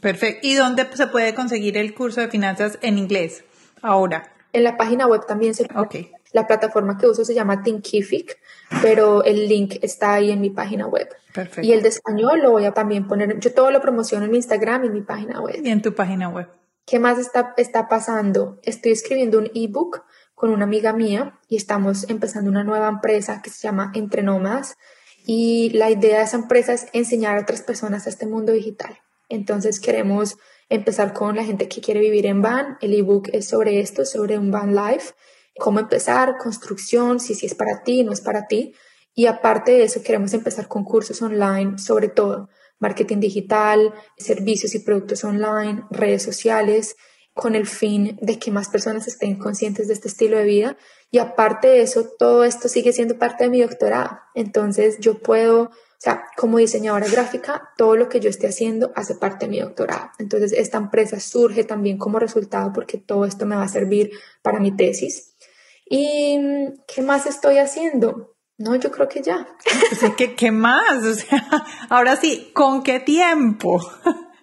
perfecto. 0.00 0.46
¿Y 0.46 0.54
dónde 0.54 0.88
se 0.94 1.06
puede 1.06 1.34
conseguir 1.34 1.76
el 1.76 1.94
curso 1.94 2.20
de 2.20 2.28
finanzas 2.28 2.78
en 2.82 2.98
inglés 2.98 3.44
ahora? 3.82 4.32
En 4.52 4.64
la 4.64 4.76
página 4.76 5.06
web 5.06 5.26
también 5.26 5.54
se 5.54 5.68
okay. 5.74 6.12
La 6.32 6.46
plataforma 6.46 6.98
que 6.98 7.06
uso 7.06 7.24
se 7.24 7.34
llama 7.34 7.62
Thinkific, 7.62 8.38
pero 8.82 9.22
el 9.22 9.48
link 9.48 9.76
está 9.82 10.14
ahí 10.14 10.32
en 10.32 10.40
mi 10.40 10.50
página 10.50 10.86
web. 10.86 11.08
Perfecto. 11.32 11.62
Y 11.62 11.72
el 11.72 11.82
de 11.82 11.90
español 11.90 12.40
lo 12.42 12.50
voy 12.50 12.64
a 12.64 12.72
también 12.72 13.06
poner, 13.06 13.38
yo 13.38 13.52
todo 13.52 13.70
lo 13.70 13.80
promociono 13.80 14.24
en 14.24 14.32
mi 14.32 14.38
Instagram 14.38 14.84
y 14.84 14.86
en 14.88 14.92
mi 14.94 15.02
página 15.02 15.40
web. 15.40 15.60
Y 15.62 15.70
en 15.70 15.82
tu 15.82 15.94
página 15.94 16.28
web. 16.28 16.48
¿Qué 16.86 16.98
más 16.98 17.18
está, 17.18 17.54
está 17.56 17.88
pasando? 17.88 18.58
Estoy 18.62 18.92
escribiendo 18.92 19.38
un 19.38 19.50
ebook 19.54 20.02
con 20.44 20.52
una 20.52 20.64
amiga 20.64 20.92
mía 20.92 21.40
y 21.48 21.56
estamos 21.56 22.04
empezando 22.10 22.50
una 22.50 22.64
nueva 22.64 22.90
empresa 22.90 23.40
que 23.40 23.48
se 23.48 23.66
llama 23.66 23.90
Entre 23.94 24.22
Nómadas 24.22 24.76
y 25.24 25.70
la 25.70 25.88
idea 25.88 26.18
de 26.18 26.24
esa 26.24 26.36
empresa 26.36 26.74
es 26.74 26.84
enseñar 26.92 27.38
a 27.38 27.40
otras 27.40 27.62
personas 27.62 28.06
a 28.06 28.10
este 28.10 28.26
mundo 28.26 28.52
digital. 28.52 29.00
Entonces 29.30 29.80
queremos 29.80 30.36
empezar 30.68 31.14
con 31.14 31.36
la 31.36 31.44
gente 31.44 31.66
que 31.66 31.80
quiere 31.80 32.00
vivir 32.00 32.26
en 32.26 32.42
van. 32.42 32.76
El 32.82 32.92
ebook 32.92 33.30
es 33.32 33.48
sobre 33.48 33.80
esto, 33.80 34.04
sobre 34.04 34.36
un 34.36 34.50
van 34.50 34.74
life, 34.74 35.14
cómo 35.58 35.80
empezar, 35.80 36.36
construcción, 36.36 37.20
si, 37.20 37.34
si 37.34 37.46
es 37.46 37.54
para 37.54 37.82
ti, 37.82 38.04
no 38.04 38.12
es 38.12 38.20
para 38.20 38.46
ti. 38.46 38.74
Y 39.14 39.24
aparte 39.24 39.72
de 39.72 39.84
eso, 39.84 40.02
queremos 40.02 40.34
empezar 40.34 40.68
con 40.68 40.84
cursos 40.84 41.22
online 41.22 41.78
sobre 41.78 42.08
todo, 42.08 42.50
marketing 42.80 43.20
digital, 43.20 43.94
servicios 44.18 44.74
y 44.74 44.80
productos 44.80 45.24
online, 45.24 45.84
redes 45.88 46.22
sociales, 46.22 46.96
con 47.34 47.54
el 47.54 47.66
fin 47.66 48.16
de 48.22 48.38
que 48.38 48.50
más 48.50 48.68
personas 48.68 49.06
estén 49.08 49.36
conscientes 49.36 49.88
de 49.88 49.94
este 49.94 50.08
estilo 50.08 50.38
de 50.38 50.44
vida. 50.44 50.76
Y 51.10 51.18
aparte 51.18 51.68
de 51.68 51.82
eso, 51.82 52.08
todo 52.18 52.44
esto 52.44 52.68
sigue 52.68 52.92
siendo 52.92 53.18
parte 53.18 53.44
de 53.44 53.50
mi 53.50 53.60
doctorado. 53.60 54.18
Entonces 54.34 54.98
yo 55.00 55.18
puedo 55.18 55.70
o 55.94 56.04
sea, 56.04 56.26
como 56.36 56.58
diseñadora 56.58 57.06
gráfica, 57.08 57.70
todo 57.78 57.96
lo 57.96 58.10
que 58.10 58.20
yo 58.20 58.28
esté 58.28 58.46
haciendo 58.46 58.92
hace 58.94 59.14
parte 59.14 59.46
de 59.46 59.52
mi 59.52 59.60
doctorado. 59.60 60.10
Entonces, 60.18 60.52
esta 60.52 60.76
empresa 60.76 61.18
surge 61.18 61.64
también 61.64 61.96
como 61.96 62.18
resultado 62.18 62.74
porque 62.74 62.98
todo 62.98 63.24
esto 63.24 63.46
me 63.46 63.56
va 63.56 63.62
a 63.62 63.68
servir 63.68 64.10
para 64.42 64.60
mi 64.60 64.76
tesis. 64.76 65.34
¿Y 65.88 66.38
qué 66.86 67.00
más 67.00 67.24
estoy 67.24 67.56
haciendo? 67.56 68.36
No, 68.58 68.74
yo 68.74 68.90
creo 68.90 69.08
que 69.08 69.22
ya. 69.22 69.48
¿qué, 70.18 70.34
¿Qué 70.34 70.50
más? 70.50 71.02
O 71.04 71.14
sea, 71.14 71.48
ahora 71.88 72.16
sí, 72.16 72.50
¿con 72.52 72.82
qué 72.82 73.00
tiempo? 73.00 73.80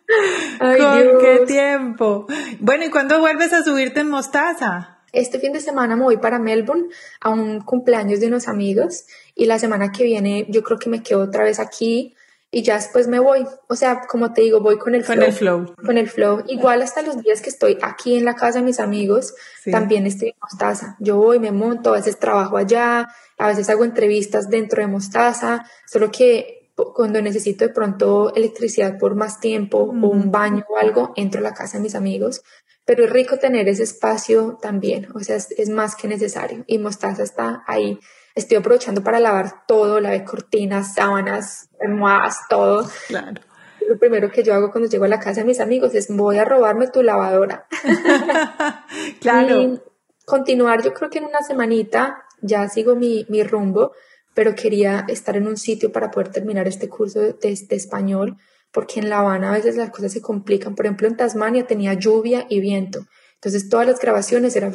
Ay, 0.60 0.80
¿Con 0.80 1.20
qué 1.20 1.44
tiempo? 1.48 2.28
Bueno, 2.60 2.86
¿y 2.86 2.90
cuándo 2.90 3.20
vuelves 3.20 3.54
a 3.54 3.64
subirte 3.64 4.02
en 4.02 4.10
Mostaza? 4.10 5.00
Este 5.14 5.40
fin 5.40 5.52
de 5.52 5.60
semana 5.60 5.96
me 5.96 6.04
voy 6.04 6.18
para 6.18 6.40
Melbourne 6.40 6.88
a 7.20 7.30
un 7.30 7.62
cumpleaños 7.62 8.20
de 8.20 8.28
unos 8.28 8.48
amigos 8.48 9.06
y 9.36 9.46
la 9.46 9.60
semana 9.60 9.92
que 9.92 10.06
viene 10.06 10.46
yo 10.50 10.64
creo 10.64 10.80
que 10.80 10.90
me 10.90 11.04
quedo 11.04 11.22
otra 11.22 11.44
vez 11.44 11.60
aquí 11.60 12.16
y 12.50 12.64
ya 12.64 12.76
después 12.76 13.08
me 13.08 13.20
voy. 13.20 13.46
O 13.68 13.76
sea, 13.76 14.02
como 14.08 14.34
te 14.34 14.42
digo, 14.42 14.60
voy 14.60 14.78
con 14.78 14.94
el 14.94 15.06
con 15.06 15.16
flow. 15.16 15.28
El 15.28 15.34
flow. 15.34 15.76
Con 15.86 15.98
el 15.98 16.10
flow. 16.10 16.44
Igual 16.48 16.82
hasta 16.82 17.02
los 17.02 17.22
días 17.22 17.42
que 17.42 17.50
estoy 17.50 17.78
aquí 17.82 18.18
en 18.18 18.26
la 18.26 18.36
casa 18.36 18.60
de 18.60 18.66
mis 18.66 18.80
amigos, 18.80 19.34
también 19.72 20.06
estoy 20.06 20.30
en 20.30 20.36
Mostaza. 20.42 20.98
Yo 21.00 21.18
voy, 21.18 21.40
me 21.40 21.52
monto, 21.52 21.92
a 21.92 21.98
veces 21.98 22.20
trabajo 22.20 22.58
allá, 22.58 23.08
a 23.38 23.48
veces 23.48 23.70
hago 23.70 23.86
entrevistas 23.86 24.50
dentro 24.50 24.82
de 24.82 24.88
Mostaza, 24.88 25.66
solo 25.88 26.12
que 26.12 26.61
cuando 26.96 27.22
necesito 27.22 27.66
de 27.66 27.74
pronto 27.74 28.34
electricidad 28.36 28.98
por 28.98 29.16
más 29.16 29.40
tiempo 29.40 29.80
o 29.80 30.08
un 30.08 30.32
baño 30.32 30.66
o 30.70 30.78
algo, 30.78 31.14
entro 31.16 31.40
a 31.40 31.44
la 31.44 31.54
casa 31.54 31.78
de 31.78 31.84
mis 31.84 31.96
amigos. 31.96 32.42
Pero 32.86 33.06
es 33.06 33.10
rico 33.12 33.38
tener 33.38 33.70
ese 33.70 33.84
espacio 33.84 34.58
también, 34.62 35.08
o 35.14 35.20
sea, 35.20 35.36
es, 35.36 35.52
es 35.52 35.70
más 35.70 35.96
que 35.96 36.08
necesario. 36.08 36.64
Y 36.68 36.80
Mostaza 36.80 37.24
está 37.24 37.64
ahí 37.68 38.00
estoy 38.36 38.58
aprovechando 38.58 39.04
para 39.04 39.20
lavar 39.20 39.66
todo, 39.68 40.00
lavar 40.00 40.24
cortinas, 40.26 40.94
sábanas, 40.96 41.70
almohadas, 41.80 42.40
todo. 42.50 42.90
Claro. 43.08 43.42
Lo 43.88 43.98
primero 43.98 44.32
que 44.32 44.44
yo 44.44 44.54
hago 44.54 44.72
cuando 44.72 44.90
llego 44.90 45.06
a 45.06 45.10
la 45.10 45.20
casa 45.20 45.42
de 45.42 45.48
mis 45.48 45.60
amigos 45.60 45.94
es 45.96 46.08
voy 46.10 46.38
a 46.38 46.46
robarme 46.46 46.88
tu 46.88 47.04
lavadora. 47.04 47.68
claro. 49.20 49.62
Y 49.62 49.82
continuar, 50.26 50.84
yo 50.84 50.94
creo 50.94 51.10
que 51.10 51.20
en 51.20 51.26
una 51.26 51.42
semanita 51.42 52.24
ya 52.42 52.68
sigo 52.70 52.96
mi, 52.96 53.26
mi 53.30 53.44
rumbo, 53.44 53.94
pero 54.34 54.56
quería 54.56 55.06
estar 55.08 55.36
en 55.36 55.48
un 55.48 55.58
sitio 55.58 55.92
para 55.92 56.12
poder 56.12 56.30
terminar 56.30 56.68
este 56.68 56.90
curso 56.90 57.20
de, 57.20 57.34
de, 57.34 57.76
español, 57.76 58.38
porque 58.72 59.00
en 59.00 59.10
La 59.10 59.20
Habana 59.20 59.50
a 59.50 59.54
veces 59.54 59.76
las 59.76 59.90
cosas 59.90 60.14
se 60.14 60.22
complican. 60.22 60.76
Por 60.76 60.86
ejemplo, 60.86 61.08
en 61.08 61.18
Tasmania 61.18 61.68
tenía 61.68 61.94
lluvia 61.94 62.46
y 62.50 62.60
viento. 62.60 63.06
Entonces 63.36 63.70
todas 63.70 63.88
las 63.88 64.00
grabaciones 64.00 64.56
eran 64.56 64.74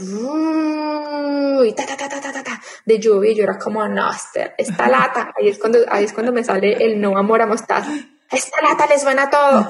y 1.65 1.73
ta, 1.73 1.87
ta, 1.87 1.97
ta, 1.97 2.09
ta, 2.09 2.21
ta, 2.21 2.43
ta, 2.43 2.61
de 2.85 2.99
lluvia 2.99 3.33
y 3.33 3.35
yo 3.35 3.45
era 3.45 3.59
como, 3.59 3.87
no, 3.89 4.11
esta, 4.11 4.55
esta 4.59 4.89
lata, 4.89 5.33
ahí 5.41 5.49
es, 5.49 5.59
cuando, 5.59 5.79
ahí 5.89 6.05
es 6.05 6.13
cuando 6.13 6.33
me 6.33 6.45
sale 6.45 6.73
el 6.85 7.01
no 7.01 7.17
amor 7.17 7.43
a 7.43 7.47
mostaza, 7.47 7.93
esta 8.31 8.63
lata 8.63 8.87
les 8.87 9.03
suena 9.03 9.31
todo. 9.31 9.67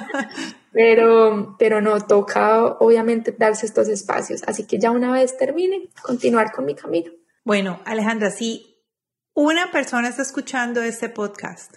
pero, 0.72 1.56
pero 1.58 1.80
no, 1.80 2.00
toca 2.06 2.64
obviamente 2.64 3.34
darse 3.36 3.66
estos 3.66 3.88
espacios, 3.88 4.42
así 4.46 4.66
que 4.66 4.78
ya 4.78 4.90
una 4.90 5.12
vez 5.12 5.36
termine, 5.36 5.88
continuar 6.02 6.52
con 6.52 6.66
mi 6.66 6.74
camino. 6.74 7.10
Bueno, 7.44 7.80
Alejandra, 7.84 8.30
si 8.30 8.75
una 9.36 9.70
persona 9.70 10.08
está 10.08 10.22
escuchando 10.22 10.82
este 10.82 11.10
podcast 11.10 11.76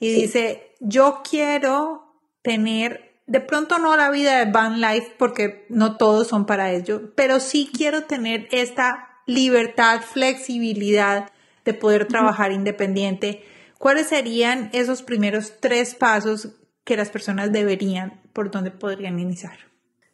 y 0.00 0.14
sí. 0.14 0.22
dice, 0.22 0.74
yo 0.80 1.20
quiero 1.28 2.20
tener 2.40 3.20
de 3.26 3.40
pronto 3.40 3.78
no 3.78 3.96
la 3.96 4.10
vida 4.10 4.38
de 4.38 4.50
van 4.50 4.80
life 4.80 5.12
porque 5.18 5.66
no 5.68 5.98
todos 5.98 6.28
son 6.28 6.46
para 6.46 6.72
ello, 6.72 7.12
pero 7.14 7.38
sí 7.38 7.70
quiero 7.70 8.04
tener 8.04 8.48
esta 8.50 9.20
libertad, 9.26 10.00
flexibilidad 10.00 11.30
de 11.66 11.74
poder 11.74 12.08
trabajar 12.08 12.50
independiente. 12.50 13.44
¿Cuáles 13.76 14.06
serían 14.06 14.70
esos 14.72 15.02
primeros 15.02 15.54
tres 15.60 15.94
pasos 15.94 16.48
que 16.84 16.96
las 16.96 17.10
personas 17.10 17.52
deberían, 17.52 18.22
por 18.32 18.50
donde 18.50 18.70
podrían 18.70 19.20
iniciar? 19.20 19.58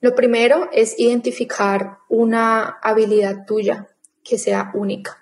Lo 0.01 0.17
primero 0.17 0.69
es 0.73 0.99
identificar 0.99 1.99
una 2.09 2.79
habilidad 2.83 3.45
tuya 3.47 3.87
que 4.25 4.37
sea 4.37 4.73
única. 4.75 5.22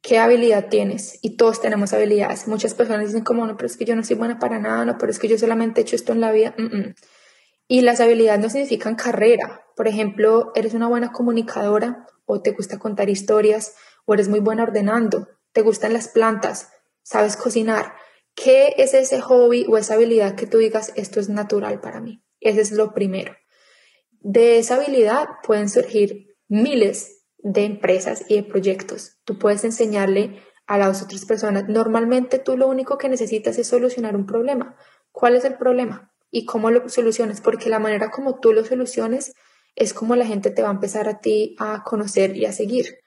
¿Qué 0.00 0.18
habilidad 0.18 0.68
tienes? 0.68 1.18
Y 1.22 1.36
todos 1.36 1.60
tenemos 1.60 1.92
habilidades. 1.92 2.46
Muchas 2.46 2.74
personas 2.74 3.06
dicen 3.06 3.24
como, 3.24 3.46
no, 3.46 3.56
pero 3.56 3.66
es 3.66 3.76
que 3.76 3.84
yo 3.84 3.96
no 3.96 4.04
soy 4.04 4.16
buena 4.16 4.38
para 4.38 4.58
nada, 4.58 4.84
no, 4.84 4.96
pero 4.98 5.10
es 5.10 5.18
que 5.18 5.28
yo 5.28 5.38
solamente 5.38 5.80
he 5.80 5.82
hecho 5.82 5.96
esto 5.96 6.12
en 6.12 6.20
la 6.20 6.32
vida. 6.32 6.54
Mm 6.56 6.66
-mm. 6.66 6.94
Y 7.66 7.82
las 7.82 8.00
habilidades 8.00 8.40
no 8.40 8.48
significan 8.48 8.94
carrera. 8.94 9.66
Por 9.76 9.88
ejemplo, 9.88 10.52
eres 10.54 10.74
una 10.74 10.88
buena 10.88 11.12
comunicadora 11.12 12.06
o 12.24 12.40
te 12.40 12.52
gusta 12.52 12.78
contar 12.78 13.10
historias 13.10 13.74
o 14.06 14.14
eres 14.14 14.28
muy 14.28 14.40
buena 14.40 14.62
ordenando, 14.62 15.28
te 15.52 15.62
gustan 15.62 15.92
las 15.92 16.08
plantas. 16.08 16.70
sabes 17.02 17.36
cocinar. 17.36 17.94
¿Qué 18.34 18.74
es 18.76 18.92
ese 18.92 19.20
hobby 19.20 19.64
o 19.66 19.78
esa 19.78 19.94
habilidad 19.94 20.34
que 20.34 20.46
tú 20.46 20.58
digas, 20.58 20.92
esto 20.94 21.20
es 21.20 21.30
natural 21.30 21.80
para 21.80 22.00
mí? 22.00 22.22
Ese 22.40 22.60
es 22.60 22.70
lo 22.70 22.92
primero. 22.92 23.34
De 24.20 24.58
esa 24.58 24.76
habilidad 24.76 25.26
pueden 25.42 25.70
surgir 25.70 26.36
miles 26.48 27.17
de 27.38 27.64
empresas 27.64 28.24
y 28.28 28.36
de 28.36 28.42
proyectos. 28.42 29.18
Tú 29.24 29.38
puedes 29.38 29.64
enseñarle 29.64 30.42
a 30.66 30.78
las 30.78 31.02
otras 31.02 31.24
personas. 31.24 31.68
Normalmente 31.68 32.38
tú 32.38 32.56
lo 32.56 32.68
único 32.68 32.98
que 32.98 33.08
necesitas 33.08 33.58
es 33.58 33.66
solucionar 33.66 34.16
un 34.16 34.26
problema. 34.26 34.76
¿Cuál 35.12 35.34
es 35.34 35.44
el 35.44 35.56
problema? 35.56 36.12
¿Y 36.30 36.44
cómo 36.44 36.70
lo 36.70 36.88
soluciones? 36.88 37.40
Porque 37.40 37.70
la 37.70 37.78
manera 37.78 38.10
como 38.10 38.38
tú 38.38 38.52
lo 38.52 38.64
soluciones 38.64 39.34
es 39.74 39.94
como 39.94 40.16
la 40.16 40.26
gente 40.26 40.50
te 40.50 40.62
va 40.62 40.68
a 40.68 40.72
empezar 40.72 41.08
a 41.08 41.20
ti 41.20 41.56
a 41.58 41.82
conocer 41.84 42.36
y 42.36 42.44
a 42.44 42.52
seguir. 42.52 42.98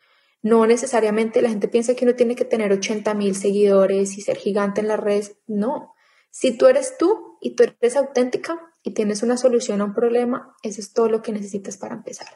No 0.41 0.65
necesariamente 0.65 1.41
la 1.41 1.49
gente 1.49 1.67
piensa 1.67 1.93
que 1.93 2.05
uno 2.05 2.15
tiene 2.15 2.35
que 2.35 2.45
tener 2.45 2.71
80 2.71 3.13
mil 3.13 3.35
seguidores 3.35 4.17
y 4.17 4.21
ser 4.21 4.37
gigante 4.37 4.81
en 4.81 4.87
las 4.87 4.99
redes. 4.99 5.37
No. 5.45 5.93
Si 6.31 6.57
tú 6.57 6.65
eres 6.65 6.97
tú 6.97 7.37
y 7.41 7.55
tú 7.55 7.63
eres 7.63 7.95
auténtica 7.95 8.59
y 8.81 8.93
tienes 8.93 9.21
una 9.21 9.37
solución 9.37 9.81
a 9.81 9.85
un 9.85 9.93
problema, 9.93 10.55
eso 10.63 10.81
es 10.81 10.93
todo 10.93 11.09
lo 11.09 11.21
que 11.21 11.31
necesitas 11.31 11.77
para 11.77 11.93
empezar. 11.93 12.27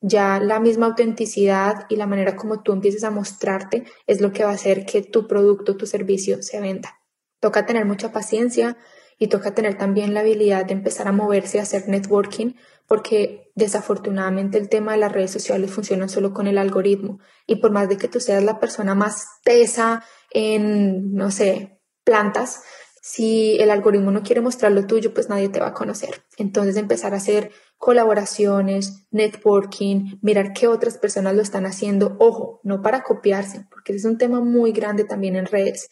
Ya 0.00 0.40
la 0.40 0.60
misma 0.60 0.86
autenticidad 0.86 1.86
y 1.88 1.96
la 1.96 2.06
manera 2.06 2.36
como 2.36 2.62
tú 2.62 2.72
empieces 2.72 3.04
a 3.04 3.10
mostrarte 3.10 3.84
es 4.06 4.20
lo 4.20 4.32
que 4.32 4.44
va 4.44 4.50
a 4.50 4.54
hacer 4.54 4.86
que 4.86 5.02
tu 5.02 5.26
producto, 5.26 5.76
tu 5.76 5.86
servicio 5.86 6.42
se 6.42 6.60
venda. 6.60 7.00
Toca 7.40 7.66
tener 7.66 7.84
mucha 7.84 8.12
paciencia 8.12 8.76
y 9.18 9.28
toca 9.28 9.54
tener 9.54 9.76
también 9.76 10.14
la 10.14 10.20
habilidad 10.20 10.64
de 10.64 10.72
empezar 10.72 11.06
a 11.06 11.12
moverse, 11.12 11.58
a 11.58 11.62
hacer 11.62 11.88
networking, 11.88 12.54
porque 12.86 13.52
desafortunadamente 13.54 14.56
el 14.56 14.70
tema 14.70 14.92
de 14.92 14.98
las 14.98 15.12
redes 15.12 15.30
sociales 15.30 15.70
funciona 15.70 16.08
solo 16.08 16.32
con 16.32 16.46
el 16.46 16.56
algoritmo 16.56 17.18
y 17.46 17.56
por 17.56 17.70
más 17.70 17.88
de 17.88 17.98
que 17.98 18.08
tú 18.08 18.18
seas 18.18 18.42
la 18.42 18.58
persona 18.58 18.94
más 18.94 19.26
tesa 19.44 20.02
en, 20.30 21.12
no 21.12 21.30
sé, 21.30 21.78
plantas, 22.04 22.62
si 23.00 23.56
el 23.60 23.70
algoritmo 23.70 24.10
no 24.10 24.22
quiere 24.22 24.40
mostrar 24.40 24.72
lo 24.72 24.86
tuyo, 24.86 25.14
pues 25.14 25.28
nadie 25.28 25.48
te 25.48 25.60
va 25.60 25.68
a 25.68 25.74
conocer. 25.74 26.22
Entonces 26.36 26.76
empezar 26.76 27.14
a 27.14 27.18
hacer 27.18 27.50
colaboraciones, 27.78 29.06
networking, 29.10 30.18
mirar 30.22 30.52
qué 30.52 30.68
otras 30.68 30.98
personas 30.98 31.34
lo 31.34 31.42
están 31.42 31.66
haciendo. 31.66 32.16
Ojo, 32.18 32.60
no 32.62 32.82
para 32.82 33.02
copiarse, 33.02 33.66
porque 33.70 33.94
es 33.94 34.04
un 34.04 34.18
tema 34.18 34.40
muy 34.40 34.72
grande 34.72 35.04
también 35.04 35.36
en 35.36 35.46
redes. 35.46 35.88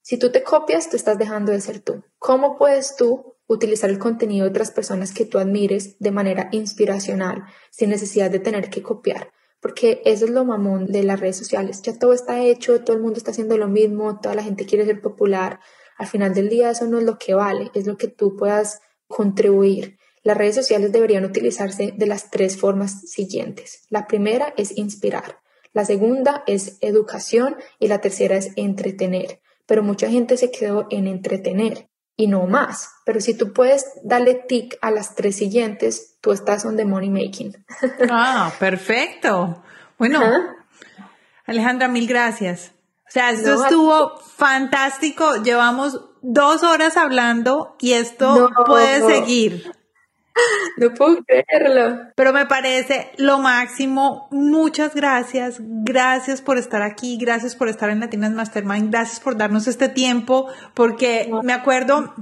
Si 0.00 0.18
tú 0.18 0.30
te 0.30 0.42
copias, 0.42 0.90
tú 0.90 0.96
estás 0.96 1.18
dejando 1.18 1.50
de 1.50 1.60
ser 1.60 1.80
tú. 1.80 2.04
¿Cómo 2.18 2.56
puedes 2.56 2.94
tú 2.96 3.34
utilizar 3.46 3.90
el 3.90 3.98
contenido 3.98 4.44
de 4.44 4.50
otras 4.50 4.70
personas 4.70 5.12
que 5.12 5.26
tú 5.26 5.38
admires 5.38 5.98
de 5.98 6.10
manera 6.10 6.48
inspiracional, 6.52 7.44
sin 7.70 7.90
necesidad 7.90 8.30
de 8.30 8.38
tener 8.38 8.70
que 8.70 8.82
copiar. 8.82 9.30
Porque 9.60 10.02
eso 10.04 10.26
es 10.26 10.30
lo 10.30 10.44
mamón 10.44 10.86
de 10.86 11.02
las 11.04 11.20
redes 11.20 11.36
sociales. 11.36 11.80
Ya 11.82 11.98
todo 11.98 12.12
está 12.12 12.40
hecho, 12.42 12.82
todo 12.82 12.96
el 12.96 13.02
mundo 13.02 13.18
está 13.18 13.30
haciendo 13.30 13.56
lo 13.56 13.68
mismo, 13.68 14.20
toda 14.20 14.34
la 14.34 14.42
gente 14.42 14.66
quiere 14.66 14.84
ser 14.84 15.00
popular. 15.00 15.60
Al 15.96 16.06
final 16.06 16.34
del 16.34 16.48
día 16.48 16.70
eso 16.70 16.86
no 16.86 16.98
es 16.98 17.04
lo 17.04 17.18
que 17.18 17.34
vale, 17.34 17.70
es 17.74 17.86
lo 17.86 17.96
que 17.96 18.08
tú 18.08 18.36
puedas 18.36 18.80
contribuir. 19.06 19.98
Las 20.22 20.36
redes 20.36 20.54
sociales 20.54 20.92
deberían 20.92 21.24
utilizarse 21.24 21.92
de 21.96 22.06
las 22.06 22.30
tres 22.30 22.58
formas 22.58 23.02
siguientes. 23.10 23.86
La 23.90 24.06
primera 24.06 24.54
es 24.56 24.76
inspirar, 24.76 25.38
la 25.74 25.84
segunda 25.84 26.44
es 26.46 26.78
educación 26.80 27.56
y 27.80 27.88
la 27.88 28.00
tercera 28.00 28.36
es 28.36 28.52
entretener. 28.54 29.40
Pero 29.66 29.82
mucha 29.82 30.08
gente 30.08 30.36
se 30.36 30.50
quedó 30.50 30.86
en 30.90 31.08
entretener 31.08 31.88
y 32.16 32.28
no 32.28 32.46
más. 32.46 32.90
Pero 33.04 33.20
si 33.20 33.34
tú 33.34 33.52
puedes 33.52 33.84
darle 34.04 34.34
tic 34.34 34.78
a 34.82 34.92
las 34.92 35.16
tres 35.16 35.36
siguientes, 35.36 36.16
tú 36.20 36.30
estás 36.30 36.64
on 36.64 36.76
the 36.76 36.84
money 36.84 37.10
making. 37.10 37.52
Ah, 38.08 38.52
perfecto. 38.60 39.62
Bueno, 39.98 40.20
Alejandra, 41.44 41.88
mil 41.88 42.06
gracias. 42.06 42.73
O 43.06 43.10
sea, 43.10 43.30
esto 43.30 43.62
estuvo 43.62 44.18
fantástico. 44.18 45.42
Llevamos 45.42 46.00
dos 46.22 46.62
horas 46.62 46.96
hablando 46.96 47.76
y 47.80 47.92
esto 47.92 48.50
puede 48.66 49.06
seguir. 49.06 49.72
No 50.76 50.92
puedo 50.94 51.18
creerlo. 51.24 52.08
Pero 52.16 52.32
me 52.32 52.46
parece 52.46 53.12
lo 53.18 53.38
máximo. 53.38 54.26
Muchas 54.32 54.94
gracias. 54.94 55.58
Gracias 55.60 56.42
por 56.42 56.58
estar 56.58 56.82
aquí. 56.82 57.18
Gracias 57.20 57.54
por 57.54 57.68
estar 57.68 57.90
en 57.90 58.00
Latinas 58.00 58.32
Mastermind. 58.32 58.90
Gracias 58.90 59.20
por 59.20 59.36
darnos 59.36 59.68
este 59.68 59.88
tiempo. 59.88 60.48
Porque 60.74 61.30
me 61.44 61.52
acuerdo, 61.52 62.14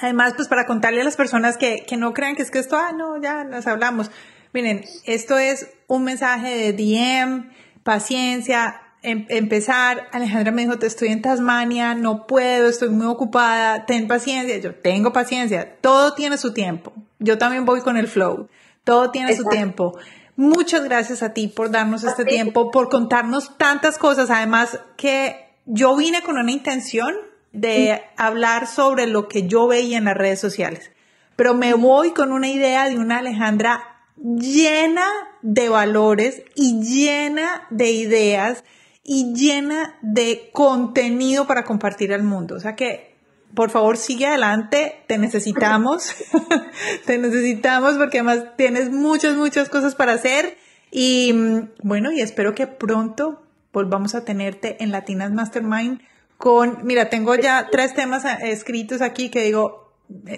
además, 0.00 0.32
pues 0.34 0.48
para 0.48 0.64
contarle 0.64 1.02
a 1.02 1.04
las 1.04 1.16
personas 1.16 1.58
que, 1.58 1.84
que 1.86 1.96
no 1.96 2.14
crean 2.14 2.34
que 2.34 2.42
es 2.42 2.50
que 2.50 2.60
esto, 2.60 2.76
ah, 2.76 2.92
no, 2.92 3.20
ya 3.20 3.44
nos 3.44 3.66
hablamos. 3.66 4.10
Miren, 4.54 4.84
esto 5.04 5.36
es 5.36 5.68
un 5.88 6.04
mensaje 6.04 6.56
de 6.56 6.72
DM, 6.72 7.50
paciencia, 7.82 8.80
Em, 9.06 9.26
empezar, 9.28 10.08
Alejandra 10.12 10.50
me 10.50 10.62
dijo, 10.62 10.78
te 10.78 10.86
estoy 10.86 11.08
en 11.08 11.20
Tasmania, 11.20 11.94
no 11.94 12.26
puedo, 12.26 12.70
estoy 12.70 12.88
muy 12.88 13.04
ocupada, 13.04 13.84
ten 13.84 14.08
paciencia. 14.08 14.56
Yo 14.56 14.74
tengo 14.74 15.12
paciencia, 15.12 15.76
todo 15.82 16.14
tiene 16.14 16.38
su 16.38 16.54
tiempo. 16.54 16.94
Yo 17.18 17.36
también 17.36 17.66
voy 17.66 17.82
con 17.82 17.98
el 17.98 18.08
flow, 18.08 18.48
todo 18.82 19.10
tiene 19.10 19.36
su 19.36 19.44
tiempo. 19.44 19.98
Muchas 20.36 20.84
gracias 20.84 21.22
a 21.22 21.34
ti 21.34 21.48
por 21.48 21.70
darnos 21.70 22.02
este 22.02 22.24
tiempo, 22.24 22.70
por 22.70 22.88
contarnos 22.88 23.58
tantas 23.58 23.98
cosas. 23.98 24.30
Además 24.30 24.80
que 24.96 25.50
yo 25.66 25.94
vine 25.96 26.22
con 26.22 26.38
una 26.38 26.50
intención 26.50 27.14
de 27.52 28.00
hablar 28.16 28.66
sobre 28.66 29.06
lo 29.06 29.28
que 29.28 29.46
yo 29.46 29.66
veía 29.66 29.98
en 29.98 30.04
las 30.04 30.16
redes 30.16 30.40
sociales, 30.40 30.90
pero 31.36 31.52
me 31.52 31.74
voy 31.74 32.12
con 32.12 32.32
una 32.32 32.48
idea 32.48 32.88
de 32.88 32.96
una 32.96 33.18
Alejandra 33.18 33.82
llena 34.16 35.06
de 35.42 35.68
valores 35.68 36.42
y 36.54 36.80
llena 36.80 37.66
de 37.68 37.90
ideas 37.90 38.64
y 39.04 39.34
llena 39.34 39.98
de 40.00 40.48
contenido 40.52 41.46
para 41.46 41.64
compartir 41.64 42.12
al 42.12 42.22
mundo. 42.22 42.56
O 42.56 42.60
sea 42.60 42.74
que, 42.74 43.14
por 43.54 43.70
favor, 43.70 43.98
sigue 43.98 44.26
adelante, 44.26 45.04
te 45.06 45.18
necesitamos, 45.18 46.14
te 47.06 47.18
necesitamos 47.18 47.96
porque 47.96 48.18
además 48.18 48.56
tienes 48.56 48.90
muchas, 48.90 49.36
muchas 49.36 49.68
cosas 49.68 49.94
para 49.94 50.14
hacer. 50.14 50.56
Y 50.90 51.32
mm, 51.34 51.68
bueno, 51.82 52.10
y 52.10 52.20
espero 52.20 52.54
que 52.54 52.66
pronto 52.66 53.42
volvamos 53.72 54.14
a 54.14 54.24
tenerte 54.24 54.82
en 54.82 54.90
Latinas 54.90 55.32
Mastermind 55.32 56.00
con, 56.38 56.78
mira, 56.84 57.10
tengo 57.10 57.34
ya 57.34 57.68
tres 57.70 57.94
temas 57.94 58.24
eh, 58.24 58.38
escritos 58.50 59.02
aquí 59.02 59.28
que 59.28 59.42
digo, 59.42 59.83